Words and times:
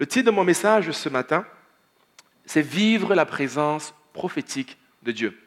Le 0.00 0.06
titre 0.06 0.26
de 0.26 0.30
mon 0.32 0.42
message 0.42 0.90
ce 0.90 1.08
matin, 1.08 1.46
c'est 2.46 2.62
Vivre 2.62 3.14
la 3.14 3.24
présence 3.24 3.94
prophétique 4.12 4.76
de 5.04 5.12
Dieu. 5.12 5.38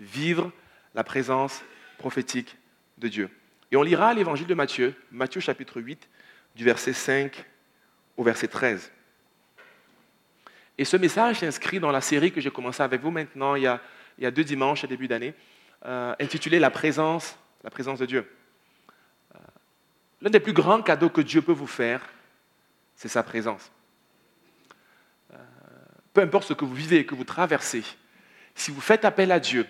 Vivre 0.00 0.50
la 0.94 1.04
présence 1.04 1.62
prophétique 1.98 2.56
de 2.96 3.08
Dieu. 3.08 3.28
Et 3.70 3.76
on 3.76 3.82
lira 3.82 4.14
l'évangile 4.14 4.46
de 4.46 4.54
Matthieu, 4.54 4.94
Matthieu 5.10 5.40
chapitre 5.40 5.80
8, 5.80 6.08
du 6.56 6.64
verset 6.64 6.94
5 6.94 7.44
au 8.16 8.24
verset 8.24 8.48
13. 8.48 8.90
Et 10.78 10.86
ce 10.86 10.96
message 10.96 11.40
s'inscrit 11.40 11.78
dans 11.78 11.92
la 11.92 12.00
série 12.00 12.32
que 12.32 12.40
j'ai 12.40 12.50
commencé 12.50 12.82
avec 12.82 13.02
vous 13.02 13.10
maintenant 13.10 13.54
il 13.56 13.62
y 13.62 13.66
a, 14.26 14.30
deux 14.30 14.44
dimanches 14.44 14.84
à 14.84 14.86
début 14.86 15.06
d'année, 15.06 15.34
euh, 15.84 16.14
intitulée 16.18 16.58
La 16.58 16.70
présence, 16.70 17.36
la 17.62 17.70
présence 17.70 17.98
de 17.98 18.06
Dieu. 18.06 18.26
Euh, 19.34 19.38
l'un 20.22 20.30
des 20.30 20.40
plus 20.40 20.54
grands 20.54 20.82
cadeaux 20.82 21.10
que 21.10 21.20
Dieu 21.20 21.42
peut 21.42 21.52
vous 21.52 21.66
faire, 21.66 22.00
c'est 22.96 23.08
sa 23.08 23.22
présence 23.22 23.70
peu 26.12 26.20
importe 26.20 26.48
ce 26.48 26.52
que 26.54 26.64
vous 26.64 26.74
vivez, 26.74 27.06
que 27.06 27.14
vous 27.14 27.24
traversez, 27.24 27.82
si 28.54 28.70
vous 28.70 28.80
faites 28.80 29.04
appel 29.04 29.32
à 29.32 29.40
Dieu 29.40 29.66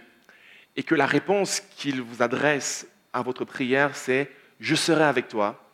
et 0.77 0.83
que 0.83 0.95
la 0.95 1.07
réponse 1.07 1.61
qu'il 1.61 2.01
vous 2.01 2.23
adresse 2.23 2.87
à 3.13 3.23
votre 3.23 3.45
prière, 3.45 3.97
c'est⁇ 3.97 4.25
Je 4.61 4.75
serai 4.75 5.05
avec 5.05 5.29
toi⁇ 5.29 5.63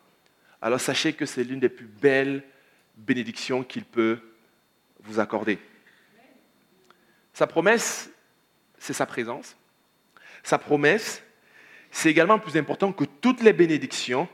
alors 0.61 0.81
sachez 0.81 1.13
que 1.13 1.25
c'est 1.25 1.43
l'une 1.43 1.59
des 1.59 1.69
plus 1.69 1.85
belles 1.85 2.43
bénédictions 2.97 3.63
qu'il 3.63 3.85
peut 3.85 4.19
vous 5.01 5.19
accorder. 5.19 5.57
Sa 7.33 7.47
promesse, 7.47 8.09
c'est 8.77 8.93
sa 8.93 9.05
présence. 9.05 9.55
Sa 10.43 10.57
promesse, 10.57 11.23
c'est 11.91 12.09
également 12.09 12.39
plus 12.39 12.57
important 12.57 12.91
que 12.91 13.05
toutes 13.05 13.41
les 13.41 13.53
bénédictions 13.53 14.27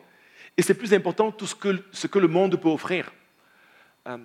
et 0.58 0.62
c'est 0.62 0.74
plus 0.74 0.94
important 0.94 1.32
tout 1.32 1.46
ce 1.46 1.56
que, 1.56 1.84
ce 1.92 2.08
que 2.08 2.20
le 2.20 2.28
monde 2.28 2.60
peut 2.60 2.70
offrir. 2.70 3.14
Euh, 4.08 4.18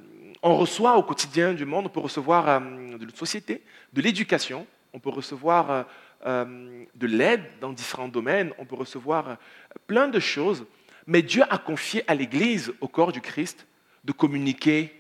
on 0.43 0.57
reçoit 0.57 0.97
au 0.97 1.03
quotidien 1.03 1.53
du 1.53 1.65
monde, 1.65 1.87
on 1.87 1.91
peut 1.91 2.01
recevoir 2.01 2.49
euh, 2.49 2.99
de 2.99 3.05
la 3.05 3.15
société, 3.15 3.62
de 3.93 4.01
l'éducation, 4.01 4.66
on 4.93 4.99
peut 4.99 5.10
recevoir 5.10 5.71
euh, 5.71 5.83
euh, 6.27 6.85
de 6.95 7.07
l'aide 7.07 7.45
dans 7.60 7.73
différents 7.73 8.09
domaines, 8.09 8.52
on 8.59 8.65
peut 8.65 8.77
recevoir 8.77 9.37
plein 9.87 10.09
de 10.09 10.21
choses, 10.21 10.65
mais 11.07 11.23
Dieu 11.23 11.43
a 11.49 11.59
confié 11.59 12.05
à 12.07 12.15
l'Église, 12.15 12.73
au 12.80 12.88
corps 12.88 13.13
du 13.13 13.21
Christ, 13.21 13.66
de 14.05 14.13
communiquer 14.13 14.95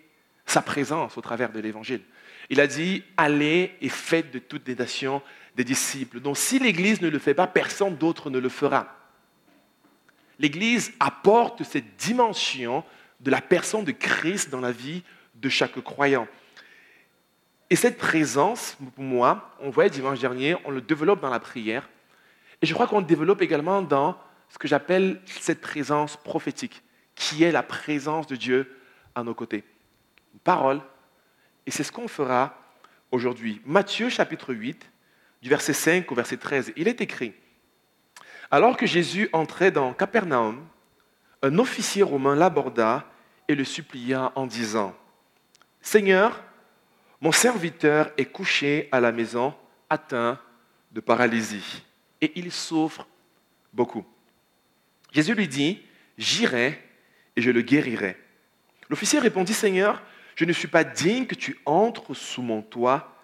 sa 0.46 0.62
présence 0.62 1.16
au 1.16 1.20
travers 1.20 1.52
de 1.52 1.60
l'Évangile. 1.60 2.02
Il 2.50 2.60
a 2.60 2.66
dit, 2.66 3.04
allez 3.16 3.72
et 3.80 3.88
faites 3.88 4.32
de 4.32 4.40
toutes 4.40 4.66
les 4.66 4.74
nations 4.74 5.22
des 5.56 5.64
disciples. 5.64 6.20
Donc 6.20 6.36
si 6.36 6.58
l'Église 6.58 7.00
ne 7.00 7.08
le 7.08 7.18
fait 7.18 7.34
pas, 7.34 7.46
personne 7.46 7.96
d'autre 7.96 8.28
ne 8.28 8.38
le 8.38 8.48
fera. 8.48 8.96
L'Église 10.38 10.92
apporte 10.98 11.62
cette 11.62 11.96
dimension 11.96 12.82
de 13.20 13.30
la 13.30 13.40
personne 13.40 13.84
de 13.84 13.92
Christ 13.92 14.50
dans 14.50 14.60
la 14.60 14.72
vie 14.72 15.02
de 15.40 15.48
chaque 15.48 15.80
croyant. 15.80 16.28
Et 17.70 17.76
cette 17.76 17.98
présence, 17.98 18.76
pour 18.94 19.04
moi, 19.04 19.54
on 19.60 19.70
voyait 19.70 19.90
dimanche 19.90 20.18
dernier, 20.18 20.56
on 20.64 20.70
le 20.70 20.80
développe 20.80 21.20
dans 21.20 21.30
la 21.30 21.40
prière. 21.40 21.88
Et 22.62 22.66
je 22.66 22.74
crois 22.74 22.86
qu'on 22.86 23.00
le 23.00 23.06
développe 23.06 23.42
également 23.42 23.80
dans 23.80 24.18
ce 24.48 24.58
que 24.58 24.68
j'appelle 24.68 25.20
cette 25.26 25.60
présence 25.60 26.16
prophétique, 26.16 26.82
qui 27.14 27.44
est 27.44 27.52
la 27.52 27.62
présence 27.62 28.26
de 28.26 28.36
Dieu 28.36 28.76
à 29.14 29.22
nos 29.22 29.34
côtés. 29.34 29.64
Une 30.34 30.40
parole. 30.40 30.80
Et 31.66 31.70
c'est 31.70 31.84
ce 31.84 31.92
qu'on 31.92 32.08
fera 32.08 32.56
aujourd'hui. 33.12 33.62
Matthieu 33.64 34.08
chapitre 34.08 34.52
8, 34.52 34.90
du 35.40 35.48
verset 35.48 35.72
5 35.72 36.10
au 36.10 36.14
verset 36.14 36.36
13, 36.36 36.72
il 36.76 36.88
est 36.88 37.00
écrit, 37.00 37.32
Alors 38.50 38.76
que 38.76 38.86
Jésus 38.86 39.28
entrait 39.32 39.70
dans 39.70 39.92
Capernaum, 39.94 40.66
un 41.42 41.58
officier 41.58 42.02
romain 42.02 42.34
l'aborda 42.34 43.06
et 43.48 43.54
le 43.54 43.64
supplia 43.64 44.32
en 44.34 44.46
disant, 44.46 44.94
Seigneur, 45.82 46.42
mon 47.20 47.32
serviteur 47.32 48.10
est 48.16 48.26
couché 48.26 48.88
à 48.92 49.00
la 49.00 49.12
maison, 49.12 49.54
atteint 49.88 50.38
de 50.92 51.00
paralysie, 51.00 51.82
et 52.20 52.32
il 52.36 52.52
souffre 52.52 53.06
beaucoup. 53.72 54.04
Jésus 55.12 55.34
lui 55.34 55.48
dit, 55.48 55.82
J'irai 56.18 56.78
et 57.34 57.42
je 57.42 57.50
le 57.50 57.62
guérirai. 57.62 58.16
L'officier 58.90 59.18
répondit, 59.18 59.54
Seigneur, 59.54 60.02
je 60.34 60.44
ne 60.44 60.52
suis 60.52 60.68
pas 60.68 60.84
digne 60.84 61.26
que 61.26 61.34
tu 61.34 61.58
entres 61.64 62.14
sous 62.14 62.42
mon 62.42 62.60
toit, 62.60 63.16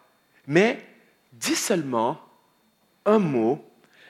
mais 0.46 0.84
dis 1.32 1.56
seulement 1.56 2.20
un 3.04 3.18
mot 3.18 3.64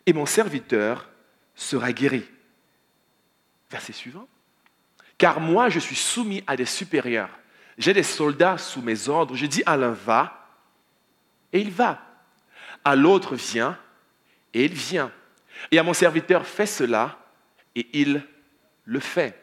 et 0.06 0.12
mon 0.12 0.26
serviteur 0.26 1.10
sera 1.54 1.92
guéri. 1.92 2.24
Verset 3.70 3.92
suivant. 3.92 4.28
Car 5.18 5.40
moi, 5.40 5.68
je 5.68 5.80
suis 5.80 5.96
soumis 5.96 6.44
à 6.46 6.56
des 6.56 6.64
supérieurs 6.64 7.36
j'ai 7.78 7.92
des 7.92 8.02
soldats 8.02 8.58
sous 8.58 8.82
mes 8.82 9.08
ordres. 9.08 9.34
Je 9.34 9.46
dis 9.46 9.62
à 9.66 9.76
l'un 9.76 9.90
va, 9.90 10.48
et 11.52 11.60
il 11.60 11.70
va. 11.70 12.00
À 12.84 12.96
l'autre 12.96 13.34
viens, 13.34 13.78
et 14.54 14.64
il 14.64 14.72
vient. 14.72 15.12
Et 15.70 15.78
à 15.78 15.82
mon 15.82 15.94
serviteur 15.94 16.46
fais 16.46 16.66
cela, 16.66 17.18
et 17.74 17.86
il 17.92 18.22
le 18.84 19.00
fait. 19.00 19.42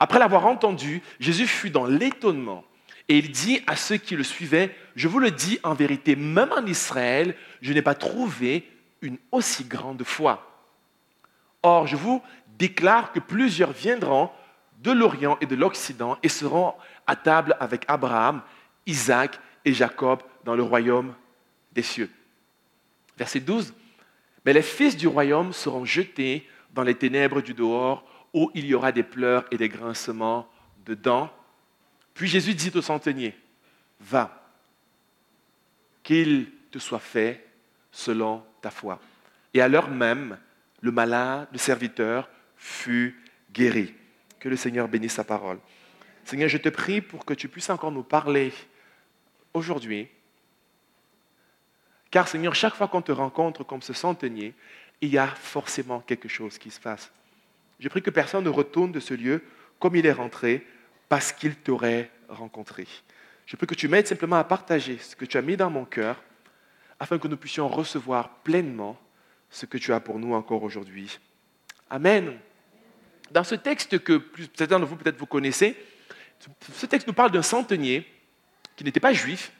Après 0.00 0.18
l'avoir 0.18 0.46
entendu, 0.46 1.02
Jésus 1.20 1.46
fut 1.46 1.70
dans 1.70 1.86
l'étonnement. 1.86 2.64
Et 3.08 3.18
il 3.18 3.30
dit 3.30 3.60
à 3.66 3.76
ceux 3.76 3.98
qui 3.98 4.16
le 4.16 4.24
suivaient, 4.24 4.74
je 4.96 5.08
vous 5.08 5.18
le 5.18 5.30
dis 5.30 5.58
en 5.62 5.74
vérité, 5.74 6.16
même 6.16 6.52
en 6.52 6.64
Israël, 6.64 7.36
je 7.60 7.72
n'ai 7.72 7.82
pas 7.82 7.94
trouvé 7.94 8.66
une 9.02 9.18
aussi 9.30 9.64
grande 9.64 10.02
foi. 10.04 10.50
Or, 11.62 11.86
je 11.86 11.96
vous 11.96 12.22
déclare 12.58 13.12
que 13.12 13.20
plusieurs 13.20 13.72
viendront 13.72 14.30
de 14.84 14.92
l'Orient 14.92 15.38
et 15.40 15.46
de 15.46 15.56
l'Occident 15.56 16.18
et 16.22 16.28
seront 16.28 16.74
à 17.06 17.16
table 17.16 17.56
avec 17.58 17.84
Abraham, 17.88 18.42
Isaac 18.86 19.40
et 19.64 19.72
Jacob 19.72 20.22
dans 20.44 20.54
le 20.54 20.62
royaume 20.62 21.14
des 21.72 21.82
cieux. 21.82 22.10
Verset 23.16 23.40
12. 23.40 23.72
Mais 24.44 24.52
les 24.52 24.62
fils 24.62 24.94
du 24.96 25.08
royaume 25.08 25.54
seront 25.54 25.86
jetés 25.86 26.46
dans 26.74 26.82
les 26.82 26.94
ténèbres 26.94 27.40
du 27.40 27.54
dehors, 27.54 28.04
où 28.34 28.50
il 28.54 28.66
y 28.66 28.74
aura 28.74 28.92
des 28.92 29.04
pleurs 29.04 29.46
et 29.50 29.56
des 29.56 29.70
grincements 29.70 30.46
de 30.84 30.94
dents. 30.94 31.32
Puis 32.12 32.28
Jésus 32.28 32.54
dit 32.54 32.72
au 32.74 32.82
centenier, 32.82 33.34
va, 34.00 34.52
qu'il 36.02 36.50
te 36.70 36.78
soit 36.78 36.98
fait 36.98 37.46
selon 37.90 38.44
ta 38.60 38.70
foi. 38.70 39.00
Et 39.54 39.62
à 39.62 39.68
l'heure 39.68 39.88
même, 39.88 40.36
le 40.82 40.90
malade, 40.90 41.48
le 41.52 41.58
serviteur, 41.58 42.28
fut 42.58 43.18
guéri. 43.52 43.94
Que 44.44 44.50
le 44.50 44.56
Seigneur 44.56 44.88
bénisse 44.88 45.14
sa 45.14 45.24
parole. 45.24 45.58
Seigneur, 46.22 46.50
je 46.50 46.58
te 46.58 46.68
prie 46.68 47.00
pour 47.00 47.24
que 47.24 47.32
tu 47.32 47.48
puisses 47.48 47.70
encore 47.70 47.90
nous 47.90 48.02
parler 48.02 48.52
aujourd'hui. 49.54 50.06
Car 52.10 52.28
Seigneur, 52.28 52.54
chaque 52.54 52.74
fois 52.74 52.88
qu'on 52.88 53.00
te 53.00 53.10
rencontre 53.10 53.64
comme 53.64 53.80
ce 53.80 53.94
centenier, 53.94 54.52
il 55.00 55.08
y 55.08 55.16
a 55.16 55.28
forcément 55.28 56.00
quelque 56.00 56.28
chose 56.28 56.58
qui 56.58 56.70
se 56.70 56.78
passe. 56.78 57.10
Je 57.80 57.88
prie 57.88 58.02
que 58.02 58.10
personne 58.10 58.44
ne 58.44 58.50
retourne 58.50 58.92
de 58.92 59.00
ce 59.00 59.14
lieu 59.14 59.42
comme 59.78 59.96
il 59.96 60.04
est 60.04 60.12
rentré 60.12 60.66
parce 61.08 61.32
qu'il 61.32 61.56
t'aurait 61.56 62.10
rencontré. 62.28 62.86
Je 63.46 63.56
prie 63.56 63.66
que 63.66 63.74
tu 63.74 63.88
m'aides 63.88 64.08
simplement 64.08 64.36
à 64.36 64.44
partager 64.44 64.98
ce 64.98 65.16
que 65.16 65.24
tu 65.24 65.38
as 65.38 65.42
mis 65.42 65.56
dans 65.56 65.70
mon 65.70 65.86
cœur 65.86 66.22
afin 67.00 67.18
que 67.18 67.28
nous 67.28 67.38
puissions 67.38 67.66
recevoir 67.66 68.28
pleinement 68.42 69.00
ce 69.48 69.64
que 69.64 69.78
tu 69.78 69.94
as 69.94 70.00
pour 70.00 70.18
nous 70.18 70.34
encore 70.34 70.64
aujourd'hui. 70.64 71.18
Amen. 71.88 72.38
Dans 73.34 73.42
ce 73.42 73.56
texte 73.56 73.98
que 73.98 74.22
certains 74.56 74.78
de 74.78 74.84
vous 74.84 74.94
peut-être 74.94 75.18
vous 75.18 75.26
connaissez, 75.26 75.76
ce 76.72 76.86
texte 76.86 77.08
nous 77.08 77.12
parle 77.12 77.32
d'un 77.32 77.42
centenier 77.42 78.06
qui 78.76 78.84
n'était 78.84 79.00
pas 79.00 79.12
juif, 79.12 79.50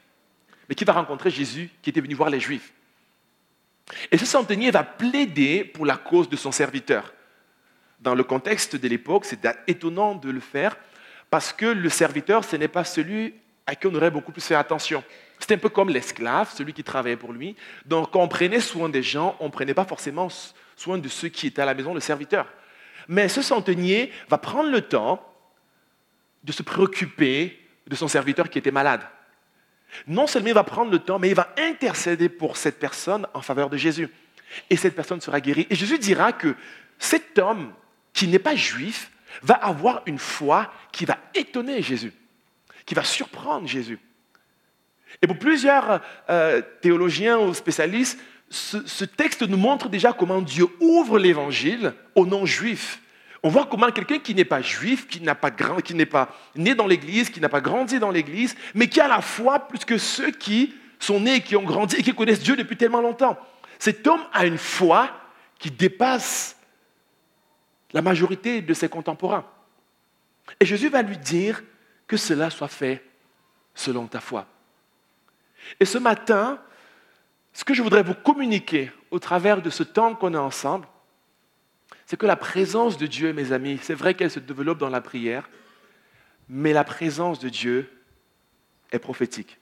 mais 0.68 0.76
qui 0.76 0.84
va 0.84 0.92
rencontrer 0.92 1.28
Jésus, 1.28 1.68
qui 1.82 1.90
était 1.90 2.00
venu 2.00 2.14
voir 2.14 2.30
les 2.30 2.38
juifs. 2.38 2.72
Et 4.12 4.16
ce 4.16 4.26
centenier 4.26 4.70
va 4.70 4.84
plaider 4.84 5.64
pour 5.64 5.86
la 5.86 5.96
cause 5.96 6.28
de 6.28 6.36
son 6.36 6.52
serviteur. 6.52 7.12
Dans 7.98 8.14
le 8.14 8.22
contexte 8.22 8.76
de 8.76 8.86
l'époque, 8.86 9.24
c'est 9.24 9.44
étonnant 9.66 10.14
de 10.14 10.30
le 10.30 10.38
faire 10.38 10.76
parce 11.28 11.52
que 11.52 11.66
le 11.66 11.88
serviteur, 11.88 12.44
ce 12.44 12.54
n'est 12.54 12.68
pas 12.68 12.84
celui 12.84 13.34
à 13.66 13.74
qui 13.74 13.88
on 13.88 13.94
aurait 13.96 14.12
beaucoup 14.12 14.30
plus 14.30 14.44
fait 14.44 14.54
attention. 14.54 15.02
C'est 15.40 15.52
un 15.52 15.58
peu 15.58 15.68
comme 15.68 15.88
l'esclave, 15.88 16.48
celui 16.54 16.74
qui 16.74 16.84
travaillait 16.84 17.16
pour 17.16 17.32
lui. 17.32 17.56
Donc, 17.86 18.12
quand 18.12 18.22
on 18.22 18.28
prenait 18.28 18.60
soin 18.60 18.88
des 18.88 19.02
gens, 19.02 19.36
on 19.40 19.46
ne 19.46 19.50
prenait 19.50 19.74
pas 19.74 19.84
forcément 19.84 20.28
soin 20.76 20.96
de 20.96 21.08
ceux 21.08 21.28
qui 21.28 21.48
étaient 21.48 21.62
à 21.62 21.66
la 21.66 21.74
maison, 21.74 21.92
le 21.92 21.98
serviteur. 21.98 22.46
Mais 23.08 23.28
ce 23.28 23.42
centenier 23.42 24.12
va 24.28 24.38
prendre 24.38 24.70
le 24.70 24.80
temps 24.82 25.26
de 26.42 26.52
se 26.52 26.62
préoccuper 26.62 27.58
de 27.86 27.96
son 27.96 28.08
serviteur 28.08 28.48
qui 28.48 28.58
était 28.58 28.70
malade. 28.70 29.02
Non 30.06 30.26
seulement 30.26 30.48
il 30.48 30.54
va 30.54 30.64
prendre 30.64 30.90
le 30.90 30.98
temps, 30.98 31.18
mais 31.18 31.28
il 31.28 31.34
va 31.34 31.54
intercéder 31.56 32.28
pour 32.28 32.56
cette 32.56 32.78
personne 32.78 33.26
en 33.34 33.42
faveur 33.42 33.70
de 33.70 33.76
Jésus. 33.76 34.08
Et 34.70 34.76
cette 34.76 34.94
personne 34.94 35.20
sera 35.20 35.40
guérie. 35.40 35.66
Et 35.70 35.74
Jésus 35.74 35.98
dira 35.98 36.32
que 36.32 36.54
cet 36.98 37.38
homme 37.38 37.72
qui 38.12 38.28
n'est 38.28 38.38
pas 38.38 38.54
juif 38.54 39.10
va 39.42 39.54
avoir 39.54 40.02
une 40.06 40.18
foi 40.18 40.72
qui 40.92 41.04
va 41.04 41.18
étonner 41.34 41.82
Jésus, 41.82 42.12
qui 42.86 42.94
va 42.94 43.04
surprendre 43.04 43.66
Jésus. 43.66 43.98
Et 45.22 45.26
pour 45.26 45.38
plusieurs 45.38 46.00
euh, 46.28 46.62
théologiens 46.80 47.38
ou 47.38 47.54
spécialistes, 47.54 48.18
ce, 48.50 49.04
texte 49.04 49.42
nous 49.42 49.56
montre 49.56 49.88
déjà 49.88 50.12
comment 50.12 50.40
Dieu 50.40 50.66
ouvre 50.80 51.18
l'évangile 51.18 51.94
aux 52.14 52.26
non-juifs 52.26 53.00
on 53.44 53.50
voit 53.50 53.66
comment 53.66 53.90
quelqu'un 53.90 54.20
qui 54.20 54.34
n'est 54.34 54.46
pas 54.46 54.62
juif, 54.62 55.06
qui 55.06 55.20
n'a 55.20 55.34
pas 55.34 55.50
grand, 55.50 55.82
qui 55.82 55.94
n'est 55.94 56.06
pas 56.06 56.34
né 56.56 56.74
dans 56.74 56.86
l'église, 56.86 57.28
qui 57.28 57.40
n'a 57.40 57.50
pas 57.50 57.60
grandi 57.60 57.98
dans 57.98 58.10
l'église, 58.10 58.56
mais 58.74 58.88
qui 58.88 59.02
a 59.02 59.06
la 59.06 59.20
foi 59.20 59.68
plus 59.68 59.84
que 59.84 59.98
ceux 59.98 60.30
qui 60.30 60.74
sont 60.98 61.20
nés, 61.20 61.42
qui 61.42 61.54
ont 61.54 61.62
grandi 61.62 61.96
et 61.96 62.02
qui 62.02 62.14
connaissent 62.14 62.40
Dieu 62.40 62.56
depuis 62.56 62.78
tellement 62.78 63.02
longtemps. 63.02 63.38
Cet 63.78 64.06
homme 64.06 64.22
a 64.32 64.46
une 64.46 64.56
foi 64.56 65.10
qui 65.58 65.70
dépasse 65.70 66.56
la 67.92 68.00
majorité 68.00 68.62
de 68.62 68.72
ses 68.72 68.88
contemporains. 68.88 69.44
Et 70.58 70.64
Jésus 70.64 70.88
va 70.88 71.02
lui 71.02 71.18
dire 71.18 71.62
que 72.06 72.16
cela 72.16 72.48
soit 72.48 72.68
fait 72.68 73.04
selon 73.74 74.06
ta 74.06 74.20
foi. 74.20 74.46
Et 75.78 75.84
ce 75.84 75.98
matin, 75.98 76.58
ce 77.54 77.64
que 77.64 77.72
je 77.72 77.82
voudrais 77.82 78.02
vous 78.02 78.14
communiquer 78.14 78.90
au 79.12 79.20
travers 79.20 79.62
de 79.62 79.70
ce 79.70 79.84
temps 79.84 80.14
qu'on 80.14 80.34
est 80.34 80.36
ensemble, 80.36 80.86
c'est 82.04 82.18
que 82.18 82.26
la 82.26 82.36
présence 82.36 82.98
de 82.98 83.06
Dieu, 83.06 83.32
mes 83.32 83.52
amis, 83.52 83.78
c'est 83.80 83.94
vrai 83.94 84.14
qu'elle 84.14 84.30
se 84.30 84.40
développe 84.40 84.78
dans 84.78 84.90
la 84.90 85.00
prière, 85.00 85.48
mais 86.48 86.72
la 86.72 86.84
présence 86.84 87.38
de 87.38 87.48
Dieu 87.48 87.90
est 88.92 88.98
prophétique. 88.98 89.58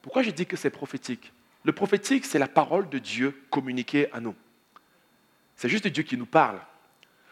Pourquoi 0.00 0.22
je 0.22 0.30
dis 0.30 0.46
que 0.46 0.56
c'est 0.56 0.70
prophétique? 0.70 1.32
Le 1.64 1.72
prophétique, 1.72 2.24
c'est 2.24 2.38
la 2.38 2.48
parole 2.48 2.88
de 2.88 2.98
Dieu 2.98 3.42
communiquée 3.50 4.08
à 4.12 4.20
nous. 4.20 4.36
C'est 5.56 5.68
juste 5.68 5.88
Dieu 5.88 6.04
qui 6.04 6.16
nous 6.16 6.26
parle. 6.26 6.60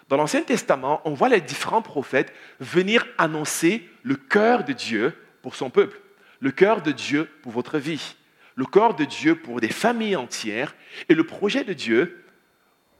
Dans 0.08 0.16
l'Ancien 0.16 0.42
Testament, 0.42 1.00
on 1.04 1.14
voit 1.14 1.28
les 1.28 1.40
différents 1.40 1.82
prophètes 1.82 2.32
venir 2.58 3.06
annoncer 3.16 3.88
le 4.02 4.16
cœur 4.16 4.64
de 4.64 4.72
Dieu 4.72 5.16
pour 5.40 5.54
son 5.54 5.70
peuple, 5.70 6.00
le 6.40 6.50
cœur 6.50 6.82
de 6.82 6.90
Dieu 6.90 7.30
pour 7.42 7.52
votre 7.52 7.78
vie, 7.78 8.16
le 8.54 8.64
cœur 8.66 8.94
de 8.94 9.04
Dieu 9.04 9.36
pour 9.36 9.60
des 9.60 9.68
familles 9.68 10.16
entières 10.16 10.74
et 11.08 11.14
le 11.14 11.24
projet 11.24 11.64
de 11.64 11.72
Dieu 11.72 12.24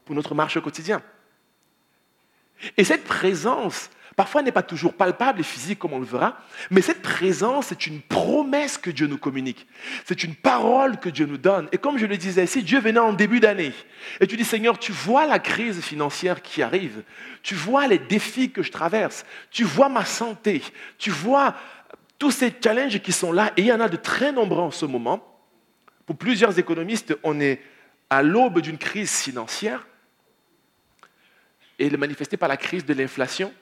pour 0.05 0.15
notre 0.15 0.35
marche 0.35 0.57
au 0.57 0.61
quotidien. 0.61 1.03
Et 2.77 2.85
cette 2.85 3.05
présence, 3.05 3.91
parfois 4.17 4.43
n'est 4.43 4.53
pas 4.53 4.63
toujours 4.63 4.95
palpable 4.95 5.41
et 5.41 5.45
physique 5.45 5.79
comme 5.79 5.93
on 5.93 5.99
le 5.99 6.05
verra, 6.05 6.39
mais 6.71 6.81
cette 6.81 7.03
présence 7.03 7.73
est 7.73 7.87
une 7.87 8.01
promesse 8.01 8.79
que 8.79 8.91
Dieu 8.91 9.07
nous 9.07 9.19
communique. 9.19 9.67
C'est 10.05 10.25
une 10.25 10.35
parole 10.35 10.99
que 10.99 11.09
Dieu 11.09 11.27
nous 11.27 11.39
donne. 11.39 11.69
Et 11.73 11.79
comme 11.79 11.99
je 11.99 12.07
le 12.07 12.17
disais, 12.17 12.47
si 12.47 12.63
Dieu 12.63 12.81
venait 12.81 13.01
en 13.01 13.13
début 13.13 13.41
d'année 13.41 13.73
et 14.21 14.27
tu 14.27 14.37
dis 14.37 14.45
Seigneur, 14.45 14.79
tu 14.79 14.93
vois 14.93 15.27
la 15.27 15.39
crise 15.39 15.81
financière 15.81 16.43
qui 16.43 16.63
arrive, 16.63 17.03
tu 17.43 17.55
vois 17.55 17.87
les 17.87 17.99
défis 17.99 18.51
que 18.51 18.63
je 18.63 18.73
traverse, 18.73 19.25
tu 19.51 19.65
vois 19.65 19.89
ma 19.89 20.05
santé, 20.05 20.63
tu 20.99 21.11
vois 21.11 21.55
tous 22.19 22.31
ces 22.31 22.53
challenges 22.63 23.01
qui 23.01 23.13
sont 23.13 23.33
là, 23.33 23.53
et 23.57 23.63
il 23.63 23.67
y 23.67 23.73
en 23.73 23.81
a 23.81 23.89
de 23.89 23.97
très 23.97 24.33
nombreux 24.33 24.63
en 24.63 24.71
ce 24.71 24.87
moment. 24.87 25.34
Pour 26.07 26.17
plusieurs 26.17 26.59
économistes, 26.59 27.17
on 27.23 27.41
est 27.41 27.61
à 28.11 28.23
l'aube 28.23 28.61
d'une 28.61 28.79
crise 28.79 29.21
financière 29.21 29.87
et 31.79 31.89
le 31.89 31.97
manifesté 31.97 32.37
par 32.37 32.49
la 32.49 32.57
crise 32.57 32.85
de 32.85 32.95
l'inflation. 32.95 33.53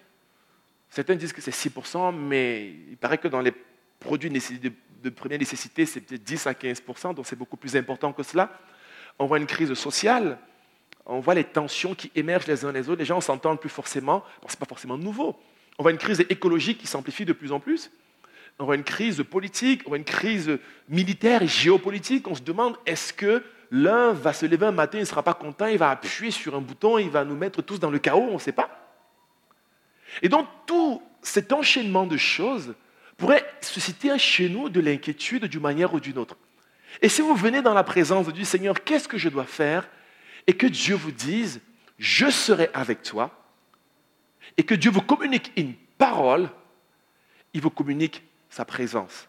Certains 0.91 1.15
disent 1.15 1.33
que 1.33 1.41
c'est 1.41 1.55
6%, 1.55 2.15
mais 2.15 2.71
il 2.91 2.97
paraît 2.97 3.19
que 3.19 3.29
dans 3.29 3.41
les 3.41 3.53
produits 4.01 4.31
de 4.31 5.11
première 5.11 5.39
nécessité, 5.39 5.87
c'est 5.87 6.01
peut-être 6.01 6.23
10 6.23 6.47
à 6.47 6.53
15%, 6.53 7.15
donc 7.15 7.27
c'est 7.27 7.37
beaucoup 7.37 7.57
plus 7.57 7.77
important 7.77 8.13
que 8.13 8.23
cela. 8.23 8.59
On 9.19 9.27
voit 9.27 9.39
une 9.39 9.47
crise 9.47 9.73
sociale, 9.75 10.39
on 11.07 11.21
voit 11.21 11.35
les 11.35 11.45
tensions 11.45 11.95
qui 11.95 12.11
émergent 12.15 12.47
les 12.47 12.65
uns 12.65 12.73
les 12.73 12.89
autres, 12.89 12.99
les 12.99 13.07
gens 13.07 13.21
s'entendent 13.21 13.61
plus 13.61 13.71
forcément, 13.71 14.25
ce 14.47 14.53
n'est 14.53 14.59
pas 14.59 14.67
forcément 14.67 14.99
nouveau. 14.99 15.39
On 15.79 15.83
voit 15.83 15.93
une 15.93 15.99
crise 15.99 16.21
écologique 16.29 16.79
qui 16.79 16.87
s'amplifie 16.87 17.25
de 17.25 17.33
plus 17.33 17.53
en 17.53 17.61
plus. 17.61 17.91
On 18.59 18.65
voit 18.65 18.77
une 18.77 18.85
crise 18.85 19.23
politique, 19.29 19.83
on 19.87 19.91
voit 19.91 19.99
une 19.99 20.05
crise 20.05 20.59
militaire 20.89 21.43
et 21.43 21.49
géopolitique. 21.49 22.29
On 22.29 22.35
se 22.35 22.43
demande, 22.43 22.77
est-ce 22.87 23.13
que 23.13 23.43
L'un 23.75 24.13
va 24.13 24.35
se 24.35 24.45
lever 24.45 24.67
un 24.67 24.73
matin, 24.73 24.99
il 24.99 25.01
ne 25.01 25.07
sera 25.07 25.23
pas 25.23 25.33
content, 25.33 25.65
il 25.65 25.79
va 25.79 25.89
appuyer 25.89 26.31
sur 26.31 26.55
un 26.55 26.61
bouton, 26.61 26.99
il 26.99 27.09
va 27.09 27.25
nous 27.25 27.35
mettre 27.35 27.63
tous 27.63 27.81
dans 27.81 27.91
le 27.91 27.99
chaos, 27.99 28.29
on 28.29 28.35
ne 28.35 28.39
sait 28.39 28.53
pas. 28.53 28.69
Et 30.21 30.29
donc 30.29 30.47
tout 30.67 31.03
cet 31.23 31.55
enchaînement 31.55 32.05
de 32.05 32.19
choses 32.19 32.75
pourrait 33.17 33.51
susciter 33.63 34.19
chez 34.19 34.51
nous 34.51 34.69
de 34.69 34.79
l'inquiétude 34.79 35.47
d'une 35.47 35.63
manière 35.63 35.95
ou 35.95 36.01
d'une 36.01 36.19
autre. 36.19 36.37
Et 37.01 37.09
si 37.09 37.23
vous 37.23 37.35
venez 37.35 37.63
dans 37.63 37.73
la 37.73 37.83
présence 37.83 38.29
du 38.29 38.45
Seigneur, 38.45 38.85
qu'est-ce 38.85 39.09
que 39.09 39.17
je 39.17 39.31
dois 39.31 39.47
faire? 39.47 39.89
Et 40.47 40.53
que 40.53 40.67
Dieu 40.67 40.95
vous 40.95 41.11
dise, 41.11 41.63
je 41.99 42.29
serai 42.29 42.69
avec 42.75 43.03
toi, 43.03 43.31
et 44.59 44.65
que 44.65 44.75
Dieu 44.75 44.91
vous 44.91 45.01
communique 45.01 45.51
une 45.57 45.73
parole, 45.97 46.51
il 47.55 47.63
vous 47.63 47.71
communique 47.71 48.23
sa 48.53 48.65
présence. 48.65 49.29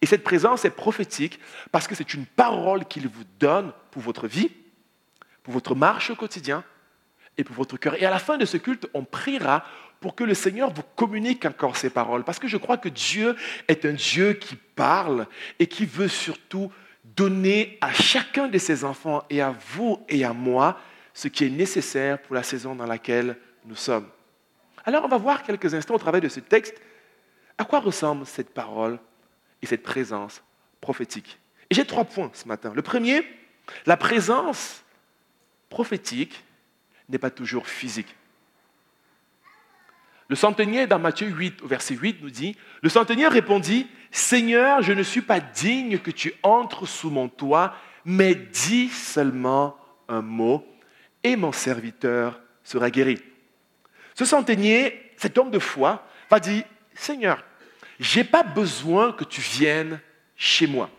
Et 0.00 0.06
cette 0.06 0.24
présence 0.24 0.64
est 0.64 0.70
prophétique 0.70 1.38
parce 1.70 1.86
que 1.86 1.94
c'est 1.94 2.14
une 2.14 2.26
parole 2.26 2.86
qu'il 2.86 3.08
vous 3.08 3.24
donne 3.38 3.72
pour 3.90 4.02
votre 4.02 4.26
vie, 4.26 4.50
pour 5.42 5.54
votre 5.54 5.74
marche 5.74 6.10
au 6.10 6.16
quotidien 6.16 6.64
et 7.36 7.44
pour 7.44 7.54
votre 7.54 7.76
cœur. 7.76 7.94
Et 8.00 8.06
à 8.06 8.10
la 8.10 8.18
fin 8.18 8.38
de 8.38 8.44
ce 8.44 8.56
culte, 8.56 8.88
on 8.94 9.04
priera 9.04 9.64
pour 10.00 10.14
que 10.14 10.24
le 10.24 10.34
Seigneur 10.34 10.72
vous 10.72 10.82
communique 10.96 11.44
encore 11.44 11.76
ces 11.76 11.90
paroles. 11.90 12.24
Parce 12.24 12.38
que 12.38 12.48
je 12.48 12.56
crois 12.56 12.78
que 12.78 12.88
Dieu 12.88 13.36
est 13.68 13.84
un 13.84 13.92
Dieu 13.92 14.32
qui 14.32 14.56
parle 14.56 15.26
et 15.58 15.66
qui 15.66 15.84
veut 15.84 16.08
surtout 16.08 16.72
donner 17.04 17.78
à 17.80 17.92
chacun 17.92 18.48
de 18.48 18.58
ses 18.58 18.84
enfants 18.84 19.24
et 19.28 19.42
à 19.42 19.54
vous 19.74 20.02
et 20.08 20.24
à 20.24 20.32
moi 20.32 20.80
ce 21.12 21.28
qui 21.28 21.44
est 21.44 21.50
nécessaire 21.50 22.20
pour 22.22 22.34
la 22.34 22.42
saison 22.42 22.74
dans 22.74 22.86
laquelle 22.86 23.36
nous 23.66 23.76
sommes. 23.76 24.08
Alors 24.86 25.04
on 25.04 25.08
va 25.08 25.18
voir 25.18 25.42
quelques 25.42 25.74
instants 25.74 25.94
au 25.94 25.98
travers 25.98 26.20
de 26.20 26.28
ce 26.28 26.40
texte 26.40 26.80
à 27.58 27.64
quoi 27.64 27.80
ressemble 27.80 28.26
cette 28.26 28.52
parole 28.52 28.98
et 29.62 29.66
cette 29.66 29.82
présence 29.82 30.42
prophétique? 30.80 31.38
Et 31.70 31.74
j'ai 31.74 31.86
trois 31.86 32.04
points 32.04 32.30
ce 32.34 32.46
matin. 32.48 32.72
Le 32.74 32.82
premier, 32.82 33.26
la 33.86 33.96
présence 33.96 34.84
prophétique 35.68 36.44
n'est 37.08 37.18
pas 37.18 37.30
toujours 37.30 37.66
physique. 37.66 38.14
Le 40.28 40.36
centenier 40.36 40.86
dans 40.86 40.98
Matthieu 40.98 41.28
8, 41.28 41.62
au 41.62 41.66
verset 41.66 41.94
8, 41.94 42.22
nous 42.22 42.30
dit, 42.30 42.56
le 42.82 42.88
centenier 42.88 43.28
répondit, 43.28 43.86
Seigneur, 44.10 44.82
je 44.82 44.92
ne 44.92 45.02
suis 45.02 45.20
pas 45.20 45.40
digne 45.40 45.98
que 45.98 46.10
tu 46.10 46.32
entres 46.42 46.88
sous 46.88 47.10
mon 47.10 47.28
toit, 47.28 47.74
mais 48.04 48.34
dis 48.34 48.88
seulement 48.88 49.76
un 50.08 50.22
mot, 50.22 50.66
et 51.22 51.36
mon 51.36 51.52
serviteur 51.52 52.40
sera 52.62 52.90
guéri. 52.90 53.18
Ce 54.14 54.24
centenier, 54.24 55.12
cet 55.16 55.36
homme 55.36 55.50
de 55.50 55.58
foi, 55.58 56.06
va 56.30 56.40
dire, 56.40 56.64
Seigneur, 56.94 57.42
j'ai 57.98 58.24
pas 58.24 58.42
besoin 58.42 59.12
que 59.12 59.24
tu 59.24 59.40
viennes 59.40 60.00
chez 60.36 60.66
moi. 60.66 60.90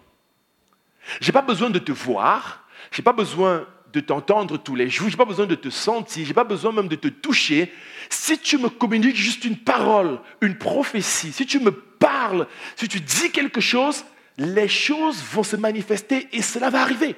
J'ai 1.20 1.32
pas 1.32 1.42
besoin 1.42 1.70
de 1.70 1.80
te 1.80 1.92
voir, 1.92 2.68
j'ai 2.92 3.04
pas 3.04 3.14
besoin 3.14 3.68
de 3.94 4.00
t'entendre 4.00 4.58
tous 4.58 4.76
les 4.76 4.90
jours, 4.90 5.10
j'ai 5.10 5.18
pas 5.18 5.26
besoin 5.26 5.46
de 5.46 5.56
te 5.56 5.70
sentir, 5.70 6.26
j'ai 6.26 6.34
pas 6.34 6.44
besoin 6.44 6.72
même 6.72 6.88
de 6.88 6.96
te 6.96 7.08
toucher. 7.08 7.72
Si 8.10 8.38
tu 8.40 8.58
me 8.58 8.70
communiques 8.70 9.16
juste 9.16 9.46
une 9.46 9.58
parole, 9.58 10.20
une 10.42 10.58
prophétie, 10.58 11.32
si 11.32 11.46
tu 11.46 11.60
me 11.60 11.72
parles, 11.72 12.48
si 12.76 12.88
tu 12.88 13.00
dis 13.00 13.32
quelque 13.32 13.62
chose, 13.62 14.04
les 14.38 14.68
choses 14.68 15.24
vont 15.24 15.44
se 15.44 15.56
manifester 15.56 16.28
et 16.34 16.42
cela 16.42 16.70
va 16.70 16.82
arriver. 16.82 17.16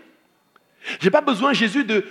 J'ai 0.99 1.09
pas 1.09 1.21
besoin, 1.21 1.53
Jésus, 1.53 1.83
de 1.83 2.05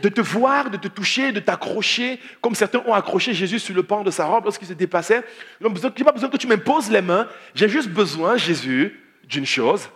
de 0.00 0.08
te 0.08 0.20
voir, 0.20 0.70
de 0.70 0.76
te 0.76 0.88
toucher, 0.88 1.32
de 1.32 1.40
t'accrocher, 1.40 2.18
comme 2.40 2.54
certains 2.54 2.82
ont 2.86 2.94
accroché 2.94 3.34
Jésus 3.34 3.58
sur 3.58 3.74
le 3.74 3.82
pan 3.82 4.02
de 4.02 4.10
sa 4.10 4.24
robe 4.24 4.44
lorsqu'il 4.44 4.66
se 4.66 4.72
dépassait. 4.72 5.22
Je 5.60 5.66
n'ai 5.66 6.04
pas 6.04 6.12
besoin 6.12 6.30
que 6.30 6.36
tu 6.36 6.46
m'imposes 6.46 6.90
les 6.90 7.02
mains, 7.02 7.28
j'ai 7.54 7.68
juste 7.68 7.90
besoin, 7.90 8.36
Jésus, 8.36 8.98
d'une 9.24 9.46
chose, 9.46 9.88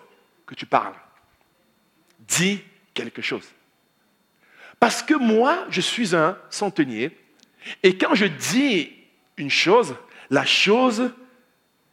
que 0.45 0.55
tu 0.55 0.67
parles. 0.67 0.95
Dis 2.21 2.63
quelque 2.93 3.23
chose. 3.23 3.49
Parce 4.79 5.03
que 5.03 5.15
moi, 5.15 5.65
je 5.71 5.81
suis 5.81 6.15
un 6.15 6.37
centenier, 6.51 7.17
et 7.83 7.97
quand 7.97 8.15
je 8.15 8.27
dis 8.27 8.93
une 9.37 9.51
chose, 9.51 9.97
la 10.31 10.45
chose 10.45 11.11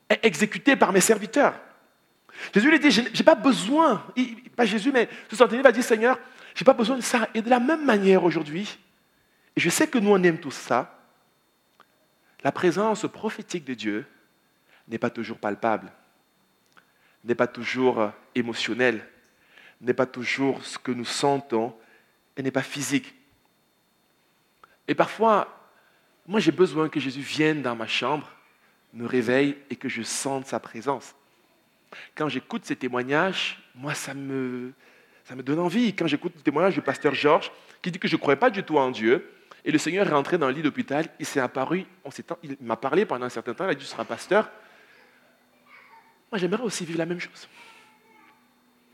est 0.10 0.20
exécutée 0.24 0.76
par 0.76 0.92
mes 0.92 1.02
serviteurs. 1.02 1.56
Jésus 2.54 2.70
lui 2.70 2.80
dit, 2.80 2.92
je 2.92 3.02
n'ai 3.02 3.24
pas 3.24 3.36
besoin, 3.36 4.04
pas 4.56 4.66
Jésus, 4.66 4.92
mais 4.92 5.08
ce 5.30 5.36
centenier 5.36 5.62
va 5.62 5.72
dire, 5.72 5.84
Seigneur, 5.84 6.20
je 6.54 6.64
n'ai 6.64 6.66
pas 6.66 6.74
besoin 6.74 6.98
de 6.98 7.02
ça. 7.02 7.30
Et 7.34 7.42
de 7.42 7.50
la 7.50 7.60
même 7.60 7.86
manière 7.86 8.24
aujourd'hui, 8.24 8.78
et 9.56 9.60
je 9.60 9.70
sais 9.70 9.88
que 9.88 9.98
nous 9.98 10.12
on 10.12 10.24
aime 10.24 10.40
tous 10.40 10.52
ça, 10.52 11.00
la 12.44 12.52
présence 12.52 13.06
prophétique 13.12 13.66
de 13.66 13.74
Dieu 13.74 14.06
n'est 14.88 14.98
pas 14.98 15.10
toujours 15.10 15.38
palpable, 15.38 15.92
n'est 17.24 17.36
pas 17.36 17.48
toujours 17.48 18.02
euh, 18.02 18.10
émotionnelle, 18.36 19.08
n'est 19.82 19.94
pas 19.94 20.06
toujours 20.06 20.64
ce 20.66 20.78
que 20.78 20.92
nous 20.92 21.06
sentons, 21.06 21.76
et 22.36 22.44
n'est 22.44 22.52
pas 22.52 22.64
physique. 22.64 23.14
Et 24.88 24.96
parfois, 24.96 25.70
moi 26.28 26.40
j'ai 26.40 26.52
besoin 26.52 26.90
que 26.90 27.00
Jésus 27.00 27.22
vienne 27.22 27.62
dans 27.62 27.76
ma 27.76 27.88
chambre, 27.88 28.30
me 28.94 29.06
réveille 29.06 29.58
et 29.70 29.76
que 29.76 29.90
je 29.90 30.02
sente 30.02 30.48
sa 30.48 30.60
présence. 30.60 31.16
Quand 32.16 32.28
j'écoute 32.28 32.66
ces 32.66 32.76
témoignages, 32.76 33.64
moi 33.76 33.94
ça 33.94 34.14
me, 34.14 34.74
ça 35.34 35.38
me 35.38 35.42
donne 35.42 35.58
envie 35.58 35.96
quand 35.96 36.06
j'écoute 36.06 36.34
le 36.36 36.44
témoignage 36.44 36.76
du 36.76 36.82
pasteur 36.84 37.16
Georges 37.16 37.52
qui 37.82 37.90
dit 37.90 37.98
que 37.98 38.08
je 38.08 38.16
ne 38.16 38.20
croyais 38.20 38.38
pas 38.38 38.52
du 38.52 38.62
tout 38.62 38.78
en 38.78 38.92
Dieu. 38.92 39.32
Et 39.66 39.72
le 39.72 39.80
Seigneur 39.80 40.06
est 40.06 40.12
rentré 40.12 40.38
dans 40.38 40.46
le 40.46 40.54
lit 40.54 40.62
d'hôpital, 40.62 41.08
il 41.20 41.26
s'est 41.26 41.40
apparu, 41.40 41.88
on 42.06 42.12
il 42.44 42.56
m'a 42.62 42.76
parlé 42.76 43.04
pendant 43.04 43.26
un 43.26 43.30
certain 43.30 43.56
temps, 43.56 43.66
il 43.66 43.72
a 43.72 43.74
dit 43.74 43.80
Tu 43.84 43.88
seras 43.88 44.06
pasteur. 44.06 44.52
Moi, 46.32 46.38
j'aimerais 46.38 46.62
aussi 46.62 46.86
vivre 46.86 47.00
la 47.00 47.08
même 47.08 47.20
chose. 47.20 47.50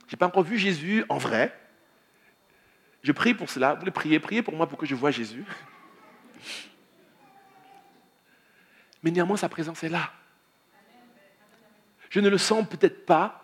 Je 0.08 0.16
n'ai 0.16 0.18
pas 0.18 0.28
encore 0.28 0.44
vu 0.44 0.58
Jésus 0.58 1.04
en 1.10 1.18
vrai. 1.18 1.54
Je 3.04 3.12
prie 3.12 3.34
pour 3.34 3.50
cela. 3.50 3.74
Vous 3.74 3.82
voulez 3.82 3.92
prier? 3.92 4.18
Priez 4.22 4.42
pour 4.42 4.56
moi 4.56 4.66
pour 4.66 4.80
que 4.80 4.86
je 4.86 4.96
vois 4.96 5.12
Jésus. 5.12 5.44
Mais 9.04 9.12
néanmoins, 9.12 9.36
sa 9.36 9.50
présence 9.50 9.84
est 9.84 9.90
là. 9.90 10.10
Je 12.10 12.22
ne 12.22 12.30
le 12.30 12.38
sens 12.38 12.66
peut-être 12.66 13.06
pas, 13.06 13.39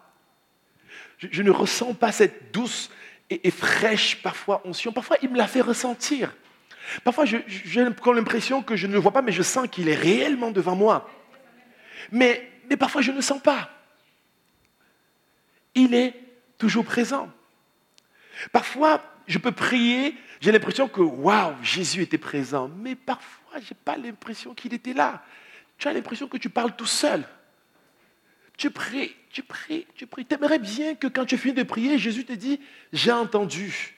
je, 1.17 1.41
ne 1.41 1.51
ressens 1.51 1.93
pas 1.93 2.11
cette 2.11 2.53
douce 2.53 2.89
et, 3.29 3.51
fraîche 3.51 4.21
parfois 4.21 4.61
onction. 4.65 4.91
Parfois, 4.91 5.17
il 5.21 5.29
me 5.29 5.37
la 5.37 5.47
fait 5.47 5.61
ressentir. 5.61 6.35
Parfois, 7.03 7.25
j'ai 7.25 7.83
l'impression 7.83 8.61
que 8.61 8.75
je 8.75 8.87
ne 8.87 8.93
le 8.93 8.99
vois 8.99 9.11
pas, 9.11 9.21
mais 9.21 9.31
je 9.31 9.41
sens 9.41 9.67
qu'il 9.67 9.89
est 9.89 9.95
réellement 9.95 10.51
devant 10.51 10.75
moi. 10.75 11.09
Mais, 12.11 12.49
parfois, 12.79 13.01
je 13.01 13.11
ne 13.11 13.17
le 13.17 13.21
sens 13.21 13.41
pas. 13.41 13.69
Il 15.73 15.93
est 15.93 16.13
toujours 16.57 16.85
présent. 16.85 17.29
Parfois, 18.51 19.01
je 19.27 19.37
peux 19.37 19.51
prier, 19.51 20.15
j'ai 20.41 20.51
l'impression 20.51 20.87
que, 20.87 21.01
waouh, 21.01 21.55
Jésus 21.63 22.01
était 22.03 22.17
présent. 22.17 22.69
Mais 22.77 22.95
parfois, 22.95 23.59
je 23.59 23.73
n'ai 23.73 23.79
pas 23.83 23.97
l'impression 23.97 24.53
qu'il 24.53 24.73
était 24.73 24.93
là. 24.93 25.23
Tu 25.77 25.87
as 25.87 25.93
l'impression 25.93 26.27
que 26.27 26.37
tu 26.37 26.49
parles 26.49 26.75
tout 26.75 26.85
seul. 26.85 27.25
Tu 28.65 28.71
pries, 28.71 29.15
tu 29.29 29.43
pries, 29.43 29.85
tu 29.93 30.07
pries. 30.07 30.25
Tu 30.25 30.33
aimerais 30.33 30.57
bien 30.57 30.95
que 30.95 31.05
quand 31.05 31.23
tu 31.23 31.37
finis 31.37 31.53
de 31.53 31.61
prier, 31.61 31.99
Jésus 31.99 32.25
te 32.25 32.33
dit, 32.33 32.59
j'ai 32.91 33.11
entendu. 33.11 33.93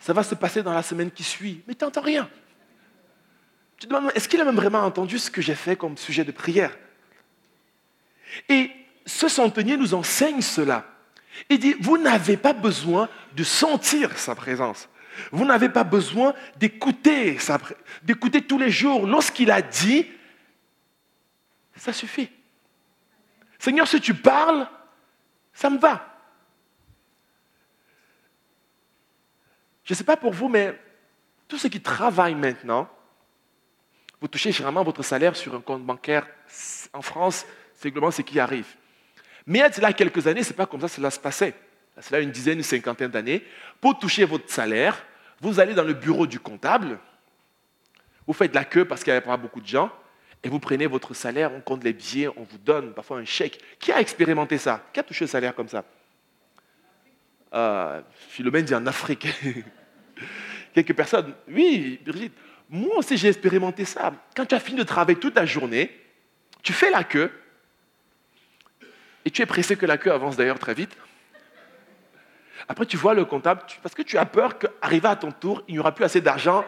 Ça 0.00 0.12
va 0.12 0.24
se 0.24 0.34
passer 0.34 0.64
dans 0.64 0.72
la 0.72 0.82
semaine 0.82 1.12
qui 1.12 1.22
suit. 1.22 1.62
Mais 1.68 1.76
tu 1.76 1.84
n'entends 1.84 2.00
rien. 2.00 2.28
Tu 3.78 3.86
te 3.86 3.94
demandes, 3.94 4.10
est-ce 4.16 4.28
qu'il 4.28 4.40
a 4.40 4.44
même 4.44 4.56
vraiment 4.56 4.80
entendu 4.80 5.20
ce 5.20 5.30
que 5.30 5.40
j'ai 5.40 5.54
fait 5.54 5.76
comme 5.76 5.96
sujet 5.96 6.24
de 6.24 6.32
prière? 6.32 6.76
Et 8.48 8.72
ce 9.06 9.28
centenier 9.28 9.76
nous 9.76 9.94
enseigne 9.94 10.40
cela. 10.40 10.84
Il 11.48 11.60
dit, 11.60 11.76
vous 11.78 11.96
n'avez 11.96 12.36
pas 12.36 12.54
besoin 12.54 13.08
de 13.36 13.44
sentir 13.44 14.18
sa 14.18 14.34
présence. 14.34 14.88
Vous 15.30 15.44
n'avez 15.44 15.68
pas 15.68 15.84
besoin 15.84 16.34
d'écouter, 16.56 17.38
d'écouter 18.02 18.42
tous 18.42 18.58
les 18.58 18.72
jours. 18.72 19.06
Lorsqu'il 19.06 19.52
a 19.52 19.62
dit, 19.62 20.08
ça 21.76 21.92
suffit. 21.92 22.30
Seigneur, 23.62 23.86
si 23.86 24.00
tu 24.00 24.12
parles, 24.12 24.66
ça 25.52 25.70
me 25.70 25.78
va. 25.78 26.04
Je 29.84 29.92
ne 29.92 29.96
sais 29.96 30.02
pas 30.02 30.16
pour 30.16 30.32
vous, 30.32 30.48
mais 30.48 30.76
tous 31.46 31.58
ceux 31.58 31.68
qui 31.68 31.80
travaillent 31.80 32.34
maintenant, 32.34 32.90
vous 34.20 34.26
touchez 34.26 34.50
généralement 34.50 34.82
votre 34.82 35.04
salaire 35.04 35.36
sur 35.36 35.54
un 35.54 35.60
compte 35.60 35.84
bancaire. 35.84 36.26
En 36.92 37.02
France, 37.02 37.46
c'est 37.76 37.92
globalement 37.92 38.10
ce 38.10 38.22
qui 38.22 38.40
arrive. 38.40 38.66
Mais 39.46 39.60
il 39.60 39.80
y 39.80 39.84
a 39.84 39.92
quelques 39.92 40.26
années, 40.26 40.42
ce 40.42 40.50
n'est 40.50 40.56
pas 40.56 40.66
comme 40.66 40.80
ça 40.80 40.88
que 40.88 40.94
cela 40.94 41.12
se 41.12 41.20
passait. 41.20 41.54
Cela 42.00 42.18
une 42.18 42.32
dizaine, 42.32 42.58
une 42.58 42.64
cinquantaine 42.64 43.12
d'années. 43.12 43.46
Pour 43.80 43.96
toucher 43.96 44.24
votre 44.24 44.50
salaire, 44.50 45.00
vous 45.40 45.60
allez 45.60 45.74
dans 45.74 45.84
le 45.84 45.94
bureau 45.94 46.26
du 46.26 46.40
comptable, 46.40 46.98
vous 48.26 48.32
faites 48.32 48.56
la 48.56 48.64
queue 48.64 48.86
parce 48.86 49.04
qu'il 49.04 49.12
n'y 49.12 49.18
avait 49.18 49.24
pas 49.24 49.36
beaucoup 49.36 49.60
de 49.60 49.68
gens, 49.68 49.92
et 50.44 50.48
vous 50.48 50.58
prenez 50.58 50.86
votre 50.86 51.14
salaire, 51.14 51.52
on 51.52 51.60
compte 51.60 51.84
les 51.84 51.92
billets, 51.92 52.28
on 52.28 52.42
vous 52.42 52.58
donne 52.58 52.92
parfois 52.92 53.18
un 53.18 53.24
chèque. 53.24 53.60
Qui 53.78 53.92
a 53.92 54.00
expérimenté 54.00 54.58
ça? 54.58 54.84
Qui 54.92 55.00
a 55.00 55.02
touché 55.02 55.24
le 55.24 55.28
salaire 55.28 55.54
comme 55.54 55.68
ça? 55.68 55.84
Euh, 57.54 58.00
Philomène 58.28 58.64
dit 58.64 58.74
en 58.74 58.86
Afrique. 58.86 59.28
Quelques 60.74 60.94
personnes. 60.94 61.34
Oui, 61.48 62.00
Brigitte, 62.04 62.34
moi 62.68 62.96
aussi 62.96 63.16
j'ai 63.16 63.28
expérimenté 63.28 63.84
ça. 63.84 64.12
Quand 64.34 64.46
tu 64.46 64.54
as 64.54 64.60
fini 64.60 64.78
de 64.78 64.84
travailler 64.84 65.18
toute 65.18 65.36
la 65.36 65.46
journée, 65.46 65.90
tu 66.62 66.72
fais 66.72 66.90
la 66.90 67.04
queue, 67.04 67.30
et 69.24 69.30
tu 69.30 69.42
es 69.42 69.46
pressé 69.46 69.76
que 69.76 69.86
la 69.86 69.98
queue 69.98 70.12
avance 70.12 70.36
d'ailleurs 70.36 70.58
très 70.58 70.74
vite. 70.74 70.96
Après, 72.68 72.86
tu 72.86 72.96
vois 72.96 73.14
le 73.14 73.24
comptable, 73.24 73.62
parce 73.82 73.94
que 73.94 74.02
tu 74.02 74.18
as 74.18 74.24
peur 74.24 74.58
qu'arrivé 74.58 75.08
à 75.08 75.16
ton 75.16 75.32
tour, 75.32 75.62
il 75.68 75.74
n'y 75.74 75.78
aura 75.78 75.94
plus 75.94 76.04
assez 76.04 76.20
d'argent 76.20 76.64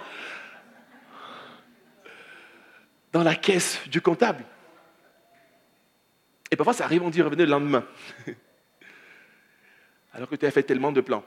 dans 3.14 3.22
la 3.22 3.36
caisse 3.36 3.80
du 3.88 4.00
comptable. 4.00 4.44
Et 6.50 6.56
parfois, 6.56 6.74
ça 6.74 6.84
arrive, 6.84 7.04
on 7.04 7.10
dit 7.10 7.22
revenez 7.22 7.44
le 7.44 7.52
lendemain. 7.52 7.86
Alors 10.12 10.28
que 10.28 10.34
tu 10.34 10.44
as 10.44 10.50
fait 10.50 10.64
tellement 10.64 10.90
de 10.90 11.00
plans. 11.00 11.24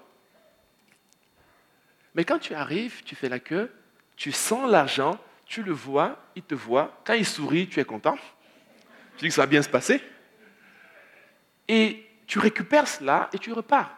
Mais 2.14 2.26
quand 2.26 2.40
tu 2.40 2.54
arrives, 2.54 3.04
tu 3.06 3.16
fais 3.16 3.30
la 3.30 3.40
queue, 3.40 3.72
tu 4.18 4.34
sens 4.34 4.70
l'argent, 4.70 5.18
tu 5.46 5.64
le 5.64 5.72
vois, 5.72 6.22
il 6.36 6.44
te 6.44 6.56
voit. 6.56 7.02
Quand 7.06 7.14
il 7.14 7.26
sourit, 7.26 7.70
tu 7.70 7.80
es 7.80 7.86
content. 7.86 8.18
Tu 9.16 9.24
dis 9.24 9.28
que 9.30 9.34
ça 9.34 9.44
va 9.44 9.48
bien 9.48 9.62
se 9.62 9.70
passer. 9.70 10.02
Et 11.70 12.06
tu 12.26 12.40
récupères 12.40 12.90
cela 12.90 13.30
et 13.32 13.40
tu 13.40 13.54
repars. 13.54 13.96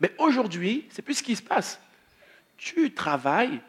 Mais 0.00 0.12
aujourd'hui, 0.18 0.88
c'est 0.90 1.02
plus 1.02 1.14
ce 1.14 1.22
qui 1.22 1.36
se 1.36 1.42
passe. 1.42 1.80
Tu 2.56 2.92
travailles, 2.92 3.60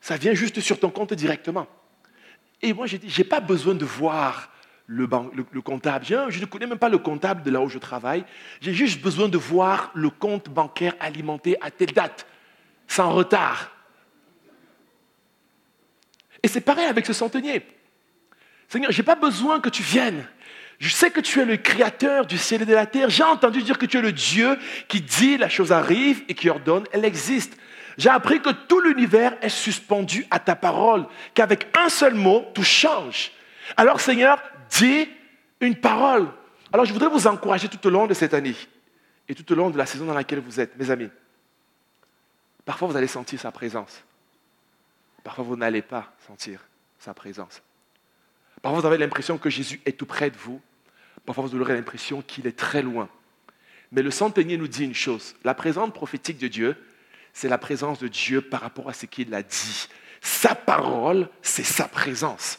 ça 0.00 0.16
vient 0.16 0.34
juste 0.34 0.60
sur 0.60 0.78
ton 0.78 0.90
compte 0.90 1.14
directement. 1.14 1.66
Et 2.62 2.72
moi, 2.72 2.86
j'ai 2.86 2.98
dit, 2.98 3.10
je 3.10 3.18
n'ai 3.18 3.28
pas 3.28 3.40
besoin 3.40 3.74
de 3.74 3.84
voir 3.84 4.50
le, 4.86 5.06
comptable. 5.60 6.04
Je, 6.04 6.30
je 6.30 6.40
ne 6.40 6.46
connais 6.46 6.66
même 6.66 6.78
pas 6.78 6.88
le 6.88 6.98
comptable 6.98 7.42
de 7.42 7.50
là 7.50 7.60
où 7.60 7.68
je 7.68 7.78
travaille. 7.78 8.24
J'ai 8.60 8.72
juste 8.72 9.00
besoin 9.00 9.28
de 9.28 9.38
voir 9.38 9.90
le 9.94 10.10
compte 10.10 10.48
bancaire 10.48 10.94
alimenté 11.00 11.56
à 11.60 11.70
telle 11.70 11.92
date, 11.92 12.26
sans 12.86 13.12
retard. 13.12 13.70
Et 16.42 16.48
c'est 16.48 16.60
pareil 16.60 16.86
avec 16.86 17.06
ce 17.06 17.12
centenier. 17.12 17.66
Seigneur, 18.68 18.90
je 18.90 19.00
n'ai 19.00 19.04
pas 19.04 19.16
besoin 19.16 19.60
que 19.60 19.68
tu 19.68 19.82
viennes. 19.82 20.26
Je 20.82 20.88
sais 20.88 21.12
que 21.12 21.20
tu 21.20 21.40
es 21.40 21.44
le 21.44 21.58
créateur 21.58 22.26
du 22.26 22.36
ciel 22.36 22.62
et 22.62 22.66
de 22.66 22.74
la 22.74 22.86
terre. 22.86 23.08
J'ai 23.08 23.22
entendu 23.22 23.62
dire 23.62 23.78
que 23.78 23.86
tu 23.86 23.98
es 23.98 24.02
le 24.02 24.10
Dieu 24.10 24.58
qui 24.88 25.00
dit 25.00 25.38
la 25.38 25.48
chose 25.48 25.70
arrive 25.70 26.24
et 26.26 26.34
qui 26.34 26.50
ordonne, 26.50 26.82
elle 26.90 27.04
existe. 27.04 27.56
J'ai 27.98 28.08
appris 28.08 28.42
que 28.42 28.50
tout 28.50 28.80
l'univers 28.80 29.36
est 29.42 29.48
suspendu 29.48 30.26
à 30.28 30.40
ta 30.40 30.56
parole, 30.56 31.06
qu'avec 31.34 31.68
un 31.78 31.88
seul 31.88 32.14
mot, 32.14 32.44
tout 32.52 32.64
change. 32.64 33.30
Alors 33.76 34.00
Seigneur, 34.00 34.42
dis 34.70 35.08
une 35.60 35.76
parole. 35.76 36.26
Alors 36.72 36.84
je 36.84 36.92
voudrais 36.92 37.10
vous 37.10 37.28
encourager 37.28 37.68
tout 37.68 37.86
au 37.86 37.90
long 37.90 38.08
de 38.08 38.14
cette 38.14 38.34
année 38.34 38.56
et 39.28 39.36
tout 39.36 39.52
au 39.52 39.54
long 39.54 39.70
de 39.70 39.78
la 39.78 39.86
saison 39.86 40.06
dans 40.06 40.14
laquelle 40.14 40.40
vous 40.40 40.58
êtes, 40.58 40.76
mes 40.76 40.90
amis. 40.90 41.10
Parfois 42.64 42.88
vous 42.88 42.96
allez 42.96 43.06
sentir 43.06 43.38
sa 43.38 43.52
présence. 43.52 44.02
Parfois 45.22 45.44
vous 45.44 45.54
n'allez 45.54 45.82
pas 45.82 46.12
sentir 46.26 46.58
sa 46.98 47.14
présence. 47.14 47.62
Parfois 48.60 48.80
vous 48.80 48.86
avez 48.88 48.98
l'impression 48.98 49.38
que 49.38 49.48
Jésus 49.48 49.80
est 49.86 49.96
tout 49.96 50.06
près 50.06 50.28
de 50.28 50.36
vous. 50.36 50.60
Parfois 51.26 51.44
vous 51.44 51.60
aurez 51.60 51.74
l'impression 51.74 52.22
qu'il 52.22 52.46
est 52.46 52.58
très 52.58 52.82
loin. 52.82 53.08
Mais 53.92 54.02
le 54.02 54.10
centenier 54.10 54.56
nous 54.56 54.68
dit 54.68 54.84
une 54.84 54.94
chose. 54.94 55.34
La 55.44 55.54
présence 55.54 55.92
prophétique 55.92 56.38
de 56.38 56.48
Dieu, 56.48 56.76
c'est 57.32 57.48
la 57.48 57.58
présence 57.58 57.98
de 57.98 58.08
Dieu 58.08 58.40
par 58.40 58.60
rapport 58.60 58.88
à 58.88 58.92
ce 58.92 59.06
qu'il 59.06 59.32
a 59.34 59.42
dit. 59.42 59.88
Sa 60.20 60.54
parole, 60.54 61.28
c'est 61.42 61.64
sa 61.64 61.88
présence. 61.88 62.58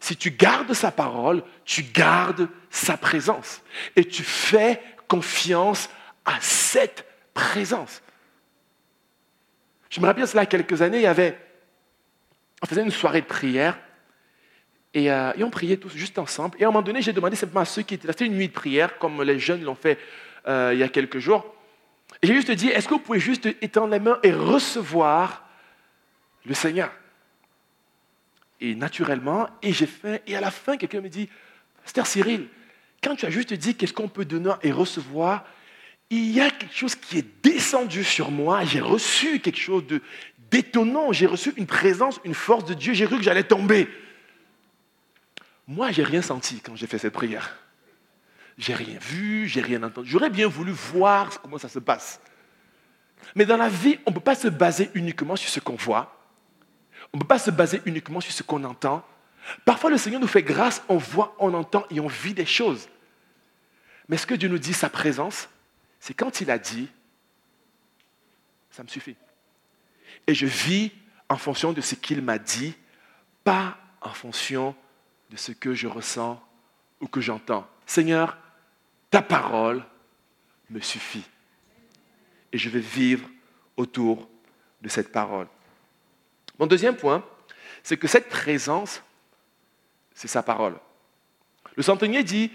Si 0.00 0.16
tu 0.16 0.30
gardes 0.30 0.74
sa 0.74 0.90
parole, 0.90 1.42
tu 1.64 1.84
gardes 1.84 2.48
sa 2.70 2.96
présence. 2.96 3.62
Et 3.96 4.04
tu 4.04 4.22
fais 4.22 4.82
confiance 5.08 5.88
à 6.24 6.40
cette 6.40 7.06
présence. 7.34 8.02
Je 9.90 10.00
me 10.00 10.06
rappelle 10.06 10.26
cela 10.26 10.42
il 10.42 10.46
y 10.46 10.48
quelques 10.48 10.82
années, 10.82 10.98
il 10.98 11.02
y 11.02 11.06
avait, 11.06 11.38
on 12.62 12.66
faisait 12.66 12.82
une 12.82 12.90
soirée 12.90 13.20
de 13.20 13.26
prière 13.26 13.78
euh, 14.96 15.32
et, 15.36 15.44
on 15.44 15.50
priait 15.50 15.76
tous 15.76 15.94
juste 15.94 16.18
ensemble. 16.18 16.56
Et 16.58 16.64
à 16.64 16.68
un 16.68 16.70
moment 16.70 16.82
donné, 16.82 17.00
j'ai 17.02 17.12
demandé 17.12 17.36
simplement 17.36 17.60
à 17.60 17.64
ceux 17.64 17.82
qui 17.82 17.94
étaient 17.94 18.06
là, 18.06 18.12
c'était 18.12 18.26
une 18.26 18.36
nuit 18.36 18.48
de 18.48 18.52
prière, 18.52 18.98
comme 18.98 19.22
les 19.22 19.38
jeunes 19.38 19.62
l'ont 19.62 19.74
fait 19.74 19.98
euh, 20.46 20.70
il 20.74 20.80
y 20.80 20.82
a 20.82 20.88
quelques 20.88 21.18
jours. 21.18 21.54
J'ai 22.22 22.34
juste 22.34 22.50
dit, 22.50 22.68
est-ce 22.68 22.86
que 22.86 22.94
vous 22.94 23.00
pouvez 23.00 23.20
juste 23.20 23.46
étendre 23.62 23.92
les 23.92 24.00
mains 24.00 24.18
et 24.22 24.32
recevoir 24.32 25.48
le 26.44 26.54
Seigneur? 26.54 26.92
Et 28.60 28.74
naturellement, 28.74 29.48
et 29.62 29.72
j'ai 29.72 29.86
fait, 29.86 30.22
et 30.26 30.36
à 30.36 30.40
la 30.40 30.50
fin, 30.50 30.76
quelqu'un 30.76 31.00
me 31.00 31.08
dit, 31.08 31.28
Pasteur 31.82 32.06
Cyril, 32.06 32.46
quand 33.02 33.16
tu 33.16 33.26
as 33.26 33.30
juste 33.30 33.52
dit 33.54 33.74
qu'est-ce 33.74 33.92
qu'on 33.92 34.08
peut 34.08 34.24
donner 34.24 34.52
et 34.62 34.70
recevoir, 34.70 35.44
il 36.10 36.30
y 36.30 36.40
a 36.40 36.50
quelque 36.50 36.76
chose 36.76 36.94
qui 36.94 37.18
est 37.18 37.26
descendu 37.42 38.04
sur 38.04 38.30
moi. 38.30 38.64
J'ai 38.64 38.80
reçu 38.80 39.40
quelque 39.40 39.58
chose 39.58 39.82
d'étonnant. 40.50 41.10
J'ai 41.10 41.26
reçu 41.26 41.52
une 41.56 41.66
présence, 41.66 42.20
une 42.24 42.34
force 42.34 42.66
de 42.66 42.74
Dieu. 42.74 42.92
J'ai 42.92 43.06
cru 43.06 43.16
que 43.16 43.24
j'allais 43.24 43.44
tomber. 43.44 43.88
Moi, 45.66 45.92
j'ai 45.92 46.02
rien 46.02 46.22
senti 46.22 46.60
quand 46.60 46.76
j'ai 46.76 46.86
fait 46.86 46.98
cette 46.98 47.12
prière. 47.12 47.56
J'ai 48.58 48.74
rien 48.74 48.98
vu, 48.98 49.48
j'ai 49.48 49.60
rien 49.60 49.82
entendu. 49.82 50.08
J'aurais 50.08 50.30
bien 50.30 50.48
voulu 50.48 50.72
voir 50.72 51.40
comment 51.40 51.58
ça 51.58 51.68
se 51.68 51.78
passe. 51.78 52.20
Mais 53.34 53.46
dans 53.46 53.56
la 53.56 53.68
vie, 53.68 53.98
on 54.06 54.10
ne 54.10 54.14
peut 54.14 54.20
pas 54.20 54.34
se 54.34 54.48
baser 54.48 54.90
uniquement 54.94 55.36
sur 55.36 55.48
ce 55.48 55.60
qu'on 55.60 55.76
voit. 55.76 56.18
On 57.12 57.18
ne 57.18 57.22
peut 57.22 57.28
pas 57.28 57.38
se 57.38 57.50
baser 57.50 57.80
uniquement 57.86 58.20
sur 58.20 58.32
ce 58.32 58.42
qu'on 58.42 58.64
entend. 58.64 59.04
Parfois, 59.64 59.90
le 59.90 59.98
Seigneur 59.98 60.20
nous 60.20 60.26
fait 60.26 60.42
grâce, 60.42 60.82
on 60.88 60.96
voit, 60.96 61.34
on 61.38 61.54
entend 61.54 61.84
et 61.90 62.00
on 62.00 62.06
vit 62.06 62.34
des 62.34 62.46
choses. 62.46 62.88
Mais 64.08 64.16
ce 64.16 64.26
que 64.26 64.34
Dieu 64.34 64.48
nous 64.48 64.58
dit, 64.58 64.74
sa 64.74 64.90
présence, 64.90 65.48
c'est 66.00 66.14
quand 66.14 66.40
il 66.40 66.50
a 66.50 66.58
dit, 66.58 66.88
ça 68.70 68.82
me 68.82 68.88
suffit. 68.88 69.16
Et 70.26 70.34
je 70.34 70.46
vis 70.46 70.92
en 71.28 71.36
fonction 71.36 71.72
de 71.72 71.80
ce 71.80 71.94
qu'il 71.94 72.22
m'a 72.22 72.38
dit, 72.38 72.74
pas 73.44 73.78
en 74.00 74.10
fonction 74.10 74.74
de 75.32 75.36
ce 75.36 75.52
que 75.52 75.74
je 75.74 75.88
ressens 75.88 76.40
ou 77.00 77.08
que 77.08 77.20
j'entends. 77.20 77.66
Seigneur, 77.86 78.36
ta 79.10 79.22
parole 79.22 79.82
me 80.70 80.80
suffit. 80.80 81.24
Et 82.52 82.58
je 82.58 82.68
vais 82.68 82.80
vivre 82.80 83.28
autour 83.76 84.28
de 84.82 84.88
cette 84.88 85.10
parole. 85.10 85.48
Mon 86.58 86.66
deuxième 86.66 86.96
point, 86.96 87.24
c'est 87.82 87.96
que 87.96 88.06
cette 88.06 88.28
présence 88.28 89.02
c'est 90.14 90.28
sa 90.28 90.42
parole. 90.42 90.74
Le 91.74 91.82
centenier 91.82 92.22
dit, 92.22 92.50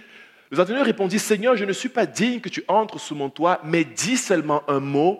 le 0.52 0.58
centenier 0.58 0.84
répondit, 0.84 1.18
Seigneur, 1.18 1.58
je 1.58 1.66
ne 1.66 1.74
suis 1.74 1.90
pas 1.90 2.06
digne 2.06 2.40
que 2.40 2.50
tu 2.50 2.64
entres 2.68 3.00
sous 3.00 3.16
mon 3.16 3.32
toit, 3.32 3.60
mais 3.64 3.84
dis 3.84 4.16
seulement 4.16 4.64
un 4.70 4.80
mot 4.80 5.20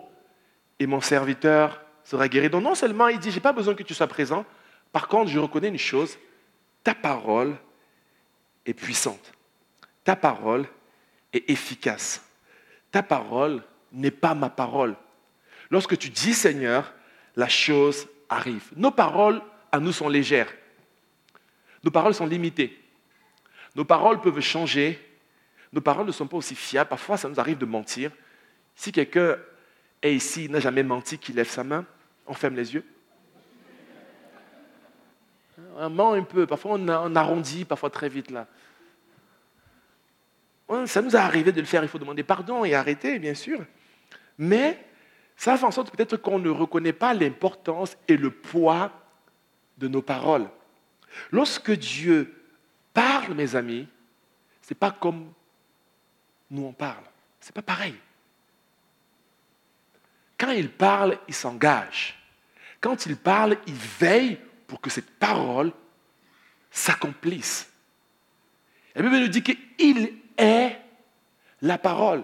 et 0.78 0.86
mon 0.86 1.00
serviteur 1.00 1.82
sera 2.04 2.28
guéri. 2.28 2.48
Donc 2.48 2.62
non 2.62 2.76
seulement 2.76 3.08
il 3.08 3.18
dit, 3.18 3.30
je 3.30 3.36
n'ai 3.36 3.42
pas 3.42 3.52
besoin 3.52 3.74
que 3.74 3.82
tu 3.82 3.94
sois 3.94 4.06
présent, 4.06 4.46
par 4.92 5.08
contre, 5.08 5.30
je 5.30 5.38
reconnais 5.38 5.68
une 5.68 5.78
chose, 5.78 6.16
ta 6.88 6.94
parole 6.94 7.54
est 8.64 8.72
puissante. 8.72 9.34
Ta 10.04 10.16
parole 10.16 10.66
est 11.34 11.50
efficace. 11.50 12.24
Ta 12.90 13.02
parole 13.02 13.62
n'est 13.92 14.10
pas 14.10 14.34
ma 14.34 14.48
parole. 14.48 14.96
Lorsque 15.70 15.98
tu 15.98 16.08
dis 16.08 16.32
Seigneur, 16.32 16.94
la 17.36 17.46
chose 17.46 18.08
arrive. 18.30 18.70
Nos 18.74 18.90
paroles 18.90 19.42
à 19.70 19.80
nous 19.80 19.92
sont 19.92 20.08
légères. 20.08 20.50
Nos 21.84 21.90
paroles 21.90 22.14
sont 22.14 22.26
limitées. 22.26 22.82
Nos 23.74 23.84
paroles 23.84 24.22
peuvent 24.22 24.40
changer. 24.40 24.98
Nos 25.74 25.82
paroles 25.82 26.06
ne 26.06 26.12
sont 26.12 26.26
pas 26.26 26.38
aussi 26.38 26.54
fiables. 26.54 26.88
Parfois, 26.88 27.18
ça 27.18 27.28
nous 27.28 27.38
arrive 27.38 27.58
de 27.58 27.66
mentir. 27.66 28.12
Si 28.74 28.92
quelqu'un 28.92 29.36
est 30.00 30.14
ici, 30.14 30.48
n'a 30.48 30.58
jamais 30.58 30.82
menti, 30.82 31.18
qui 31.18 31.34
lève 31.34 31.50
sa 31.50 31.64
main, 31.64 31.84
on 32.26 32.32
ferme 32.32 32.56
les 32.56 32.72
yeux. 32.72 32.84
On 35.80 35.90
ment 35.90 36.12
un 36.12 36.22
peu. 36.22 36.46
Parfois, 36.46 36.72
on 36.74 37.16
arrondit, 37.16 37.64
parfois 37.64 37.90
très 37.90 38.08
vite 38.08 38.30
là. 38.30 38.46
Ça 40.86 41.00
nous 41.00 41.16
a 41.16 41.20
arrivé 41.20 41.52
de 41.52 41.60
le 41.60 41.66
faire. 41.66 41.82
Il 41.82 41.88
faut 41.88 41.98
demander 41.98 42.22
pardon 42.22 42.64
et 42.64 42.74
arrêter, 42.74 43.18
bien 43.18 43.34
sûr. 43.34 43.64
Mais 44.36 44.84
ça 45.36 45.56
fait 45.56 45.64
en 45.64 45.70
sorte 45.70 45.94
peut-être 45.94 46.16
qu'on 46.16 46.38
ne 46.38 46.50
reconnaît 46.50 46.92
pas 46.92 47.14
l'importance 47.14 47.96
et 48.08 48.16
le 48.16 48.30
poids 48.30 48.92
de 49.78 49.88
nos 49.88 50.02
paroles. 50.02 50.48
Lorsque 51.30 51.70
Dieu 51.70 52.34
parle, 52.92 53.34
mes 53.34 53.54
amis, 53.54 53.86
ce 54.60 54.74
n'est 54.74 54.78
pas 54.78 54.90
comme 54.90 55.32
nous 56.50 56.64
on 56.64 56.72
parle. 56.72 57.04
Ce 57.40 57.48
n'est 57.48 57.54
pas 57.54 57.62
pareil. 57.62 57.94
Quand 60.36 60.50
il 60.50 60.70
parle, 60.70 61.18
il 61.28 61.34
s'engage. 61.34 62.18
Quand 62.80 63.06
il 63.06 63.16
parle, 63.16 63.56
il 63.66 63.74
veille 63.74 64.38
pour 64.68 64.80
que 64.80 64.90
cette 64.90 65.10
parole 65.18 65.72
s'accomplisse. 66.70 67.68
La 68.94 69.02
Bible 69.02 69.18
nous 69.18 69.28
dit 69.28 69.42
qu'il 69.42 70.12
est 70.36 70.76
la 71.62 71.78
parole. 71.78 72.22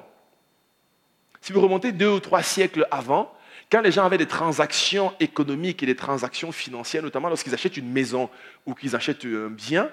Si 1.40 1.52
vous 1.52 1.60
remontez 1.60 1.90
deux 1.90 2.08
ou 2.08 2.20
trois 2.20 2.42
siècles 2.42 2.86
avant, 2.90 3.32
quand 3.70 3.80
les 3.80 3.90
gens 3.90 4.04
avaient 4.04 4.18
des 4.18 4.28
transactions 4.28 5.12
économiques 5.18 5.82
et 5.82 5.86
des 5.86 5.96
transactions 5.96 6.52
financières, 6.52 7.02
notamment 7.02 7.28
lorsqu'ils 7.28 7.54
achètent 7.54 7.76
une 7.76 7.90
maison 7.90 8.30
ou 8.66 8.74
qu'ils 8.74 8.94
achètent 8.94 9.24
un 9.24 9.48
bien, 9.48 9.90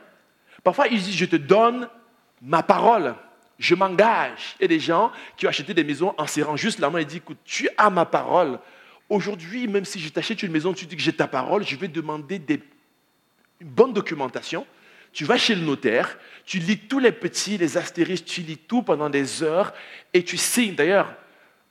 parfois 0.63 0.88
ils 0.88 1.01
disent, 1.01 1.15
je 1.15 1.25
te 1.25 1.38
donne 1.38 1.89
ma 2.41 2.63
parole, 2.63 3.15
je 3.58 3.75
m'engage. 3.75 4.55
A 4.62 4.67
des 4.67 4.79
gens 4.79 5.12
qui 5.38 5.46
ont 5.46 5.50
acheté 5.50 5.74
des 5.74 5.84
maisons 5.84 6.13
en 6.17 6.27
serrant 6.27 6.58
juste 6.58 6.79
la 6.79 6.89
main 6.89 7.00
et 7.00 7.05
disent, 7.05 7.17
écoute, 7.17 7.39
tu 7.46 7.70
as 7.77 7.89
ma 7.89 8.05
parole. 8.05 8.60
Aujourd'hui, 9.12 9.68
même 9.68 9.84
si 9.84 10.00
je 10.00 10.08
t'achète 10.08 10.41
une 10.41 10.53
maison, 10.53 10.72
tu 10.72 10.86
dis 10.86 10.96
que 10.96 11.01
j'ai 11.01 11.12
ta 11.12 11.27
parole, 11.27 11.65
je 11.65 11.75
vais 11.75 11.89
demander 11.89 12.39
des, 12.39 12.62
une 13.60 13.68
bonne 13.68 13.91
documentation. 13.91 14.65
Tu 15.12 15.25
vas 15.25 15.36
chez 15.36 15.53
le 15.53 15.65
notaire, 15.65 16.18
tu 16.46 16.60
lis 16.60 16.77
tous 16.77 17.00
les 17.00 17.12
petits, 17.12 17.58
les 17.58 17.75
astérisques, 17.75 18.24
tu 18.24 18.39
lis 18.39 18.56
tout 18.56 18.84
pendant 18.84 19.10
des 19.10 19.44
heures 19.44 19.74
et 20.13 20.24
tu 20.24 20.38
signes. 20.38 20.75
D'ailleurs, 20.75 21.13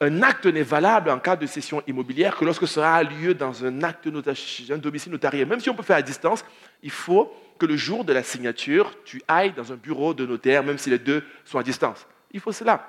un 0.02 0.22
acte 0.22 0.44
n'est 0.44 0.62
valable 0.62 1.08
en 1.08 1.18
cas 1.18 1.34
de 1.34 1.46
cession 1.46 1.82
immobilière 1.86 2.36
que 2.36 2.44
lorsque 2.44 2.68
ça 2.68 2.94
a 2.94 3.02
lieu 3.02 3.32
dans 3.32 3.64
un 3.64 3.82
acte 3.84 4.06
un 4.06 4.76
domicile 4.76 5.10
notarié. 5.10 5.46
Même 5.46 5.60
si 5.60 5.70
on 5.70 5.74
peut 5.74 5.82
faire 5.82 5.96
à 5.96 6.02
distance, 6.02 6.44
il 6.82 6.90
faut 6.90 7.34
que 7.58 7.64
le 7.64 7.78
jour 7.78 8.04
de 8.04 8.12
la 8.12 8.22
signature, 8.22 8.94
tu 9.06 9.22
ailles 9.26 9.54
dans 9.54 9.72
un 9.72 9.76
bureau 9.76 10.12
de 10.12 10.26
notaire, 10.26 10.62
même 10.62 10.76
si 10.76 10.90
les 10.90 10.98
deux 10.98 11.24
sont 11.46 11.58
à 11.58 11.62
distance. 11.62 12.06
Il 12.32 12.40
faut 12.40 12.52
cela. 12.52 12.86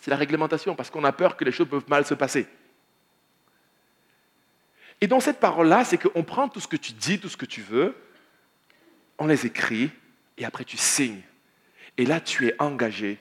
C'est 0.00 0.10
la 0.10 0.16
réglementation, 0.16 0.74
parce 0.74 0.90
qu'on 0.90 1.04
a 1.04 1.12
peur 1.12 1.36
que 1.36 1.44
les 1.44 1.52
choses 1.52 1.68
peuvent 1.68 1.88
mal 1.88 2.04
se 2.04 2.14
passer. 2.14 2.48
Et 5.00 5.06
dans 5.06 5.20
cette 5.20 5.40
parole-là, 5.40 5.84
c'est 5.84 5.98
qu'on 5.98 6.22
prend 6.22 6.48
tout 6.48 6.60
ce 6.60 6.68
que 6.68 6.76
tu 6.76 6.92
dis, 6.92 7.18
tout 7.18 7.28
ce 7.28 7.36
que 7.36 7.46
tu 7.46 7.62
veux, 7.62 7.96
on 9.18 9.26
les 9.26 9.46
écrit, 9.46 9.90
et 10.36 10.44
après 10.44 10.64
tu 10.64 10.76
signes. 10.76 11.22
Et 11.96 12.06
là, 12.06 12.20
tu 12.20 12.46
es 12.46 12.54
engagé 12.58 13.18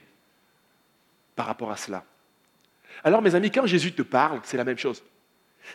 par 1.35 1.45
rapport 1.45 1.71
à 1.71 1.77
cela. 1.77 2.05
Alors, 3.03 3.21
mes 3.21 3.35
amis, 3.35 3.51
quand 3.51 3.65
Jésus 3.65 3.93
te 3.93 4.01
parle, 4.01 4.41
c'est 4.43 4.57
la 4.57 4.63
même 4.63 4.77
chose. 4.77 5.03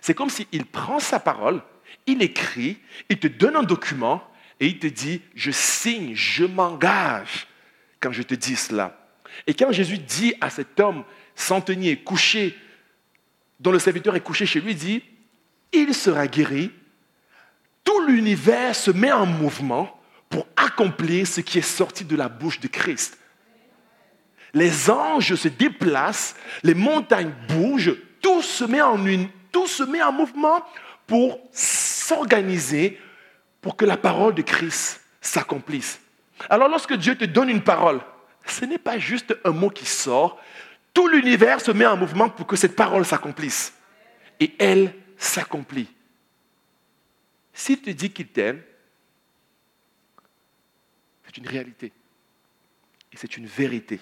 C'est 0.01 0.15
comme 0.15 0.31
s'il 0.31 0.65
prend 0.67 0.99
sa 0.99 1.21
parole, 1.21 1.63
il 2.07 2.23
écrit, 2.23 2.79
il 3.09 3.19
te 3.19 3.27
donne 3.27 3.57
un 3.57 3.63
document 3.63 4.23
et 4.61 4.67
il 4.67 4.79
te 4.79 4.87
dit, 4.87 5.23
je 5.35 5.51
signe, 5.51 6.15
je 6.15 6.45
m'engage 6.45 7.47
quand 8.01 8.13
je 8.13 8.23
te 8.23 8.35
dis 8.35 8.57
cela. 8.57 8.99
Et 9.47 9.55
quand 9.55 9.73
Jésus 9.73 9.99
dit 9.99 10.35
à 10.41 10.51
cet 10.51 10.79
homme 10.81 11.05
centenier 11.35 11.97
couché, 11.97 12.57
dont 13.61 13.73
le 13.73 13.79
serviteur 13.79 14.17
est 14.17 14.21
couché 14.21 14.47
chez 14.47 14.61
lui, 14.61 14.73
il 14.73 14.77
dit, 14.77 15.03
il 15.75 15.95
sera 15.95 16.27
guéri, 16.27 16.71
tout 17.83 18.07
l'univers 18.07 18.75
se 18.75 18.91
met 18.91 19.13
en 19.13 19.27
mouvement 19.27 20.01
pour 20.29 20.47
accomplir 20.57 21.27
ce 21.27 21.41
qui 21.41 21.59
est 21.59 21.63
sorti 21.63 22.05
de 22.05 22.17
la 22.17 22.29
bouche 22.29 22.61
de 22.61 22.69
Christ 22.69 23.19
les 24.55 24.89
anges 24.89 25.35
se 25.35 25.49
déplacent, 25.49 26.37
les 26.63 26.75
montagnes 26.75 27.33
bougent, 27.49 27.97
tout 28.23 28.41
se 28.41 28.65
met 28.65 28.81
en 28.81 28.97
tout 29.53 29.67
se 29.67 29.83
met 29.83 30.03
en 30.03 30.13
mouvement 30.13 30.65
pour 31.07 31.39
s'organiser 31.53 32.99
pour 33.61 33.77
que 33.77 33.85
la 33.85 33.97
parole 33.97 34.35
de 34.35 34.43
Christ 34.43 35.03
s'accomplisse. 35.21 36.01
Alors 36.49 36.69
lorsque 36.69 36.95
Dieu 36.95 37.17
te 37.17 37.25
donne 37.25 37.51
une 37.51 37.63
parole, 37.63 38.01
ce 38.47 38.65
n'est 38.65 38.79
pas 38.79 38.99
juste 38.99 39.37
un 39.45 39.51
mot 39.51 39.71
qui 39.71 39.87
sort, 39.87 40.41
tout 40.93 41.09
l'univers 41.09 41.61
se 41.61 41.71
met 41.71 41.87
en 41.87 41.97
mouvement 41.97 42.29
pour 42.29 42.47
que 42.47 42.57
cette 42.57 42.77
parole 42.77 43.05
s'accomplisse. 43.05 43.75
Et 44.41 44.55
elle 44.59 44.95
s'accomplit. 45.17 45.89
S'il 47.53 47.81
te 47.81 47.91
dit 47.91 48.11
qu'il 48.11 48.29
t'aime, 48.29 48.63
c'est 51.25 51.39
une 51.39 51.47
réalité. 51.47 51.93
Et 53.13 53.17
c'est 53.17 53.37
une 53.37 53.47
vérité. 53.47 54.01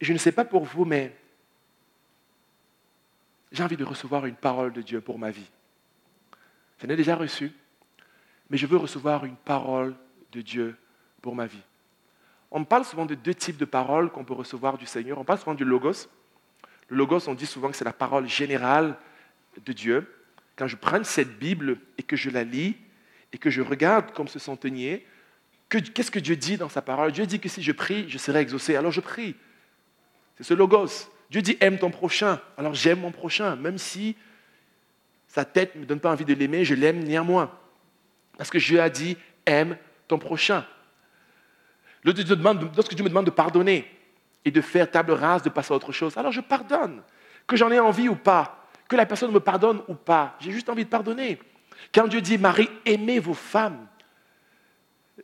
Je 0.00 0.12
ne 0.12 0.18
sais 0.18 0.32
pas 0.32 0.44
pour 0.44 0.64
vous, 0.64 0.84
mais 0.84 1.16
j'ai 3.52 3.62
envie 3.62 3.76
de 3.76 3.84
recevoir 3.84 4.26
une 4.26 4.34
parole 4.34 4.72
de 4.72 4.82
Dieu 4.82 5.00
pour 5.00 5.18
ma 5.18 5.30
vie. 5.30 5.50
Je 6.78 6.86
l'ai 6.86 6.96
déjà 6.96 7.14
reçue, 7.14 7.52
mais 8.50 8.56
je 8.56 8.66
veux 8.66 8.76
recevoir 8.76 9.24
une 9.24 9.36
parole 9.36 9.94
de 10.32 10.40
Dieu 10.42 10.76
pour 11.22 11.34
ma 11.34 11.46
vie. 11.46 11.62
On 12.50 12.64
parle 12.64 12.84
souvent 12.84 13.06
de 13.06 13.14
deux 13.14 13.34
types 13.34 13.56
de 13.56 13.64
paroles 13.64 14.10
qu'on 14.10 14.24
peut 14.24 14.34
recevoir 14.34 14.76
du 14.76 14.86
Seigneur. 14.86 15.18
On 15.18 15.24
parle 15.24 15.38
souvent 15.38 15.54
du 15.54 15.64
logos. 15.64 16.08
Le 16.88 16.96
logos, 16.96 17.28
on 17.28 17.34
dit 17.34 17.46
souvent 17.46 17.70
que 17.70 17.76
c'est 17.76 17.84
la 17.84 17.92
parole 17.92 18.28
générale 18.28 18.96
de 19.64 19.72
Dieu. 19.72 20.06
Quand 20.56 20.66
je 20.66 20.76
prends 20.76 21.02
cette 21.04 21.38
Bible 21.38 21.78
et 21.98 22.02
que 22.02 22.16
je 22.16 22.30
la 22.30 22.44
lis 22.44 22.76
et 23.32 23.38
que 23.38 23.50
je 23.50 23.62
regarde 23.62 24.12
comme 24.12 24.28
ce 24.28 24.38
centenier, 24.38 25.06
qu'est-ce 25.68 26.10
que 26.10 26.18
Dieu 26.18 26.36
dit 26.36 26.56
dans 26.56 26.68
sa 26.68 26.82
parole? 26.82 27.12
Dieu 27.12 27.26
dit 27.26 27.40
que 27.40 27.48
si 27.48 27.62
je 27.62 27.72
prie, 27.72 28.08
je 28.08 28.18
serai 28.18 28.40
exaucé. 28.40 28.76
Alors 28.76 28.92
je 28.92 29.00
prie. 29.00 29.34
C'est 30.36 30.44
ce 30.44 30.54
logos. 30.54 31.10
Dieu 31.30 31.42
dit 31.42 31.56
aime 31.60 31.78
ton 31.78 31.90
prochain. 31.90 32.40
Alors 32.56 32.74
j'aime 32.74 33.00
mon 33.00 33.10
prochain, 33.10 33.56
même 33.56 33.78
si 33.78 34.16
sa 35.26 35.44
tête 35.44 35.74
ne 35.74 35.80
me 35.80 35.86
donne 35.86 36.00
pas 36.00 36.12
envie 36.12 36.24
de 36.24 36.34
l'aimer, 36.34 36.64
je 36.64 36.74
l'aime 36.74 37.02
néanmoins. 37.02 37.50
Parce 38.36 38.50
que 38.50 38.58
Dieu 38.58 38.80
a 38.80 38.88
dit 38.88 39.16
aime 39.46 39.76
ton 40.06 40.18
prochain. 40.18 40.64
Lorsque 42.04 42.24
Dieu 42.24 42.36
me 42.36 43.08
demande 43.08 43.26
de 43.26 43.30
pardonner 43.30 43.90
et 44.44 44.50
de 44.50 44.60
faire 44.60 44.90
table 44.90 45.12
rase, 45.12 45.42
de 45.42 45.48
passer 45.48 45.72
à 45.72 45.76
autre 45.76 45.92
chose, 45.92 46.16
alors 46.16 46.32
je 46.32 46.40
pardonne. 46.40 47.02
Que 47.46 47.56
j'en 47.56 47.70
ai 47.70 47.78
envie 47.78 48.08
ou 48.08 48.16
pas, 48.16 48.68
que 48.88 48.96
la 48.96 49.06
personne 49.06 49.32
me 49.32 49.40
pardonne 49.40 49.82
ou 49.88 49.94
pas, 49.94 50.36
j'ai 50.40 50.50
juste 50.50 50.68
envie 50.68 50.84
de 50.84 50.90
pardonner. 50.90 51.38
Quand 51.94 52.06
Dieu 52.06 52.20
dit 52.20 52.38
Marie, 52.38 52.68
aimez 52.84 53.18
vos 53.18 53.34
femmes, 53.34 53.86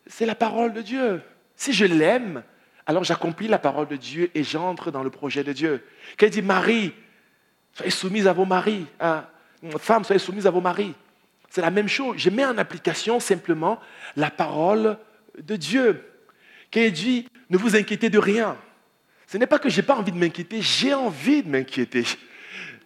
c'est 0.07 0.27
la 0.27 0.35
parole 0.35 0.73
de 0.73 0.83
Dieu. 0.83 1.23
Si 1.57 1.73
je 1.73 1.85
l'aime, 1.85 2.43
alors 2.87 3.05
j'accomplis 3.05 3.49
la 3.49 3.59
parole 3.59 3.89
de 3.89 3.97
Dieu 3.97 4.31
et 4.35 4.43
j'entre 4.43 4.91
dans 4.91 5.03
le 5.03 5.11
projet 5.11 5.45
de 5.45 5.53
Dieu. 5.53 5.85
Quand 6.19 6.29
dit 6.29 6.43
Marie, 6.43 6.93
soyez 7.73 7.91
soumise 7.91 8.27
à 8.27 8.33
vos 8.33 8.45
maris, 8.45 8.87
hein, 9.01 9.25
femmes, 9.79 10.05
soyez 10.05 10.19
soumises 10.19 10.47
à 10.47 10.51
vos 10.51 10.61
maris. 10.61 10.95
C'est 11.51 11.61
la 11.61 11.71
même 11.71 11.89
chose. 11.89 12.17
Je 12.19 12.31
mets 12.31 12.45
en 12.45 12.57
application 12.59 13.21
simplement 13.21 13.81
la 14.17 14.31
parole 14.31 14.97
de 15.39 15.57
Dieu. 15.57 16.05
Quand 16.73 16.81
il 16.81 16.93
dit, 16.93 17.29
ne 17.51 17.59
vous 17.59 17.77
inquiétez 17.77 18.09
de 18.09 18.19
rien. 18.19 18.57
Ce 19.31 19.39
n'est 19.39 19.47
pas 19.47 19.61
que 19.61 19.69
je 19.69 19.81
n'ai 19.81 19.87
pas 19.87 19.95
envie 19.95 20.11
de 20.11 20.19
m'inquiéter, 20.19 20.61
j'ai 20.61 20.93
envie 20.93 21.45
de 21.45 21.49
m'inquiéter. 21.49 22.05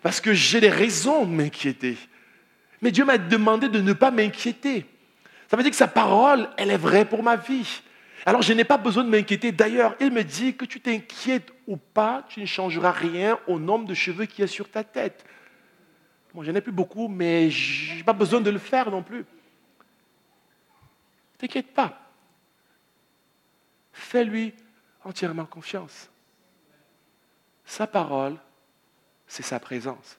Parce 0.03 0.21
que 0.21 0.35
j'ai 0.35 0.61
des 0.61 0.69
raisons 0.69 1.25
de 1.25 1.31
m'inquiéter. 1.31 1.97
Mais 2.83 2.91
Dieu 2.91 3.07
m'a 3.07 3.17
demandé 3.17 3.71
de 3.71 3.81
ne 3.81 3.95
pas 3.95 4.11
m'inquiéter. 4.11 4.85
Ça 5.49 5.57
veut 5.57 5.63
dire 5.63 5.71
que 5.71 5.77
sa 5.79 5.89
parole, 5.89 6.51
elle 6.59 6.71
est 6.71 6.77
vraie 6.77 7.07
pour 7.07 7.23
ma 7.23 7.37
vie. 7.37 7.81
Alors 8.27 8.43
je 8.43 8.53
n'ai 8.53 8.65
pas 8.65 8.77
besoin 8.77 9.05
de 9.05 9.09
m'inquiéter. 9.09 9.53
D'ailleurs, 9.53 9.97
il 10.01 10.11
me 10.11 10.23
dit 10.23 10.55
que 10.55 10.67
tu 10.67 10.83
t'inquiètes 10.83 11.51
ou 11.67 11.79
pas, 11.79 12.27
tu 12.29 12.43
ne 12.43 12.47
changeras 12.47 12.93
rien 12.93 13.39
au 13.47 13.59
nombre 13.59 13.87
de 13.87 13.95
cheveux 13.95 14.27
qui 14.27 14.43
est 14.43 14.47
sur 14.47 14.69
ta 14.69 14.85
tête. 14.85 15.25
Bon, 16.35 16.43
j'en 16.43 16.55
ai 16.55 16.61
plus 16.61 16.73
beaucoup, 16.73 17.09
mais 17.09 17.49
je 17.49 17.95
n'ai 17.95 18.03
pas 18.03 18.13
besoin 18.13 18.43
de 18.43 18.51
le 18.51 18.59
faire 18.59 18.91
non 18.91 19.03
plus. 19.03 19.25
T'inquiète 21.39 21.73
pas. 21.73 21.99
Fais-lui 23.95 24.53
entièrement 25.05 25.47
confiance. 25.47 26.11
Sa 27.65 27.87
parole, 27.87 28.37
c'est 29.27 29.43
sa 29.43 29.59
présence. 29.59 30.19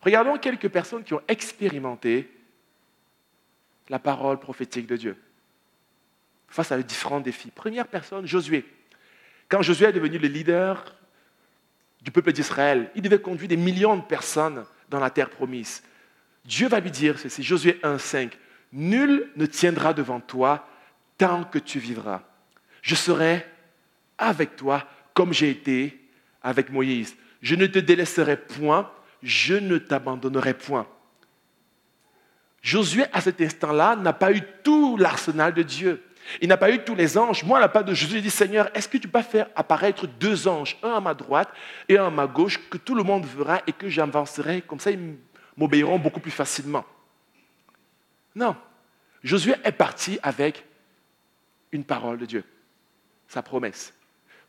Regardons 0.00 0.36
quelques 0.38 0.68
personnes 0.68 1.04
qui 1.04 1.14
ont 1.14 1.22
expérimenté 1.28 2.30
la 3.88 3.98
parole 3.98 4.38
prophétique 4.38 4.86
de 4.86 4.96
Dieu 4.96 5.16
face 6.48 6.72
à 6.72 6.82
différents 6.82 7.20
défis. 7.20 7.50
Première 7.50 7.88
personne, 7.88 8.26
Josué. 8.26 8.64
Quand 9.48 9.62
Josué 9.62 9.86
est 9.86 9.92
devenu 9.92 10.18
le 10.18 10.28
leader 10.28 10.94
du 12.02 12.10
peuple 12.10 12.32
d'Israël, 12.32 12.90
il 12.94 13.02
devait 13.02 13.20
conduire 13.20 13.48
des 13.48 13.56
millions 13.56 13.96
de 13.96 14.02
personnes 14.02 14.64
dans 14.88 15.00
la 15.00 15.10
terre 15.10 15.30
promise. 15.30 15.82
Dieu 16.44 16.68
va 16.68 16.80
lui 16.80 16.90
dire 16.90 17.18
ceci, 17.18 17.42
Josué 17.42 17.80
1,5 17.82 18.32
Nul 18.72 19.30
ne 19.36 19.46
tiendra 19.46 19.94
devant 19.94 20.20
toi 20.20 20.68
tant 21.16 21.44
que 21.44 21.58
tu 21.58 21.78
vivras. 21.78 22.22
Je 22.82 22.94
serai 22.94 23.46
avec 24.18 24.56
toi 24.56 24.86
comme 25.14 25.32
j'ai 25.32 25.50
été 25.50 26.03
avec 26.44 26.70
Moïse. 26.70 27.16
Je 27.42 27.56
ne 27.56 27.66
te 27.66 27.80
délaisserai 27.80 28.36
point, 28.36 28.90
je 29.22 29.54
ne 29.54 29.78
t'abandonnerai 29.78 30.54
point. 30.54 30.86
Josué, 32.62 33.04
à 33.12 33.20
cet 33.20 33.40
instant-là, 33.40 33.96
n'a 33.96 34.12
pas 34.12 34.32
eu 34.32 34.40
tout 34.62 34.96
l'arsenal 34.96 35.52
de 35.52 35.62
Dieu. 35.62 36.02
Il 36.40 36.48
n'a 36.48 36.56
pas 36.56 36.70
eu 36.70 36.82
tous 36.82 36.94
les 36.94 37.18
anges. 37.18 37.44
Moi, 37.44 37.58
à 37.58 37.60
la 37.60 37.68
part 37.68 37.84
de 37.84 37.92
il 37.92 38.22
dit 38.22 38.30
Seigneur, 38.30 38.70
est-ce 38.74 38.88
que 38.88 38.96
tu 38.96 39.08
peux 39.08 39.20
faire 39.20 39.48
apparaître 39.54 40.06
deux 40.06 40.48
anges, 40.48 40.78
un 40.82 40.94
à 40.94 41.00
ma 41.00 41.12
droite 41.12 41.48
et 41.88 41.98
un 41.98 42.06
à 42.06 42.10
ma 42.10 42.26
gauche, 42.26 42.58
que 42.70 42.78
tout 42.78 42.94
le 42.94 43.02
monde 43.02 43.26
verra 43.26 43.60
et 43.66 43.72
que 43.72 43.88
j'avancerai? 43.88 44.62
Comme 44.62 44.80
ça, 44.80 44.90
ils 44.90 45.16
m'obéiront 45.56 45.98
beaucoup 45.98 46.20
plus 46.20 46.30
facilement. 46.30 46.84
Non. 48.34 48.56
Josué 49.22 49.54
est 49.62 49.72
parti 49.72 50.18
avec 50.22 50.64
une 51.72 51.84
parole 51.84 52.18
de 52.18 52.26
Dieu, 52.26 52.44
sa 53.28 53.42
promesse. 53.42 53.92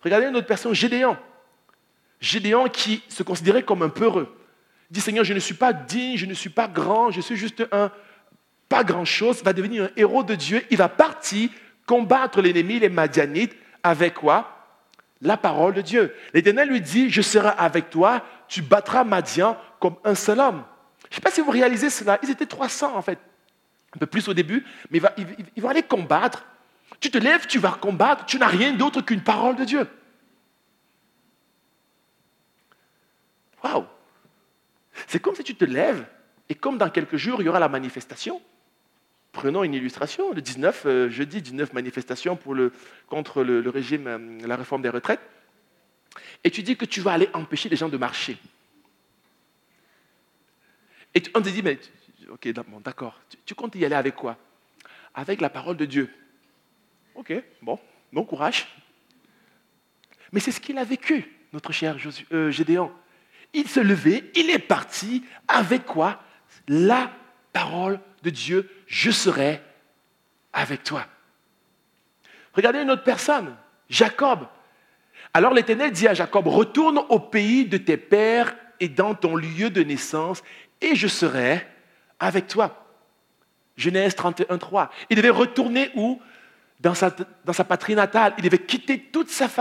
Regardez 0.01 0.27
une 0.27 0.36
autre 0.36 0.47
personne, 0.47 0.73
Gédéon. 0.73 1.17
Gédéon 2.19 2.69
qui 2.69 3.04
se 3.10 3.23
considérait 3.23 3.63
comme 3.63 3.82
un 3.82 3.89
peureux. 3.89 4.36
Dit 4.89 5.01
Seigneur, 5.01 5.23
je 5.23 5.34
ne 5.34 5.39
suis 5.39 5.54
pas 5.54 5.73
digne, 5.73 6.17
je 6.17 6.25
ne 6.25 6.34
suis 6.34 6.49
pas 6.49 6.67
grand, 6.67 7.12
je 7.12 7.21
suis 7.21 7.36
juste 7.36 7.67
un 7.71 7.91
pas 8.69 8.84
grand-chose, 8.84 9.43
va 9.43 9.54
devenir 9.54 9.86
un 9.86 9.89
héros 9.95 10.23
de 10.23 10.36
Dieu. 10.36 10.63
Il 10.71 10.78
va 10.78 10.89
partir 10.89 11.49
combattre 11.86 12.41
l'ennemi, 12.41 12.80
les 12.80 12.89
Madianites, 12.89 13.56
avec 13.84 14.15
quoi? 14.15 14.51
La 15.21 15.38
parole 15.38 15.73
de 15.73 15.82
Dieu. 15.82 16.15
L'Éternel 16.34 16.69
lui 16.69 16.82
dit, 16.82 17.10
je 17.10 17.21
serai 17.21 17.51
avec 17.58 17.89
toi, 17.89 18.23
tu 18.47 18.62
battras 18.62 19.04
Madian 19.04 19.58
comme 19.80 19.95
un 20.04 20.15
seul 20.15 20.39
homme. 20.39 20.63
Je 21.10 21.13
ne 21.13 21.15
sais 21.15 21.21
pas 21.21 21.32
si 21.32 21.41
vous 21.41 21.51
réalisez 21.51 21.89
cela, 21.89 22.19
ils 22.23 22.30
étaient 22.30 22.45
300 22.45 22.95
en 22.95 23.01
fait, 23.01 23.19
un 23.95 23.99
peu 23.99 24.08
plus 24.08 24.28
au 24.28 24.34
début, 24.34 24.65
mais 24.89 24.99
ils 25.56 25.62
vont 25.62 25.69
aller 25.69 25.84
combattre. 25.84 26.45
Tu 26.99 27.12
te 27.12 27.17
lèves, 27.17 27.45
tu 27.47 27.60
vas 27.60 27.78
combattre, 27.80 28.25
tu 28.25 28.39
n'as 28.39 28.47
rien 28.47 28.73
d'autre 28.73 29.01
qu'une 29.01 29.21
parole 29.21 29.56
de 29.56 29.63
Dieu. 29.63 29.88
Waouh 33.65 33.86
C'est 35.08 35.19
comme 35.19 35.36
si 35.36 35.43
tu 35.43 35.56
te 35.56 35.65
lèves 35.65 36.06
et 36.49 36.56
comme 36.56 36.78
dans 36.78 36.89
quelques 36.89 37.17
jours, 37.17 37.41
il 37.41 37.45
y 37.45 37.49
aura 37.49 37.60
la 37.60 37.69
manifestation. 37.69 38.39
Prenons 39.32 39.63
une 39.63 39.73
illustration, 39.73 40.32
le 40.32 40.41
19, 40.41 40.86
euh, 40.86 41.10
jeudi 41.10 41.41
19 41.41 41.73
manifestations 41.73 42.36
pour 42.36 42.54
le, 42.54 42.71
contre 43.08 43.43
le, 43.43 43.67
régime, 43.69 44.08
euh, 44.08 44.47
la 44.47 44.56
réforme 44.56 44.84
des 44.84 44.89
retraites. 44.89 45.19
Et 46.43 46.51
tu 46.51 46.62
dis 46.62 46.78
que 46.78 46.86
tu 46.86 47.01
vas 47.01 47.13
aller 47.13 47.28
empêcher 47.34 47.67
les 47.67 47.75
gens 47.75 47.89
de 47.89 47.97
marcher. 47.97 48.38
Et 51.15 51.23
on 51.34 51.41
te 51.41 51.49
dit, 51.49 51.63
mais 51.63 51.80
ok, 52.30 52.47
d'accord, 52.84 53.19
tu, 53.45 53.56
comptes 53.56 53.75
y 53.75 53.84
aller 53.84 53.95
avec 53.95 54.15
quoi? 54.15 54.38
Avec 55.15 55.41
la 55.41 55.49
parole 55.49 55.75
de 55.75 55.86
Dieu. 55.86 56.13
Ok, 57.15 57.34
bon, 57.62 57.80
bon 58.13 58.23
courage. 58.25 58.67
Mais 60.32 60.39
c'est 60.39 60.51
ce 60.51 60.62
qu'il 60.62 60.78
a 60.78 60.84
vécu, 60.84 61.25
notre 61.51 61.71
cher 61.71 61.97
euh, 62.32 62.51
Gédéon. 62.51 62.91
Il 63.53 63.67
se 63.67 63.79
levait, 63.79 64.23
il 64.36 64.49
est 64.49 64.60
parti 64.60 65.23
avec 65.47 65.86
quoi? 65.86 66.21
La 66.67 67.12
parole 67.53 67.99
de 68.23 68.29
Dieu, 68.29 68.69
je 68.88 69.12
serai 69.12 69.62
avec 70.51 70.84
toi. 70.84 71.05
Regardez 72.53 72.79
une 72.79 72.91
autre 72.91 73.03
personne, 73.03 73.55
Jacob. 73.89 74.47
Alors 75.34 75.53
l'Éternel 75.53 75.91
dit 75.91 76.08
à 76.08 76.13
Jacob, 76.13 76.47
retourne 76.47 77.01
au 77.10 77.19
pays 77.19 77.65
de 77.65 77.77
tes 77.77 77.97
pères 77.97 78.55
et 78.79 78.89
dans 78.89 79.13
ton 79.13 79.36
lieu 79.36 79.69
de 79.69 79.84
naissance, 79.84 80.41
et 80.81 80.95
je 80.95 81.08
serai 81.08 81.65
avec 82.19 82.47
toi. 82.47 82.86
Genèse 83.77 84.15
31, 84.15 84.58
3. 84.58 84.89
Il 85.10 85.17
devait 85.17 85.29
retourner 85.29 85.91
où? 85.95 86.21
Dans 86.79 86.93
sa, 86.93 87.10
patrie 87.63 87.95
natale. 87.95 88.34
Il 88.38 88.43
devait 88.43 88.60
quitter 88.60 89.10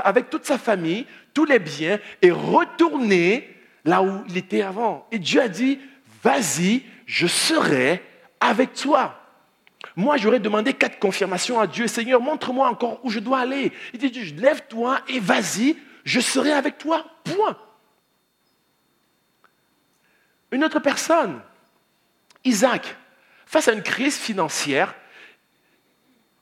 avec 0.03 0.31
toute 0.31 0.45
sa 0.45 0.59
famille, 0.59 1.07
tous 1.33 1.45
les 1.45 1.59
biens, 1.59 1.99
et 2.21 2.31
retourner 2.31 3.54
là 3.85 4.03
où 4.03 4.25
il 4.29 4.37
était 4.37 4.63
avant. 4.63 5.07
Et 5.11 5.19
Dieu 5.19 5.41
a 5.41 5.49
dit, 5.49 5.79
vas-y, 6.23 6.83
je 7.07 7.27
serai 7.27 8.03
avec 8.41 8.75
toi. 8.75 9.21
Moi, 9.97 10.17
j'aurais 10.17 10.41
demandé 10.41 10.73
quatre 10.73 10.99
confirmations 10.99 11.61
à 11.61 11.67
Dieu. 11.67 11.87
Seigneur, 11.87 12.21
montre-moi 12.21 12.69
encore 12.69 13.01
où 13.05 13.11
je 13.11 13.21
dois 13.21 13.41
aller. 13.41 13.73
Il 13.93 13.99
dit, 13.99 14.33
lève-toi 14.33 15.01
et 15.09 15.21
vas-y, 15.21 15.77
je 16.05 16.21
serai 16.21 16.53
avec 16.53 16.79
toi. 16.79 17.05
Point. 17.25 17.57
Une 20.51 20.65
autre 20.65 20.81
personne, 20.81 21.41
Isaac, 22.45 22.97
face 23.47 23.69
à 23.69 23.73
une 23.73 23.83
crise 23.83 24.17
financière, 24.17 24.95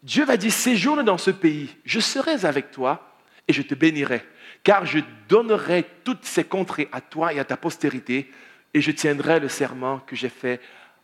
Dieu 0.02 0.24
va 0.24 0.36
dire, 0.36 0.52
séjourne 0.52 1.02
dans 1.02 1.18
ce 1.18 1.30
pays, 1.30 1.74
je 1.84 2.00
serai 2.00 2.44
avec 2.44 2.70
toi 2.70 3.16
et 3.48 3.52
je 3.52 3.62
te 3.62 3.74
bénirai, 3.74 4.24
car 4.62 4.86
je 4.86 5.00
donnerai 5.28 5.84
toutes 6.04 6.24
ces 6.24 6.44
contrées 6.44 6.88
à 6.92 7.00
toi 7.00 7.32
et 7.32 7.38
à 7.38 7.44
ta 7.44 7.56
postérité, 7.56 8.30
et 8.74 8.80
je 8.80 8.90
tiendrai 8.90 9.40
le 9.40 9.48
serment 9.48 9.98
que 10.00 10.16
j'ai 10.16 10.28
fait 10.28 10.60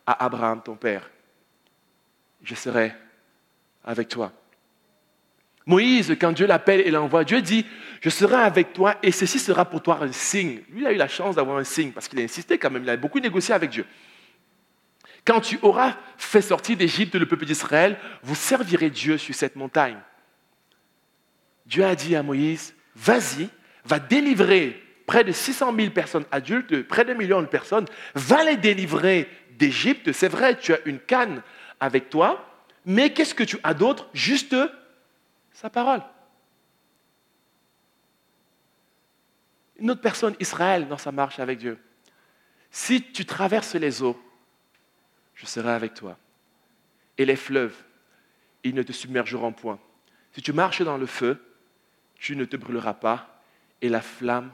à 0.07 0.25
Abraham, 0.25 0.63
ton 0.63 0.77
père. 0.77 1.11
Je 2.43 2.55
serai 2.55 2.95
avec 3.85 4.09
toi. 4.09 4.33
Moïse, 5.67 6.17
quand 6.19 6.33
Dieu 6.33 6.47
l'appelle 6.47 6.81
et 6.81 6.91
l'envoie, 6.91 7.25
Dieu 7.25 7.43
dit, 7.43 7.67
je 8.01 8.09
serai 8.09 8.37
avec 8.37 8.73
toi 8.73 8.97
et 9.03 9.13
ceci 9.13 9.39
sera 9.39 9.67
pour 9.67 9.83
toi 9.83 9.99
un 10.01 10.13
signe. 10.13 10.63
Lui 10.71 10.87
a 10.87 10.93
eu 10.93 10.97
la 10.97 11.09
chance 11.09 11.37
d'avoir 11.37 11.59
un 11.59 11.65
signe 11.65 11.93
parce 11.93 12.09
qu'il 12.09 12.19
a 12.21 12.23
insisté 12.23 12.57
quand 12.57 12.71
même, 12.71 12.85
il 12.85 12.91
a 12.91 12.97
beaucoup 12.97 13.21
négocié 13.21 13.55
avec 13.55 13.69
Dieu. 13.69 13.85
Quand 15.27 15.43
tu 15.43 15.59
auras 15.61 15.95
fait 16.17 16.41
sortir 16.41 16.79
d'Égypte 16.79 17.15
le 17.17 17.27
peuple 17.27 17.45
d'Israël, 17.45 17.99
vous 18.23 18.35
servirez 18.35 18.89
Dieu 18.89 19.19
sur 19.19 19.35
cette 19.35 19.57
montagne. 19.57 19.99
Dieu 21.67 21.85
a 21.85 21.95
dit 21.95 22.17
à 22.17 22.23
Moïse, 22.23 22.75
vas-y, 22.99 23.49
va 23.85 23.99
délivrer 23.99 24.83
près 25.07 25.25
de 25.25 25.33
600 25.33 25.75
000 25.75 25.91
personnes 25.91 26.27
adultes, 26.31 26.83
près 26.87 27.05
de 27.05 27.15
million 27.15 27.41
de 27.41 27.47
personnes, 27.47 27.87
va 28.15 28.45
les 28.45 28.57
délivrer 28.57 29.29
d'Égypte. 29.53 30.13
C'est 30.13 30.29
vrai, 30.29 30.59
tu 30.59 30.75
as 30.75 30.81
une 30.85 30.99
canne 30.99 31.43
avec 31.81 32.11
toi, 32.11 32.45
mais 32.85 33.13
qu'est-ce 33.13 33.35
que 33.35 33.45
tu 33.45 33.59
as 33.63 33.75
d'autre? 33.75 34.09
Juste 34.13 34.55
sa 35.53 35.71
parole. 35.71 36.03
Une 39.79 39.91
autre 39.91 40.01
personne, 40.01 40.35
Israël, 40.41 40.89
dans 40.89 40.99
sa 40.99 41.13
marche 41.13 41.39
avec 41.39 41.59
Dieu. 41.59 41.79
Si 42.71 43.03
tu 43.03 43.25
traverses 43.25 43.75
les 43.75 44.03
eaux, 44.03 44.21
je 45.35 45.47
serai 45.47 45.71
avec 45.71 45.95
toi. 45.95 46.19
Et 47.17 47.25
les 47.25 47.37
fleuves, 47.37 47.77
ils 48.65 48.75
ne 48.75 48.83
te 48.83 48.93
submergeront 48.93 49.53
point. 49.53 49.79
Si 50.33 50.43
tu 50.43 50.53
marches 50.53 50.83
dans 50.83 50.99
le 50.99 51.07
feu, 51.07 51.43
tu 52.19 52.37
ne 52.37 52.45
te 52.45 52.57
brûleras 52.57 52.95
pas 52.95 53.41
et 53.81 53.89
la 53.89 54.01
flamme 54.01 54.53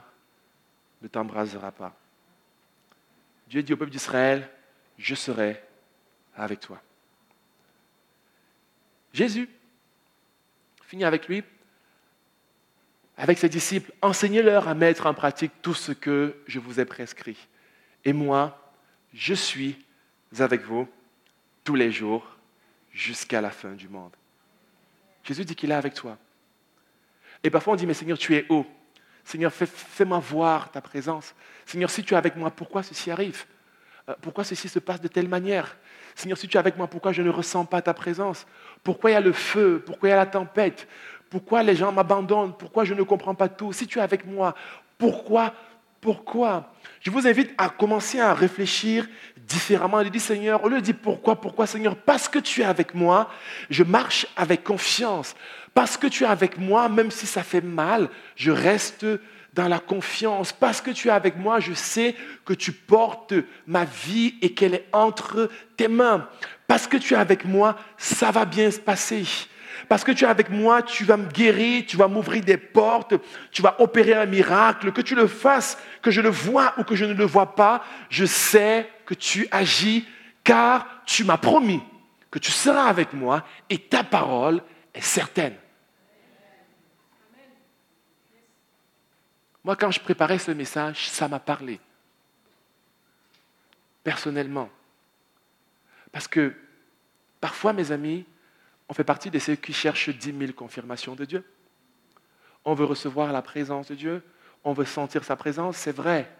ne 1.01 1.07
t'embrasera 1.07 1.71
pas. 1.71 1.95
Dieu 3.47 3.63
dit 3.63 3.73
au 3.73 3.77
peuple 3.77 3.91
d'Israël, 3.91 4.49
je 4.97 5.15
serai 5.15 5.61
avec 6.35 6.59
toi. 6.59 6.81
Jésus 9.13 9.49
finit 10.83 11.05
avec 11.05 11.27
lui, 11.27 11.43
avec 13.17 13.37
ses 13.37 13.49
disciples, 13.49 13.91
enseignez-leur 14.01 14.67
à 14.67 14.73
mettre 14.73 15.05
en 15.05 15.13
pratique 15.13 15.53
tout 15.61 15.73
ce 15.73 15.91
que 15.91 16.35
je 16.47 16.59
vous 16.59 16.79
ai 16.79 16.85
prescrit. 16.85 17.37
Et 18.03 18.13
moi, 18.13 18.73
je 19.13 19.33
suis 19.33 19.83
avec 20.39 20.61
vous 20.63 20.87
tous 21.63 21.75
les 21.75 21.91
jours 21.91 22.37
jusqu'à 22.91 23.41
la 23.41 23.51
fin 23.51 23.71
du 23.71 23.87
monde. 23.87 24.13
Jésus 25.23 25.45
dit 25.45 25.55
qu'il 25.55 25.71
est 25.71 25.75
avec 25.75 25.93
toi. 25.93 26.17
Et 27.45 27.51
parfois 27.51 27.73
on 27.73 27.75
dit, 27.75 27.85
mais 27.85 27.93
Seigneur, 27.93 28.17
tu 28.17 28.35
es 28.35 28.45
où 28.49 28.65
Seigneur, 29.23 29.53
fais-moi 29.53 30.19
voir 30.19 30.71
ta 30.71 30.81
présence. 30.81 31.35
Seigneur, 31.65 31.89
si 31.91 32.03
tu 32.03 32.15
es 32.15 32.17
avec 32.17 32.35
moi, 32.35 32.49
pourquoi 32.49 32.81
ceci 32.81 33.11
arrive? 33.11 33.45
Euh, 34.09 34.13
pourquoi 34.19 34.43
ceci 34.43 34.67
se 34.67 34.79
passe 34.79 34.99
de 34.99 35.07
telle 35.07 35.27
manière? 35.27 35.77
Seigneur, 36.15 36.37
si 36.37 36.47
tu 36.47 36.57
es 36.57 36.59
avec 36.59 36.75
moi, 36.75 36.87
pourquoi 36.87 37.11
je 37.11 37.21
ne 37.21 37.29
ressens 37.29 37.65
pas 37.65 37.81
ta 37.83 37.93
présence? 37.93 38.47
Pourquoi 38.83 39.11
il 39.11 39.13
y 39.13 39.17
a 39.17 39.21
le 39.21 39.31
feu? 39.31 39.81
Pourquoi 39.85 40.09
il 40.09 40.11
y 40.11 40.13
a 40.13 40.17
la 40.17 40.25
tempête? 40.25 40.87
Pourquoi 41.29 41.61
les 41.61 41.75
gens 41.75 41.91
m'abandonnent? 41.91 42.55
Pourquoi 42.57 42.83
je 42.83 42.95
ne 42.95 43.03
comprends 43.03 43.35
pas 43.35 43.47
tout? 43.47 43.73
Si 43.73 43.85
tu 43.85 43.99
es 43.99 44.01
avec 44.01 44.25
moi, 44.25 44.55
pourquoi 44.97 45.53
pourquoi? 46.01 46.73
Je 47.01 47.09
vous 47.09 47.27
invite 47.27 47.51
à 47.57 47.69
commencer 47.69 48.19
à 48.19 48.33
réfléchir 48.33 49.07
différemment. 49.37 50.01
Il 50.01 50.09
dit, 50.09 50.19
Seigneur, 50.19 50.63
au 50.63 50.69
lieu 50.69 50.81
de 50.81 50.91
pourquoi, 50.91 51.39
pourquoi, 51.39 51.67
Seigneur, 51.67 51.95
parce 51.95 52.27
que 52.27 52.39
tu 52.39 52.61
es 52.61 52.65
avec 52.65 52.93
moi, 52.93 53.29
je 53.69 53.83
marche 53.83 54.27
avec 54.35 54.63
confiance. 54.63 55.35
Parce 55.73 55.97
que 55.97 56.07
tu 56.07 56.23
es 56.23 56.27
avec 56.27 56.57
moi, 56.57 56.89
même 56.89 57.11
si 57.11 57.27
ça 57.27 57.43
fait 57.43 57.61
mal, 57.61 58.09
je 58.35 58.51
reste 58.51 59.05
dans 59.53 59.67
la 59.67 59.79
confiance. 59.79 60.53
Parce 60.53 60.81
que 60.81 60.91
tu 60.91 61.07
es 61.07 61.11
avec 61.11 61.37
moi, 61.37 61.59
je 61.59 61.73
sais 61.73 62.15
que 62.45 62.53
tu 62.53 62.71
portes 62.71 63.33
ma 63.67 63.85
vie 63.85 64.35
et 64.41 64.53
qu'elle 64.53 64.75
est 64.75 64.87
entre 64.91 65.49
tes 65.77 65.87
mains. 65.87 66.27
Parce 66.67 66.87
que 66.87 66.97
tu 66.97 67.13
es 67.13 67.17
avec 67.17 67.45
moi, 67.45 67.77
ça 67.97 68.31
va 68.31 68.45
bien 68.45 68.69
se 68.71 68.79
passer. 68.79 69.25
Parce 69.87 70.03
que 70.03 70.11
tu 70.11 70.25
es 70.25 70.27
avec 70.27 70.49
moi, 70.49 70.81
tu 70.81 71.03
vas 71.03 71.17
me 71.17 71.27
guérir, 71.27 71.85
tu 71.85 71.97
vas 71.97 72.07
m'ouvrir 72.07 72.43
des 72.43 72.57
portes, 72.57 73.13
tu 73.51 73.61
vas 73.61 73.79
opérer 73.79 74.13
un 74.13 74.25
miracle, 74.25 74.91
que 74.91 75.01
tu 75.01 75.15
le 75.15 75.27
fasses, 75.27 75.77
que 76.01 76.11
je 76.11 76.21
le 76.21 76.29
vois 76.29 76.73
ou 76.77 76.83
que 76.83 76.95
je 76.95 77.05
ne 77.05 77.13
le 77.13 77.25
vois 77.25 77.55
pas, 77.55 77.83
je 78.09 78.25
sais 78.25 78.89
que 79.05 79.13
tu 79.13 79.47
agis 79.51 80.07
car 80.43 80.87
tu 81.05 81.23
m'as 81.23 81.37
promis 81.37 81.81
que 82.35 82.39
tu 82.39 82.51
seras 82.51 82.89
avec 82.89 83.13
moi 83.13 83.45
et 83.69 83.79
ta 83.79 84.03
parole 84.03 84.61
est 84.93 84.99
certaine. 84.99 85.55
Moi, 89.63 89.77
quand 89.77 89.89
je 89.89 90.01
préparais 90.01 90.37
ce 90.37 90.51
message, 90.51 91.07
ça 91.07 91.29
m'a 91.29 91.39
parlé. 91.39 91.79
Personnellement. 94.03 94.69
Parce 96.11 96.27
que 96.27 96.53
parfois, 97.39 97.71
mes 97.71 97.93
amis, 97.93 98.25
on 98.89 98.93
fait 98.93 99.03
partie 99.03 99.31
de 99.31 99.39
ceux 99.39 99.55
qui 99.55 99.73
cherchent 99.73 100.09
dix 100.09 100.33
mille 100.33 100.53
confirmations 100.53 101.15
de 101.15 101.25
Dieu. 101.25 101.43
On 102.63 102.73
veut 102.73 102.85
recevoir 102.85 103.31
la 103.31 103.41
présence 103.41 103.87
de 103.87 103.95
Dieu, 103.95 104.23
on 104.63 104.73
veut 104.73 104.85
sentir 104.85 105.23
sa 105.23 105.35
présence, 105.35 105.77
c'est 105.77 105.95
vrai. 105.95 106.31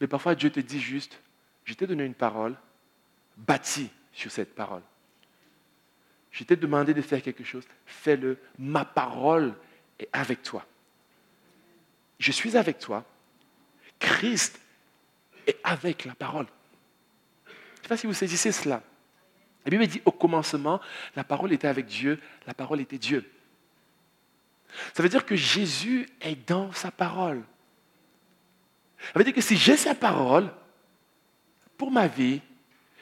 Mais 0.00 0.06
parfois, 0.06 0.34
Dieu 0.34 0.50
te 0.50 0.60
dit 0.60 0.80
juste, 0.80 1.20
je 1.64 1.74
t'ai 1.74 1.86
donné 1.86 2.04
une 2.04 2.14
parole, 2.14 2.56
bâtie 3.36 3.90
sur 4.12 4.30
cette 4.30 4.54
parole. 4.54 4.82
Je 6.30 6.44
t'ai 6.44 6.56
demandé 6.56 6.94
de 6.94 7.02
faire 7.02 7.22
quelque 7.22 7.44
chose, 7.44 7.64
fais-le. 7.86 8.38
Ma 8.58 8.84
parole 8.84 9.54
est 9.98 10.08
avec 10.12 10.42
toi 10.42 10.64
je 12.18 12.32
suis 12.32 12.56
avec 12.56 12.78
toi. 12.78 13.04
Christ 13.98 14.60
est 15.46 15.58
avec 15.64 16.04
la 16.04 16.14
parole. 16.14 16.46
Je 17.46 17.50
ne 17.50 17.82
sais 17.82 17.88
pas 17.88 17.96
si 17.96 18.06
vous 18.06 18.14
saisissez 18.14 18.52
cela. 18.52 18.82
La 19.68 19.70
Bible 19.76 19.86
dit 19.86 20.00
au 20.06 20.12
commencement, 20.12 20.80
la 21.14 21.24
parole 21.24 21.52
était 21.52 21.68
avec 21.68 21.84
Dieu, 21.84 22.18
la 22.46 22.54
parole 22.54 22.80
était 22.80 22.96
Dieu. 22.96 23.30
Ça 24.94 25.02
veut 25.02 25.10
dire 25.10 25.26
que 25.26 25.36
Jésus 25.36 26.08
est 26.22 26.48
dans 26.48 26.72
sa 26.72 26.90
parole. 26.90 27.42
Ça 28.98 29.12
veut 29.18 29.24
dire 29.24 29.34
que 29.34 29.42
si 29.42 29.58
j'ai 29.58 29.76
sa 29.76 29.94
parole, 29.94 30.50
pour 31.76 31.90
ma 31.90 32.06
vie, 32.06 32.40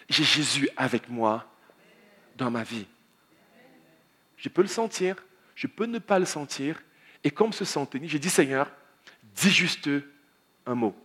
j'ai 0.09 0.25
Jésus 0.25 0.69
avec 0.77 1.09
moi 1.09 1.49
dans 2.37 2.51
ma 2.51 2.65
vie. 2.65 2.87
Je 4.37 4.49
peux 4.49 4.63
le 4.63 4.67
sentir, 4.67 5.25
je 5.55 5.69
peux 5.69 5.87
ne 5.87 6.01
pas 6.01 6.19
le 6.19 6.27
sentir, 6.27 6.83
et 7.23 7.31
comme 7.31 7.53
ce 7.53 7.65
senteni, 7.65 8.09
j'ai 8.09 8.19
dit 8.19 8.29
Seigneur, 8.29 8.73
dis 9.23 9.51
juste 9.51 9.89
un 10.67 10.75
mot. 10.75 10.97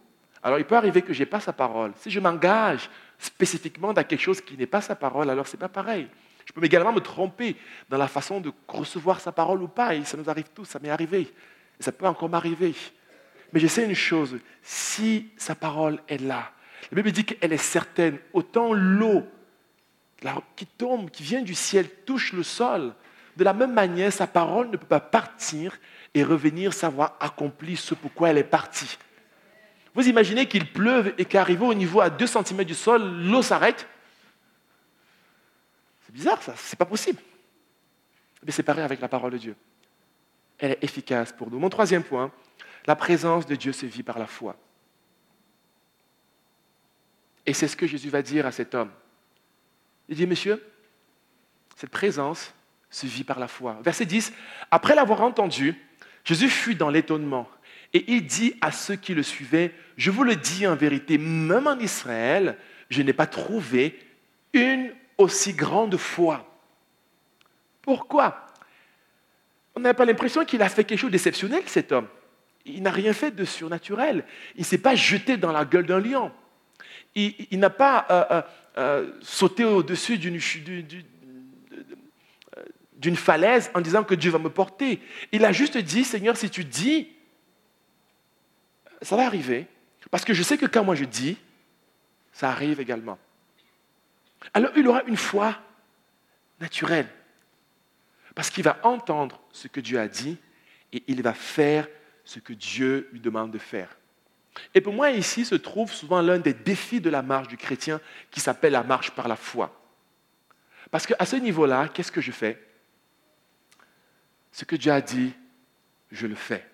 Alors 0.42 0.58
il 0.58 0.66
peut 0.66 0.76
arriver 0.76 1.04
que 1.04 1.14
je 1.14 1.20
n'ai 1.20 1.28
pas 1.28 1.40
sa 1.40 1.54
parole. 1.54 1.94
Si 1.98 2.10
je 2.10 2.20
m'engage 2.20 2.90
spécifiquement 3.22 3.94
dans 3.94 4.04
quelque 4.04 4.20
chose 4.22 4.42
qui 4.42 4.58
n'est 4.58 4.66
pas 4.66 4.82
sa 4.82 4.96
parole, 4.96 5.30
alors 5.30 5.48
ce 5.48 5.56
n'est 5.56 5.60
pas 5.60 5.70
pareil. 5.70 6.08
Je 6.46 6.54
peux 6.54 6.66
également 6.66 6.92
me 6.92 7.00
tromper 7.00 7.56
dans 7.88 7.98
la 7.98 8.08
façon 8.08 8.42
de 8.42 8.52
recevoir 8.68 9.20
sa 9.20 9.32
parole 9.32 9.62
ou 9.62 9.68
pas. 9.68 9.96
Et 9.96 10.04
ça 10.04 10.18
nous 10.18 10.30
arrive 10.30 10.50
tous, 10.54 10.66
ça 10.66 10.80
m'est 10.80 10.90
arrivé. 10.90 11.32
Et 11.80 11.84
ça 11.84 11.92
peut 11.92 12.08
encore 12.08 12.30
m'arriver. 12.30 12.74
Mais 13.54 13.60
je 13.60 13.68
sais 13.68 13.86
une 13.86 13.96
chose, 13.96 14.38
si 14.64 15.30
sa 15.38 15.56
parole 15.56 16.00
est 16.08 16.22
là, 16.22 16.52
la 16.92 16.96
Bible 16.96 17.12
dit 17.12 17.24
qu'elle 17.24 17.54
est 17.54 17.58
certaine. 17.58 18.18
Autant 18.34 18.74
l'eau 18.74 19.24
qui 20.56 20.66
tombe, 20.66 21.10
qui 21.10 21.24
vient 21.24 21.42
du 21.42 21.56
ciel, 21.56 21.88
touche 22.06 22.34
le 22.34 22.44
sol, 22.44 22.94
de 23.38 23.44
la 23.44 23.54
même 23.54 23.74
manière, 23.74 24.12
sa 24.12 24.28
parole 24.28 24.70
ne 24.70 24.78
peut 24.78 24.88
pas 24.88 25.00
partir 25.00 25.78
et 26.14 26.24
revenir 26.24 26.74
savoir 26.74 27.16
accomplir 27.20 27.80
ce 27.80 27.94
pourquoi 27.94 28.30
elle 28.30 28.38
est 28.38 28.44
partie. 28.44 28.98
Vous 29.94 30.08
imaginez 30.08 30.48
qu'il 30.48 30.72
pleuve 30.72 31.14
et 31.18 31.26
qu'arrivé 31.26 31.66
au 31.66 31.74
niveau 31.74 32.00
à 32.00 32.10
2 32.10 32.26
cm 32.26 32.64
du 32.64 32.76
sol, 32.76 33.02
l'eau 33.24 33.42
s'arrête? 33.42 33.88
C'est 36.06 36.14
bizarre 36.14 36.42
ça, 36.42 36.54
c'est 36.56 36.80
pas 36.80 36.86
possible. 36.86 37.22
Mais 38.44 38.52
c'est 38.52 38.64
pareil 38.64 38.84
avec 38.84 39.02
la 39.02 39.08
parole 39.08 39.34
de 39.34 39.38
Dieu. 39.38 39.56
Elle 40.58 40.72
est 40.72 40.84
efficace 40.84 41.32
pour 41.32 41.52
nous. 41.52 41.60
Mon 41.60 41.70
troisième 41.70 42.04
point, 42.04 42.32
la 42.86 42.96
présence 42.96 43.46
de 43.46 43.56
Dieu 43.56 43.74
se 43.74 43.86
vit 43.86 44.04
par 44.04 44.18
la 44.18 44.28
foi. 44.28 44.56
Et 47.46 47.54
c'est 47.54 47.68
ce 47.68 47.76
que 47.76 47.88
Jésus 47.88 48.10
va 48.10 48.22
dire 48.22 48.46
à 48.46 48.52
cet 48.52 48.76
homme. 48.76 48.92
Il 50.08 50.16
dit, 50.16 50.28
monsieur, 50.28 50.64
cette 51.76 51.90
présence 51.90 52.54
se 52.90 53.06
vit 53.08 53.24
par 53.24 53.40
la 53.40 53.48
foi. 53.48 53.78
Verset 53.82 54.06
10, 54.06 54.34
après 54.70 54.96
l'avoir 54.96 55.22
entendu, 55.22 55.76
Jésus 56.24 56.50
fut 56.50 56.76
dans 56.76 56.90
l'étonnement 56.90 57.50
et 57.94 58.06
il 58.08 58.26
dit 58.26 58.56
à 58.62 58.72
ceux 58.72 58.96
qui 58.96 59.14
le 59.14 59.24
suivaient, 59.24 59.74
je 59.98 60.12
vous 60.12 60.24
le 60.24 60.36
dis 60.36 60.66
en 60.66 60.76
vérité, 60.76 61.18
même 61.18 61.68
en 61.68 61.78
Israël, 61.80 62.58
je 62.90 63.02
n'ai 63.02 63.14
pas 63.14 63.28
trouvé 63.28 64.00
une 64.54 64.92
aussi 65.18 65.54
grande 65.54 65.98
foi. 65.98 66.48
Pourquoi? 67.82 68.48
On 69.76 69.82
n'a 69.82 69.94
pas 69.94 70.06
l'impression 70.06 70.46
qu'il 70.46 70.62
a 70.62 70.70
fait 70.70 70.84
quelque 70.84 71.00
chose 71.00 71.12
d'exceptionnel, 71.12 71.64
cet 71.66 71.92
homme. 71.92 72.08
Il 72.66 72.84
n'a 72.84 72.92
rien 72.92 73.14
fait 73.14 73.32
de 73.32 73.44
surnaturel. 73.44 74.24
Il 74.56 74.62
ne 74.62 74.66
s'est 74.66 74.78
pas 74.78 74.96
jeté 74.96 75.38
dans 75.38 75.52
la 75.52 75.66
gueule 75.66 75.86
d'un 75.86 76.00
lion. 76.00 76.32
Il, 77.16 77.60
n'a 77.60 77.70
pas 77.70 78.06
euh, 78.10 78.24
euh, 78.32 78.42
euh, 78.78 79.12
sauté 79.22 79.66
au-dessus 79.66 80.18
d'une, 80.18 80.40
d'une 82.96 83.16
falaise 83.18 83.70
en 83.74 83.82
disant 83.82 84.04
que 84.04 84.16
Dieu 84.16 84.32
va 84.32 84.40
me 84.40 84.50
porter. 84.50 85.02
Il 85.32 85.44
a 85.44 85.52
juste 85.52 85.78
dit, 85.78 86.06
Seigneur, 86.06 86.38
si 86.38 86.50
tu 86.50 86.64
dis, 86.64 87.10
ça 89.02 89.16
va 89.16 89.26
arriver. 89.26 89.68
Parce 90.10 90.26
que 90.26 90.34
je 90.34 90.44
sais 90.44 90.58
que 90.58 90.66
quand 90.66 90.84
moi 90.84 90.96
je 90.96 91.06
dis, 91.06 91.38
ça 92.32 92.50
arrive 92.50 92.80
également. 92.80 93.18
Alors 94.54 94.72
il 94.76 94.88
aura 94.88 95.04
une 95.04 95.18
foi 95.18 95.58
naturelle. 96.60 97.08
Parce 98.36 98.50
qu'il 98.50 98.64
va 98.64 98.80
entendre 98.84 99.42
ce 99.52 99.68
que 99.68 99.80
Dieu 99.80 100.00
a 100.00 100.08
dit 100.08 100.38
et 100.94 101.04
il 101.08 101.22
va 101.22 101.34
faire 101.34 101.88
ce 102.24 102.40
que 102.40 102.54
Dieu 102.54 103.10
lui 103.12 103.20
demande 103.20 103.52
de 103.52 103.58
faire. 103.58 103.98
Et 104.74 104.82
pour 104.82 104.94
moi, 104.94 105.12
ici 105.12 105.46
se 105.46 105.56
trouve 105.56 105.92
souvent 105.94 106.22
l'un 106.22 106.40
des 106.40 106.54
défis 106.54 107.02
de 107.02 107.10
la 107.10 107.22
marche 107.22 107.48
du 107.48 107.58
chrétien 107.58 108.02
qui 108.30 108.40
s'appelle 108.40 108.74
la 108.74 108.84
marche 108.84 109.12
par 109.12 109.28
la 109.28 109.36
foi. 109.36 109.78
Parce 110.90 111.06
qu'à 111.06 111.26
ce 111.26 111.38
niveau-là, 111.38 111.88
qu'est-ce 111.88 112.12
que 112.12 112.22
je 112.22 112.32
fais? 112.32 112.62
Ce 114.52 114.66
que 114.66 114.76
Dieu 114.76 114.92
a 114.92 115.02
dit, 115.02 115.34
je 116.12 116.28
le 116.28 116.36
fais. 116.36 116.70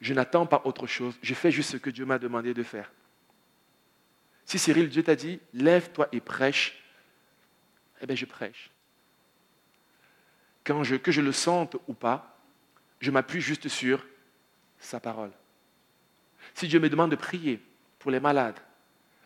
Je 0.00 0.14
n'attends 0.14 0.46
pas 0.46 0.62
autre 0.64 0.86
chose. 0.86 1.18
Je 1.22 1.34
fais 1.34 1.50
juste 1.50 1.70
ce 1.70 1.76
que 1.76 1.90
Dieu 1.90 2.06
m'a 2.06 2.18
demandé 2.18 2.54
de 2.54 2.62
faire. 2.62 2.90
Si 4.44 4.58
Cyril, 4.58 4.88
Dieu 4.88 5.02
t'a 5.02 5.14
dit, 5.14 5.40
lève-toi 5.52 6.08
et 6.12 6.20
prêche, 6.20 6.82
eh 8.00 8.06
bien 8.06 8.16
je 8.16 8.24
prêche. 8.24 8.70
Quand 10.64 10.82
je, 10.82 10.96
que 10.96 11.12
je 11.12 11.20
le 11.20 11.32
sente 11.32 11.76
ou 11.86 11.94
pas, 11.94 12.38
je 13.00 13.10
m'appuie 13.10 13.40
juste 13.40 13.68
sur 13.68 14.04
sa 14.78 15.00
parole. 15.00 15.32
Si 16.54 16.66
Dieu 16.66 16.80
me 16.80 16.88
demande 16.88 17.10
de 17.10 17.16
prier 17.16 17.60
pour 17.98 18.10
les 18.10 18.20
malades, 18.20 18.58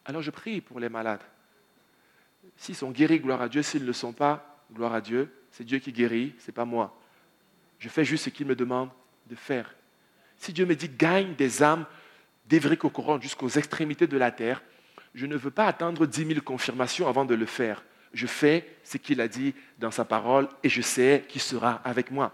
alors 0.05 0.23
je 0.23 0.31
prie 0.31 0.61
pour 0.61 0.81
les 0.81 0.89
malades. 0.89 1.23
S'ils 2.57 2.77
sont 2.77 2.91
guéris, 2.91 3.21
gloire 3.21 3.41
à 3.41 3.49
Dieu. 3.49 3.63
S'ils 3.63 3.83
ne 3.83 3.87
le 3.87 3.93
sont 3.93 4.13
pas, 4.13 4.65
gloire 4.73 4.93
à 4.93 5.01
Dieu. 5.01 5.33
C'est 5.51 5.65
Dieu 5.65 5.79
qui 5.79 5.93
guérit, 5.93 6.35
ce 6.39 6.49
n'est 6.51 6.55
pas 6.55 6.65
moi. 6.65 6.99
Je 7.79 7.89
fais 7.89 8.05
juste 8.05 8.25
ce 8.25 8.31
qu'il 8.31 8.47
me 8.47 8.57
demande 8.57 8.91
de 9.27 9.35
faire. 9.35 9.75
Si 10.45 10.53
Dieu 10.53 10.67
me 10.67 10.77
dit 10.77 10.91
gagne 10.91 11.35
des 11.37 11.63
âmes 11.63 11.87
d'Évric 12.45 12.85
au 12.85 12.91
courant 12.91 13.19
jusqu'aux 13.19 13.49
extrémités 13.49 14.07
de 14.07 14.19
la 14.19 14.31
terre, 14.31 14.63
je 15.15 15.25
ne 15.25 15.37
veux 15.37 15.51
pas 15.51 15.65
attendre 15.65 16.05
dix 16.05 16.27
mille 16.27 16.43
confirmations 16.43 17.09
avant 17.09 17.25
de 17.25 17.35
le 17.35 17.47
faire. 17.47 17.83
Je 18.13 18.27
fais 18.27 18.77
ce 18.83 18.99
qu'il 18.99 19.23
a 19.23 19.29
dit 19.29 19.55
dans 19.79 19.91
sa 19.91 20.05
parole 20.05 20.47
et 20.63 20.69
je 20.69 20.83
sais 20.83 21.25
qu'il 21.29 21.41
sera 21.41 21.81
avec 21.83 22.11
moi. 22.11 22.31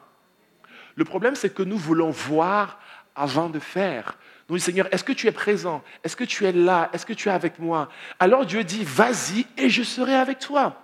Le 0.97 1.05
problème, 1.05 1.37
c'est 1.37 1.55
que 1.55 1.63
nous 1.63 1.79
voulons 1.79 2.11
voir 2.11 2.81
avant 3.15 3.49
de 3.49 3.61
faire. 3.61 4.19
Nous 4.49 4.57
disons, 4.57 4.67
Seigneur, 4.67 4.89
est-ce 4.93 5.05
que 5.05 5.13
tu 5.13 5.29
es 5.29 5.33
présent? 5.33 5.81
Est-ce 6.03 6.17
que 6.17 6.25
tu 6.25 6.45
es 6.47 6.51
là? 6.51 6.91
Est-ce 6.93 7.07
que 7.07 7.13
tu 7.13 7.29
es 7.29 7.33
avec 7.33 7.61
moi? 7.61 7.89
Alors 8.19 8.45
Dieu 8.45 8.65
dit, 8.65 8.83
vas-y 8.83 9.47
et 9.57 9.71
je 9.71 9.85
serai 9.85 10.17
avec 10.17 10.41
toi 10.41 10.83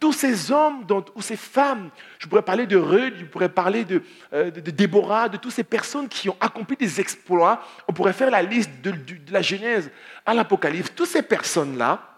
tous 0.00 0.12
ces 0.12 0.52
hommes 0.52 0.86
ou 1.14 1.22
ces 1.22 1.36
femmes, 1.36 1.90
je 2.18 2.26
pourrais 2.26 2.42
parler 2.42 2.66
de 2.66 2.76
Ruth, 2.76 3.14
je 3.18 3.24
pourrais 3.24 3.48
parler 3.48 3.84
euh, 4.32 4.50
de, 4.50 4.70
Déborah, 4.70 5.28
de 5.28 5.36
toutes 5.36 5.52
ces 5.52 5.64
personnes 5.64 6.08
qui 6.08 6.28
ont 6.28 6.36
accompli 6.40 6.76
des 6.76 7.00
exploits, 7.00 7.62
on 7.88 7.92
pourrait 7.92 8.12
faire 8.12 8.30
la 8.30 8.42
liste 8.42 8.70
de, 8.82 8.92
de 8.92 9.32
la 9.32 9.42
Genèse 9.42 9.90
à 10.24 10.34
l'Apocalypse, 10.34 10.92
toutes 10.94 11.08
ces 11.08 11.22
personnes-là, 11.22 12.08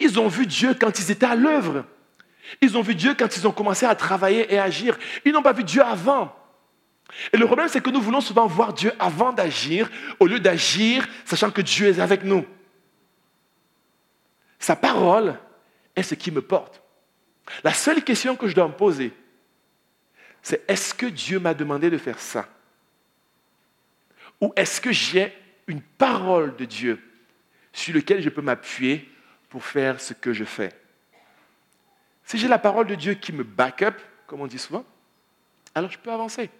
ils 0.00 0.18
ont 0.18 0.28
vu 0.28 0.46
Dieu 0.46 0.74
quand 0.74 0.98
ils 0.98 1.10
étaient 1.10 1.26
à 1.26 1.36
l'œuvre. 1.36 1.84
Ils 2.60 2.76
ont 2.76 2.82
vu 2.82 2.94
Dieu 2.94 3.14
quand 3.14 3.36
ils 3.36 3.46
ont 3.46 3.52
commencé 3.52 3.86
à 3.86 3.94
travailler 3.94 4.52
et 4.52 4.58
agir. 4.58 4.98
Ils 5.24 5.32
n'ont 5.32 5.42
pas 5.42 5.52
vu 5.52 5.64
Dieu 5.64 5.82
avant. 5.82 6.34
Et 7.32 7.36
le 7.36 7.46
problème, 7.46 7.68
c'est 7.68 7.80
que 7.80 7.90
nous 7.90 8.00
voulons 8.00 8.20
souvent 8.20 8.46
voir 8.46 8.72
Dieu 8.72 8.92
avant 8.98 9.32
d'agir, 9.32 9.90
au 10.18 10.26
lieu 10.26 10.40
d'agir, 10.40 11.06
sachant 11.24 11.50
que 11.50 11.62
Dieu 11.62 11.88
est 11.88 12.00
avec 12.00 12.24
nous. 12.24 12.44
Sa 14.58 14.76
parole 14.76 15.38
est 15.94 16.02
ce 16.02 16.14
qui 16.14 16.30
me 16.30 16.42
porte. 16.42 16.82
La 17.64 17.72
seule 17.72 18.02
question 18.02 18.36
que 18.36 18.48
je 18.48 18.54
dois 18.54 18.68
me 18.68 18.74
poser, 18.74 19.12
c'est 20.42 20.62
est-ce 20.68 20.94
que 20.94 21.06
Dieu 21.06 21.38
m'a 21.40 21.54
demandé 21.54 21.90
de 21.90 21.98
faire 21.98 22.18
ça? 22.18 22.48
Ou 24.40 24.52
est-ce 24.56 24.80
que 24.80 24.92
j'ai 24.92 25.36
une 25.66 25.82
parole 25.82 26.56
de 26.56 26.64
Dieu 26.64 27.02
sur 27.72 27.94
laquelle 27.94 28.22
je 28.22 28.28
peux 28.28 28.42
m'appuyer 28.42 29.10
pour 29.48 29.64
faire 29.64 30.00
ce 30.00 30.14
que 30.14 30.32
je 30.32 30.44
fais? 30.44 30.72
Si 32.24 32.38
j'ai 32.38 32.48
la 32.48 32.58
parole 32.58 32.86
de 32.86 32.94
Dieu 32.94 33.14
qui 33.14 33.32
me 33.32 33.42
back 33.42 33.82
up, 33.82 33.98
comme 34.26 34.40
on 34.40 34.46
dit 34.46 34.58
souvent, 34.58 34.84
alors 35.74 35.90
je 35.90 35.98
peux 35.98 36.12
avancer. 36.12 36.50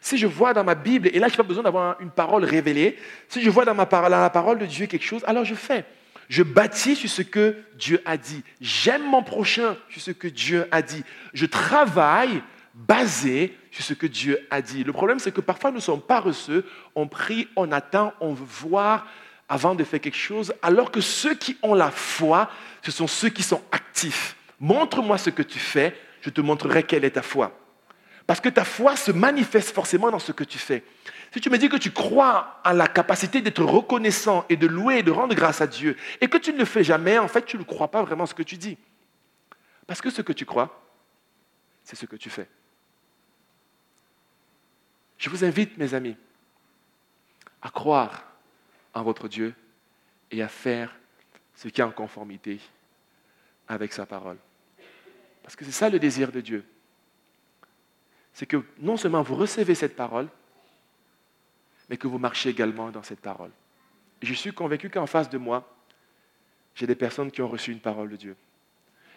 Si 0.00 0.18
je 0.18 0.26
vois 0.26 0.52
dans 0.52 0.64
ma 0.64 0.74
Bible, 0.74 1.08
et 1.08 1.18
là 1.18 1.28
je 1.28 1.32
n'ai 1.32 1.36
pas 1.38 1.42
besoin 1.42 1.62
d'avoir 1.62 2.00
une 2.00 2.10
parole 2.10 2.44
révélée, 2.44 2.98
si 3.28 3.42
je 3.42 3.48
vois 3.48 3.64
dans, 3.64 3.74
ma, 3.74 3.86
dans 3.86 4.08
la 4.08 4.30
parole 4.30 4.58
de 4.58 4.66
Dieu 4.66 4.86
quelque 4.86 5.04
chose, 5.04 5.24
alors 5.26 5.44
je 5.44 5.54
fais. 5.54 5.84
Je 6.28 6.42
bâtis 6.42 6.96
sur 6.96 7.10
ce 7.10 7.22
que 7.22 7.56
Dieu 7.76 8.00
a 8.04 8.16
dit. 8.16 8.42
J'aime 8.60 9.02
mon 9.02 9.22
prochain 9.22 9.76
sur 9.90 10.00
ce 10.00 10.10
que 10.10 10.28
Dieu 10.28 10.66
a 10.70 10.82
dit. 10.82 11.04
Je 11.32 11.46
travaille 11.46 12.42
basé 12.74 13.56
sur 13.70 13.84
ce 13.84 13.94
que 13.94 14.06
Dieu 14.06 14.46
a 14.50 14.60
dit. 14.62 14.84
Le 14.84 14.92
problème, 14.92 15.18
c'est 15.18 15.32
que 15.32 15.40
parfois 15.40 15.70
nous 15.70 15.80
sommes 15.80 16.00
paresseux, 16.00 16.66
on 16.94 17.06
prie, 17.06 17.48
on 17.56 17.70
attend, 17.72 18.12
on 18.20 18.32
veut 18.32 18.46
voir 18.46 19.06
avant 19.48 19.74
de 19.74 19.84
faire 19.84 20.00
quelque 20.00 20.16
chose, 20.16 20.54
alors 20.62 20.90
que 20.90 21.00
ceux 21.00 21.34
qui 21.34 21.56
ont 21.62 21.74
la 21.74 21.90
foi, 21.90 22.50
ce 22.82 22.90
sont 22.90 23.06
ceux 23.06 23.28
qui 23.28 23.42
sont 23.42 23.62
actifs. 23.70 24.36
Montre-moi 24.58 25.18
ce 25.18 25.30
que 25.30 25.42
tu 25.42 25.58
fais, 25.58 25.96
je 26.22 26.30
te 26.30 26.40
montrerai 26.40 26.82
quelle 26.82 27.04
est 27.04 27.10
ta 27.10 27.22
foi. 27.22 27.58
Parce 28.26 28.40
que 28.40 28.48
ta 28.48 28.64
foi 28.64 28.96
se 28.96 29.12
manifeste 29.12 29.74
forcément 29.74 30.10
dans 30.10 30.18
ce 30.18 30.32
que 30.32 30.44
tu 30.44 30.58
fais. 30.58 30.82
Si 31.34 31.40
tu 31.40 31.50
me 31.50 31.58
dis 31.58 31.68
que 31.68 31.76
tu 31.76 31.90
crois 31.90 32.60
à 32.62 32.72
la 32.72 32.86
capacité 32.86 33.40
d'être 33.40 33.64
reconnaissant 33.64 34.46
et 34.48 34.56
de 34.56 34.68
louer 34.68 34.98
et 34.98 35.02
de 35.02 35.10
rendre 35.10 35.34
grâce 35.34 35.60
à 35.60 35.66
Dieu, 35.66 35.96
et 36.20 36.28
que 36.28 36.38
tu 36.38 36.52
ne 36.52 36.58
le 36.58 36.64
fais 36.64 36.84
jamais, 36.84 37.18
en 37.18 37.26
fait, 37.26 37.44
tu 37.44 37.58
ne 37.58 37.64
crois 37.64 37.90
pas 37.90 38.04
vraiment 38.04 38.24
ce 38.24 38.34
que 38.34 38.44
tu 38.44 38.56
dis. 38.56 38.78
Parce 39.88 40.00
que 40.00 40.10
ce 40.10 40.22
que 40.22 40.32
tu 40.32 40.46
crois, 40.46 40.80
c'est 41.82 41.96
ce 41.96 42.06
que 42.06 42.14
tu 42.14 42.30
fais. 42.30 42.48
Je 45.18 45.28
vous 45.28 45.44
invite, 45.44 45.76
mes 45.76 45.92
amis, 45.92 46.16
à 47.62 47.68
croire 47.70 48.22
en 48.94 49.02
votre 49.02 49.26
Dieu 49.26 49.56
et 50.30 50.40
à 50.40 50.46
faire 50.46 50.94
ce 51.56 51.66
qui 51.66 51.80
est 51.80 51.84
en 51.84 51.90
conformité 51.90 52.60
avec 53.66 53.92
sa 53.92 54.06
parole. 54.06 54.38
Parce 55.42 55.56
que 55.56 55.64
c'est 55.64 55.72
ça 55.72 55.90
le 55.90 55.98
désir 55.98 56.30
de 56.30 56.40
Dieu. 56.40 56.64
C'est 58.32 58.46
que 58.46 58.62
non 58.78 58.96
seulement 58.96 59.22
vous 59.22 59.34
recevez 59.34 59.74
cette 59.74 59.96
parole, 59.96 60.28
mais 61.88 61.96
que 61.96 62.06
vous 62.06 62.18
marchiez 62.18 62.50
également 62.50 62.90
dans 62.90 63.02
cette 63.02 63.20
parole. 63.20 63.50
Je 64.22 64.32
suis 64.34 64.52
convaincu 64.52 64.90
qu'en 64.90 65.06
face 65.06 65.28
de 65.28 65.38
moi, 65.38 65.68
j'ai 66.74 66.86
des 66.86 66.94
personnes 66.94 67.30
qui 67.30 67.42
ont 67.42 67.48
reçu 67.48 67.72
une 67.72 67.80
parole 67.80 68.10
de 68.10 68.16
Dieu. 68.16 68.36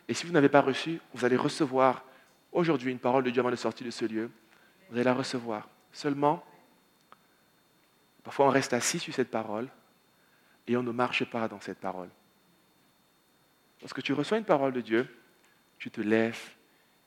Et 0.07 0.13
si 0.13 0.25
vous 0.25 0.33
n'avez 0.33 0.49
pas 0.49 0.61
reçu, 0.61 0.99
vous 1.13 1.25
allez 1.25 1.35
recevoir 1.35 2.03
aujourd'hui 2.51 2.91
une 2.91 2.99
parole 2.99 3.23
de 3.23 3.29
Dieu 3.29 3.39
avant 3.39 3.51
de 3.51 3.55
sortir 3.55 3.85
de 3.85 3.91
ce 3.91 4.05
lieu. 4.05 4.29
Vous 4.89 4.95
allez 4.95 5.03
la 5.03 5.13
recevoir. 5.13 5.67
Seulement, 5.91 6.43
parfois 8.23 8.47
on 8.47 8.49
reste 8.49 8.73
assis 8.73 8.99
sur 8.99 9.13
cette 9.13 9.31
parole 9.31 9.67
et 10.67 10.77
on 10.77 10.83
ne 10.83 10.91
marche 10.91 11.25
pas 11.25 11.47
dans 11.47 11.59
cette 11.59 11.79
parole. 11.79 12.09
Lorsque 13.81 14.01
tu 14.01 14.13
reçois 14.13 14.37
une 14.37 14.45
parole 14.45 14.73
de 14.73 14.81
Dieu, 14.81 15.07
tu 15.77 15.91
te 15.91 16.01
lèves 16.01 16.55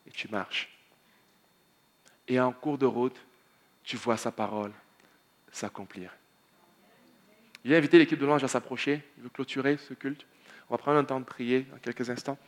et 0.07 0.11
tu 0.11 0.29
marches. 0.29 0.68
Et 2.29 2.38
en 2.38 2.53
cours 2.53 2.79
de 2.79 2.87
route, 2.87 3.20
tu 3.83 3.96
vois 3.96 4.16
sa 4.16 4.31
parole 4.31 4.73
s'accomplir. 5.51 6.13
Je 7.65 7.71
vais 7.71 7.77
inviter 7.77 7.99
l'équipe 7.99 8.19
de 8.19 8.25
louange 8.25 8.45
à 8.45 8.49
s'approcher. 8.49 9.03
Il 9.19 9.25
veut 9.25 9.29
clôturer 9.29 9.77
ce 9.77 9.95
culte. 9.95 10.27
On 10.69 10.75
va 10.75 10.79
prendre 10.79 10.99
un 10.99 11.05
temps 11.05 11.21
de 11.21 11.25
prier 11.25 11.67
dans 11.71 11.79
quelques 11.79 12.09
instants. 12.09 12.39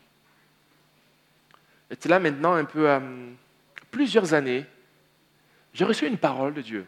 Et 1.91 2.09
là 2.09 2.19
maintenant 2.19 2.55
un 2.55 2.65
peu, 2.65 2.89
euh, 2.89 3.01
plusieurs 3.91 4.33
années, 4.33 4.65
j'ai 5.75 5.85
reçu 5.85 6.07
une 6.07 6.19
parole 6.19 6.55
de 6.55 6.63
Dieu. 6.63 6.87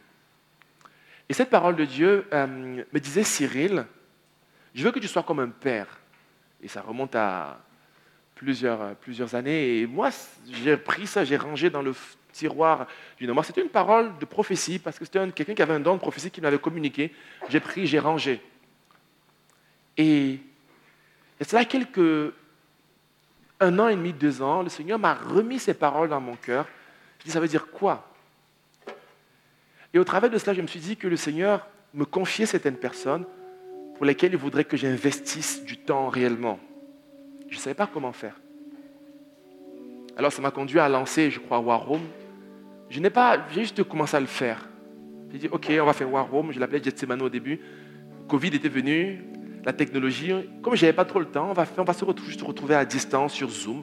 Et 1.28 1.34
cette 1.34 1.50
parole 1.50 1.76
de 1.76 1.84
Dieu 1.84 2.26
euh, 2.32 2.46
me 2.46 2.98
disait, 3.00 3.24
Cyril, 3.24 3.86
je 4.74 4.84
veux 4.84 4.92
que 4.92 4.98
tu 4.98 5.08
sois 5.08 5.22
comme 5.22 5.40
un 5.40 5.48
père. 5.48 5.86
Et 6.62 6.68
ça 6.68 6.82
remonte 6.82 7.14
à 7.14 7.60
plusieurs, 8.34 8.80
euh, 8.82 8.94
plusieurs 8.94 9.34
années. 9.34 9.80
Et 9.80 9.86
moi, 9.86 10.10
j'ai 10.50 10.76
pris 10.76 11.06
ça, 11.06 11.24
j'ai 11.24 11.36
rangé 11.36 11.70
dans 11.70 11.82
le 11.82 11.94
tiroir 12.34 12.86
du 13.18 13.26
Moi, 13.26 13.42
C'était 13.42 13.62
une 13.62 13.68
parole 13.68 14.16
de 14.18 14.24
prophétie, 14.24 14.78
parce 14.78 14.98
que 14.98 15.04
c'était 15.04 15.26
quelqu'un 15.30 15.54
qui 15.54 15.62
avait 15.62 15.74
un 15.74 15.80
don 15.80 15.94
de 15.94 16.00
prophétie 16.00 16.30
qui 16.30 16.40
m'avait 16.40 16.58
communiqué. 16.58 17.12
J'ai 17.48 17.60
pris, 17.60 17.86
j'ai 17.86 17.98
rangé. 17.98 18.42
Et, 19.96 20.40
et 21.40 21.44
là 21.52 21.64
quelques, 21.64 22.34
un 23.60 23.78
an 23.78 23.88
et 23.88 23.96
demi, 23.96 24.12
deux 24.12 24.42
ans, 24.42 24.62
le 24.62 24.68
Seigneur 24.68 24.98
m'a 24.98 25.14
remis 25.14 25.58
ces 25.58 25.74
paroles 25.74 26.08
dans 26.08 26.20
mon 26.20 26.36
cœur. 26.36 26.66
Je 27.20 27.24
dis, 27.24 27.30
ça 27.30 27.40
veut 27.40 27.48
dire 27.48 27.68
quoi? 27.70 28.10
Et 29.94 29.98
au 29.98 30.04
travers 30.04 30.28
de 30.28 30.38
cela, 30.38 30.54
je 30.54 30.60
me 30.60 30.66
suis 30.66 30.80
dit 30.80 30.96
que 30.96 31.06
le 31.06 31.16
Seigneur 31.16 31.66
me 31.94 32.04
confiait 32.04 32.46
certaines 32.46 32.76
personnes 32.76 33.24
pour 33.94 34.04
lesquelles 34.04 34.32
il 34.32 34.38
voudrait 34.38 34.64
que 34.64 34.76
j'investisse 34.76 35.64
du 35.64 35.78
temps 35.78 36.08
réellement. 36.08 36.58
Je 37.48 37.56
ne 37.56 37.60
savais 37.60 37.74
pas 37.74 37.86
comment 37.86 38.12
faire. 38.12 38.34
Alors 40.16 40.32
ça 40.32 40.42
m'a 40.42 40.50
conduit 40.50 40.80
à 40.80 40.88
lancer, 40.88 41.30
je 41.30 41.38
crois, 41.40 41.60
War 41.60 41.86
Room. 41.86 42.02
Je 42.94 43.00
n'ai 43.00 43.10
pas, 43.10 43.44
j'ai 43.52 43.62
juste 43.62 43.82
commencé 43.82 44.16
à 44.16 44.20
le 44.20 44.26
faire. 44.26 44.68
J'ai 45.32 45.38
dit, 45.38 45.48
OK, 45.48 45.66
on 45.82 45.84
va 45.84 45.92
faire 45.92 46.12
War 46.12 46.30
Room. 46.30 46.52
Je 46.52 46.60
l'appelais 46.60 46.80
Getsemane 46.80 47.22
au 47.22 47.28
début. 47.28 47.58
Covid 48.28 48.54
était 48.54 48.68
venu, 48.68 49.24
la 49.64 49.72
technologie. 49.72 50.32
Comme 50.62 50.76
je 50.76 50.82
n'avais 50.84 50.94
pas 50.94 51.04
trop 51.04 51.18
le 51.18 51.26
temps, 51.26 51.50
on 51.50 51.54
va, 51.54 51.92
se 51.92 52.04
retrouver, 52.04 52.76
à 52.76 52.84
distance 52.84 53.32
sur 53.32 53.50
Zoom. 53.50 53.82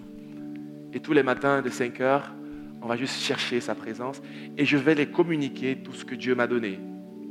Et 0.93 1.01
tous 1.01 1.11
les 1.11 1.23
matins 1.23 1.61
de 1.61 1.67
5 1.67 1.99
heures, 1.99 2.33
on 2.81 2.87
va 2.87 2.95
juste 2.95 3.19
chercher 3.19 3.59
sa 3.59 3.75
présence. 3.75 4.21
Et 4.57 4.63
je 4.63 4.77
vais 4.77 4.95
les 4.95 5.07
communiquer 5.07 5.75
tout 5.83 5.91
ce 5.91 6.05
que 6.05 6.15
Dieu 6.15 6.33
m'a 6.33 6.47
donné. 6.47 6.79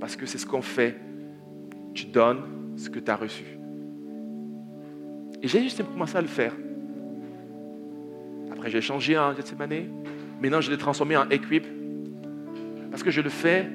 Parce 0.01 0.17
que 0.17 0.27
c'est 0.27 0.37
ce 0.37 0.45
qu'on 0.45 0.61
fait. 0.61 1.01
Tu 1.95 2.05
donnes 2.05 2.43
ce 2.77 2.91
que 2.91 2.99
tu 2.99 3.11
as 3.11 3.17
reçu. 3.17 3.47
Et 5.41 5.49
j'ai 5.49 5.63
juste 5.63 5.83
commencé 5.83 6.19
à 6.19 6.21
le 6.21 6.29
faire. 6.29 6.53
Après, 8.53 8.69
j'ai 8.69 8.83
changé 8.83 9.17
en 9.17 9.33
année. 9.61 9.89
Maintenant, 10.41 10.61
je 10.61 10.71
l'ai 10.71 10.79
transformé 10.79 11.17
en 11.17 11.29
Equip. 11.31 11.67
Parce 12.91 13.03
que 13.03 13.11
je 13.11 13.21
le 13.21 13.31
fais, 13.31 13.67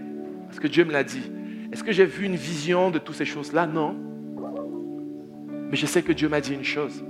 parce 0.47 0.59
que 0.59 0.67
Dieu 0.67 0.83
me 0.85 0.91
l'a 0.91 1.03
dit. 1.03 1.31
Est-ce 1.71 1.83
que 1.83 1.91
j'ai 1.91 2.05
vu 2.05 2.25
une 2.25 2.35
vision 2.35 2.91
de 2.91 2.99
toutes 2.99 3.15
ces 3.15 3.25
choses-là? 3.25 3.67
Non. 3.67 3.95
Mais 5.69 5.75
je 5.75 5.85
sais 5.85 6.01
que 6.01 6.11
Dieu 6.11 6.29
m'a 6.29 6.41
dit 6.41 6.53
une 6.53 6.63
chose. 6.63 7.03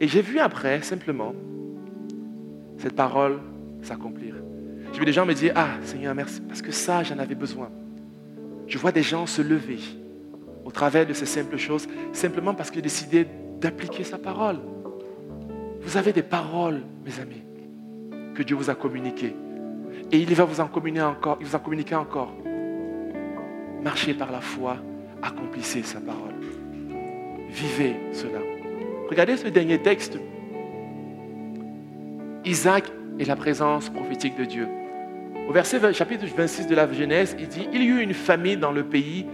Et 0.00 0.08
j'ai 0.08 0.22
vu 0.22 0.38
après, 0.38 0.82
simplement, 0.82 1.34
cette 2.78 2.94
parole 2.94 3.40
s'accomplir. 3.82 4.34
J'ai 4.92 4.98
vu 4.98 5.04
des 5.04 5.12
gens 5.12 5.26
me 5.26 5.34
dire, 5.34 5.52
ah 5.56 5.68
Seigneur, 5.82 6.14
merci, 6.14 6.40
parce 6.40 6.62
que 6.62 6.72
ça, 6.72 7.02
j'en 7.02 7.18
avais 7.18 7.34
besoin. 7.34 7.70
Je 8.66 8.78
vois 8.78 8.92
des 8.92 9.02
gens 9.02 9.26
se 9.26 9.42
lever 9.42 9.78
au 10.64 10.70
travers 10.70 11.06
de 11.06 11.12
ces 11.12 11.26
simples 11.26 11.56
choses, 11.56 11.86
simplement 12.12 12.52
parce 12.52 12.70
qu'ils 12.70 12.82
décidé 12.82 13.26
d'appliquer 13.60 14.04
sa 14.04 14.18
parole. 14.18 14.58
Vous 15.80 15.96
avez 15.96 16.12
des 16.12 16.22
paroles, 16.22 16.82
mes 17.04 17.20
amis, 17.20 17.42
que 18.36 18.42
Dieu 18.42 18.54
vous 18.54 18.70
a 18.70 18.74
communiquées. 18.74 19.34
Et 20.12 20.18
il 20.18 20.32
va 20.34 20.44
vous 20.44 20.60
en 20.60 20.68
communiquer 20.68 21.02
encore. 21.02 21.38
Il 21.40 21.46
vous 21.46 21.56
en 21.56 21.58
communiquer 21.58 21.94
encore. 21.96 22.32
Marchez 23.82 24.14
par 24.14 24.30
la 24.30 24.40
foi, 24.40 24.76
accomplissez 25.22 25.82
sa 25.82 26.00
parole. 26.00 26.34
Vivez 27.48 27.96
cela. 28.12 28.40
Regardez 29.08 29.36
ce 29.36 29.48
dernier 29.48 29.78
texte. 29.78 30.18
Isaac 32.44 32.92
et 33.18 33.24
la 33.24 33.36
présence 33.36 33.90
prophétique 33.90 34.36
de 34.36 34.44
Dieu. 34.44 34.68
Au 35.48 35.52
verset 35.52 35.80
chapitre 35.92 36.26
26 36.26 36.66
de 36.66 36.74
la 36.74 36.92
Genèse, 36.92 37.36
il 37.38 37.48
dit, 37.48 37.68
il 37.72 37.82
y 37.82 37.86
eut 37.86 38.00
une 38.00 38.14
famine 38.14 38.60
dans 38.60 38.72
le 38.72 38.84
pays, 38.84 39.26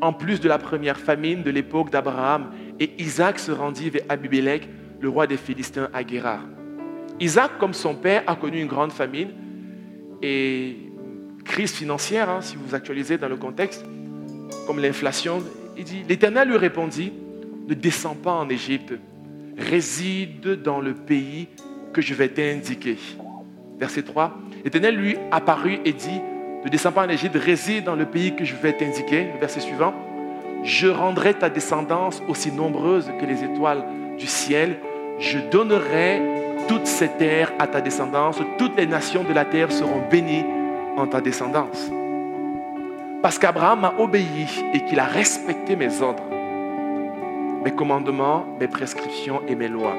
en 0.00 0.12
plus 0.12 0.40
de 0.40 0.48
la 0.48 0.58
première 0.58 0.98
famine 0.98 1.42
de 1.42 1.50
l'époque 1.50 1.90
d'Abraham, 1.90 2.50
et 2.80 2.90
Isaac 2.98 3.38
se 3.38 3.52
rendit 3.52 3.90
vers 3.90 4.02
Abimelech, 4.08 4.68
le 5.00 5.08
roi 5.08 5.26
des 5.26 5.36
Philistins, 5.36 5.88
à 5.92 6.02
Guérard. 6.02 6.46
Isaac, 7.20 7.58
comme 7.58 7.74
son 7.74 7.94
père, 7.94 8.22
a 8.26 8.34
connu 8.34 8.60
une 8.60 8.66
grande 8.66 8.92
famine 8.92 9.30
et 10.22 10.76
crise 11.44 11.72
financière, 11.72 12.30
hein, 12.30 12.40
si 12.40 12.56
vous 12.56 12.74
actualisez 12.74 13.18
dans 13.18 13.28
le 13.28 13.36
contexte, 13.36 13.84
comme 14.66 14.80
l'inflation. 14.80 15.42
Il 15.76 15.84
dit, 15.84 16.02
l'Éternel 16.08 16.48
lui 16.48 16.56
répondit, 16.56 17.12
ne 17.68 17.74
descends 17.74 18.14
pas 18.14 18.32
en 18.32 18.48
Égypte, 18.48 18.94
réside 19.58 20.62
dans 20.62 20.80
le 20.80 20.94
pays 20.94 21.48
que 21.92 22.00
je 22.00 22.14
vais 22.14 22.28
t'indiquer. 22.28 22.96
Verset 23.78 24.02
3, 24.02 24.38
l'Éternel 24.64 24.96
lui 24.96 25.16
apparut 25.30 25.78
et 25.84 25.92
dit, 25.92 26.20
ne 26.64 26.68
descends 26.68 26.92
pas 26.92 27.06
en 27.06 27.08
Égypte, 27.08 27.36
réside 27.36 27.84
dans 27.84 27.96
le 27.96 28.06
pays 28.06 28.34
que 28.34 28.44
je 28.44 28.54
vais 28.54 28.72
t'indiquer. 28.74 29.28
Verset 29.40 29.60
suivant, 29.60 29.94
je 30.62 30.88
rendrai 30.88 31.34
ta 31.34 31.48
descendance 31.48 32.22
aussi 32.28 32.52
nombreuse 32.52 33.10
que 33.18 33.24
les 33.24 33.44
étoiles 33.44 33.84
du 34.18 34.26
ciel 34.26 34.76
je 35.20 35.38
donnerai 35.38 36.39
toute 36.70 36.86
cette 36.86 37.18
terre 37.18 37.52
à 37.58 37.66
ta 37.66 37.80
descendance. 37.80 38.38
Toutes 38.56 38.76
les 38.76 38.86
nations 38.86 39.24
de 39.24 39.32
la 39.32 39.44
terre 39.44 39.72
seront 39.72 40.08
bénies 40.08 40.44
en 40.96 41.08
ta 41.08 41.20
descendance. 41.20 41.90
Parce 43.22 43.40
qu'Abraham 43.40 43.80
m'a 43.80 43.94
obéi 43.98 44.46
et 44.72 44.84
qu'il 44.84 45.00
a 45.00 45.04
respecté 45.04 45.74
mes 45.74 46.00
ordres, 46.00 46.22
mes 47.64 47.72
commandements, 47.72 48.46
mes 48.60 48.68
prescriptions 48.68 49.42
et 49.48 49.56
mes 49.56 49.66
lois. 49.66 49.96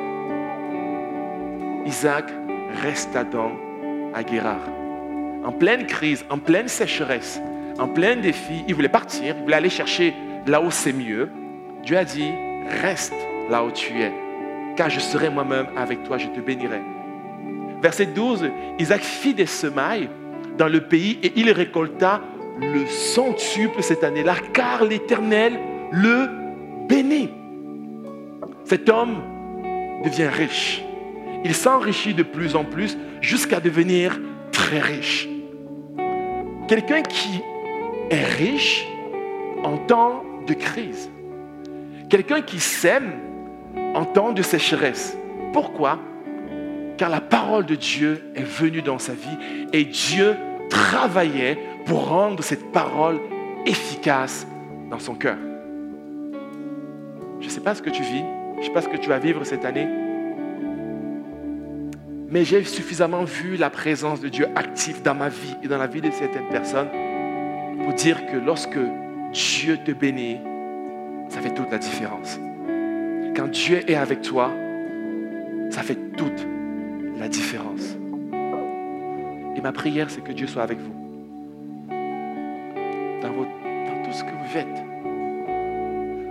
Isaac 1.85 2.31
resta 2.81 3.25
donc 3.25 3.51
à 4.13 4.23
Guérard. 4.23 4.69
En 5.43 5.51
pleine 5.51 5.85
crise, 5.85 6.23
en 6.29 6.37
pleine 6.37 6.69
sécheresse, 6.69 7.41
en 7.79 7.89
plein 7.89 8.15
défi, 8.15 8.63
il 8.65 8.75
voulait 8.75 8.87
partir, 8.87 9.35
il 9.37 9.43
voulait 9.43 9.57
aller 9.57 9.69
chercher 9.69 10.13
là 10.47 10.61
où 10.61 10.71
c'est 10.71 10.93
mieux. 10.93 11.29
Dieu 11.83 11.97
a 11.97 12.05
dit, 12.05 12.31
reste 12.81 13.13
là 13.49 13.61
où 13.61 13.71
tu 13.71 13.99
es, 13.99 14.13
car 14.75 14.89
je 14.89 14.99
serai 14.99 15.29
moi-même 15.29 15.67
avec 15.75 16.03
toi, 16.03 16.17
je 16.17 16.27
te 16.27 16.39
bénirai. 16.39 16.81
Verset 17.81 18.07
12, 18.07 18.49
Isaac 18.79 19.01
fit 19.01 19.33
des 19.33 19.45
semailles 19.45 20.09
dans 20.57 20.67
le 20.67 20.81
pays 20.81 21.17
et 21.23 21.33
il 21.35 21.51
récolta 21.51 22.21
le 22.59 22.85
centuple 22.85 23.81
cette 23.81 24.03
année-là, 24.03 24.35
car 24.53 24.83
l'Éternel 24.83 25.57
le 25.91 26.29
bénit. 26.87 27.29
Cet 28.65 28.89
homme 28.89 29.21
devient 30.03 30.27
riche. 30.27 30.83
Il 31.43 31.55
s'enrichit 31.55 32.13
de 32.13 32.23
plus 32.23 32.55
en 32.55 32.63
plus 32.63 32.97
jusqu'à 33.19 33.59
devenir 33.59 34.19
très 34.51 34.79
riche. 34.79 35.27
Quelqu'un 36.67 37.01
qui 37.01 37.41
est 38.11 38.23
riche 38.23 38.87
en 39.63 39.77
temps 39.77 40.23
de 40.47 40.53
crise. 40.53 41.09
Quelqu'un 42.09 42.41
qui 42.41 42.59
sème 42.59 43.11
temps 44.05 44.31
de 44.31 44.41
sécheresse. 44.41 45.17
Pourquoi? 45.53 45.99
Car 46.97 47.09
la 47.09 47.21
parole 47.21 47.65
de 47.65 47.75
Dieu 47.75 48.23
est 48.35 48.43
venue 48.43 48.81
dans 48.81 48.99
sa 48.99 49.13
vie 49.13 49.37
et 49.73 49.85
Dieu 49.85 50.35
travaillait 50.69 51.57
pour 51.85 52.07
rendre 52.07 52.43
cette 52.43 52.71
parole 52.71 53.19
efficace 53.65 54.47
dans 54.89 54.99
son 54.99 55.15
cœur. 55.15 55.37
Je 57.39 57.45
ne 57.45 57.51
sais 57.51 57.61
pas 57.61 57.75
ce 57.75 57.81
que 57.81 57.89
tu 57.89 58.03
vis, 58.03 58.23
je 58.55 58.59
ne 58.59 58.63
sais 58.65 58.71
pas 58.71 58.81
ce 58.81 58.87
que 58.87 58.97
tu 58.97 59.09
vas 59.09 59.17
vivre 59.17 59.43
cette 59.43 59.65
année, 59.65 59.87
mais 62.29 62.45
j'ai 62.45 62.63
suffisamment 62.63 63.23
vu 63.23 63.57
la 63.57 63.69
présence 63.69 64.21
de 64.21 64.29
Dieu 64.29 64.47
active 64.55 65.01
dans 65.01 65.15
ma 65.15 65.27
vie 65.27 65.55
et 65.63 65.67
dans 65.67 65.77
la 65.77 65.87
vie 65.87 66.01
de 66.01 66.11
certaines 66.11 66.47
personnes 66.49 66.87
pour 67.83 67.93
dire 67.93 68.25
que 68.27 68.37
lorsque 68.37 68.79
Dieu 69.33 69.77
te 69.83 69.91
bénit, 69.91 70.37
ça 71.29 71.41
fait 71.41 71.53
toute 71.53 71.71
la 71.71 71.77
différence. 71.77 72.39
Quand 73.35 73.47
Dieu 73.47 73.89
est 73.89 73.95
avec 73.95 74.21
toi, 74.21 74.51
ça 75.69 75.83
fait 75.83 75.97
toute 76.17 76.45
la 77.17 77.29
différence. 77.29 77.97
Et 79.55 79.61
ma 79.61 79.71
prière, 79.71 80.09
c'est 80.09 80.21
que 80.21 80.33
Dieu 80.33 80.47
soit 80.47 80.63
avec 80.63 80.79
vous. 80.79 80.93
Dans, 83.21 83.29
tout 84.03 84.11
ce 84.11 84.23
que 84.23 84.29
vous 84.29 84.47
faites. 84.47 84.67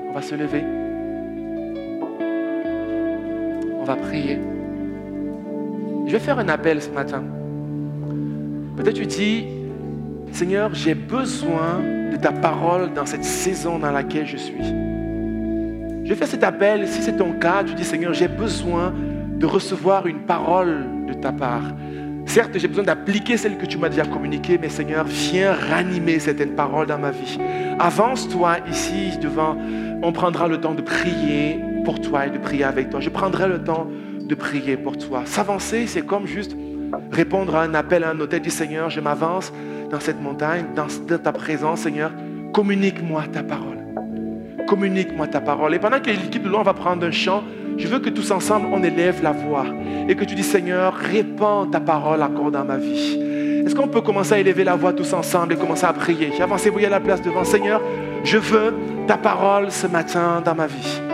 On 0.09 0.13
va 0.13 0.21
se 0.21 0.35
lever. 0.35 0.65
On 3.81 3.85
va 3.85 3.97
prier. 3.97 4.39
Je 6.07 6.13
vais 6.13 6.19
faire 6.19 6.39
un 6.39 6.49
appel 6.49 6.83
ce 6.83 6.91
matin. 6.91 7.23
Peut-être 8.77 8.97
tu 8.97 9.07
dis, 9.07 9.47
Seigneur, 10.33 10.75
j'ai 10.75 10.95
besoin 10.95 11.81
de 12.13 12.17
ta 12.17 12.33
parole 12.33 12.93
dans 12.93 13.07
cette 13.07 13.25
saison 13.25 13.79
dans 13.79 13.93
laquelle 13.93 14.27
je 14.27 14.37
suis. 14.37 14.90
Je 16.11 16.17
faire 16.17 16.27
cet 16.27 16.43
appel. 16.43 16.89
Si 16.89 17.03
c'est 17.03 17.19
ton 17.19 17.35
cas, 17.35 17.63
tu 17.63 17.73
dis, 17.75 17.85
Seigneur, 17.85 18.13
j'ai 18.13 18.27
besoin 18.27 18.93
de 19.29 19.47
recevoir 19.47 20.09
une 20.09 20.23
parole 20.23 20.85
de 21.07 21.15
ta 21.15 21.31
part. 21.31 21.63
Certes, 22.27 22.51
j'ai 22.57 22.67
besoin 22.67 22.83
d'appliquer 22.83 23.37
celle 23.37 23.57
que 23.57 23.65
tu 23.65 23.79
m'as 23.79 23.91
déjà 23.91 24.05
communiquée, 24.05 24.59
mais 24.61 24.71
Seigneur, 24.71 25.05
viens 25.05 25.53
ranimer 25.53 26.19
certaines 26.19 26.57
paroles 26.57 26.89
dans 26.89 26.99
ma 26.99 27.13
vie. 27.13 27.39
Avance-toi 27.79 28.57
ici 28.69 29.19
devant. 29.23 29.57
On 30.03 30.11
prendra 30.11 30.49
le 30.49 30.61
temps 30.61 30.75
de 30.75 30.83
prier 30.83 31.61
pour 31.85 32.01
toi 32.01 32.27
et 32.27 32.31
de 32.31 32.39
prier 32.39 32.65
avec 32.65 32.91
toi. 32.91 32.99
Je 32.99 33.09
prendrai 33.09 33.47
le 33.47 33.63
temps 33.63 33.87
de 34.21 34.35
prier 34.35 34.77
pour 34.77 34.99
toi. 34.99 35.23
S'avancer, 35.27 35.87
c'est 35.87 36.03
comme 36.05 36.27
juste 36.27 36.57
répondre 37.13 37.55
à 37.55 37.63
un 37.63 37.75
appel 37.75 38.03
à 38.03 38.11
un 38.11 38.19
hôtel 38.19 38.43
du 38.43 38.51
Seigneur, 38.51 38.91
je 38.91 38.99
m'avance 38.99 39.53
dans 39.93 40.01
cette 40.01 40.21
montagne, 40.21 40.65
dans, 40.75 40.89
ta 41.19 41.31
présence, 41.31 41.83
Seigneur, 41.83 42.11
communique-moi 42.53 43.27
ta 43.33 43.45
parole. 43.45 43.70
Communique-moi 44.71 45.27
ta 45.27 45.41
parole. 45.41 45.75
Et 45.75 45.81
pendant 45.81 45.99
que 45.99 46.11
l'équipe 46.11 46.45
de 46.45 46.49
loin 46.49 46.63
va 46.63 46.75
prendre 46.75 47.05
un 47.05 47.11
chant, 47.11 47.43
je 47.77 47.89
veux 47.89 47.99
que 47.99 48.09
tous 48.09 48.31
ensemble, 48.31 48.69
on 48.73 48.85
élève 48.85 49.21
la 49.21 49.33
voix 49.33 49.67
et 50.09 50.15
que 50.15 50.25
tu 50.25 50.37
dis, 50.37 50.45
Seigneur, 50.45 50.95
répands 50.95 51.67
ta 51.67 51.81
parole 51.81 52.23
encore 52.23 52.53
dans 52.53 52.65
ma 52.65 52.77
vie. 52.77 53.19
Est-ce 53.67 53.75
qu'on 53.75 53.89
peut 53.89 54.01
commencer 54.01 54.35
à 54.35 54.39
élever 54.39 54.63
la 54.63 54.77
voix 54.77 54.93
tous 54.93 55.13
ensemble 55.13 55.55
et 55.55 55.57
commencer 55.57 55.87
à 55.87 55.93
prier? 55.93 56.31
Avancez-vous 56.41 56.79
à 56.79 56.89
la 56.89 57.01
place 57.01 57.21
devant. 57.21 57.43
Seigneur, 57.43 57.81
je 58.23 58.39
veux 58.39 58.73
ta 59.09 59.17
parole 59.17 59.73
ce 59.73 59.89
matin 59.89 60.41
dans 60.45 60.55
ma 60.55 60.69
vie. 60.69 61.10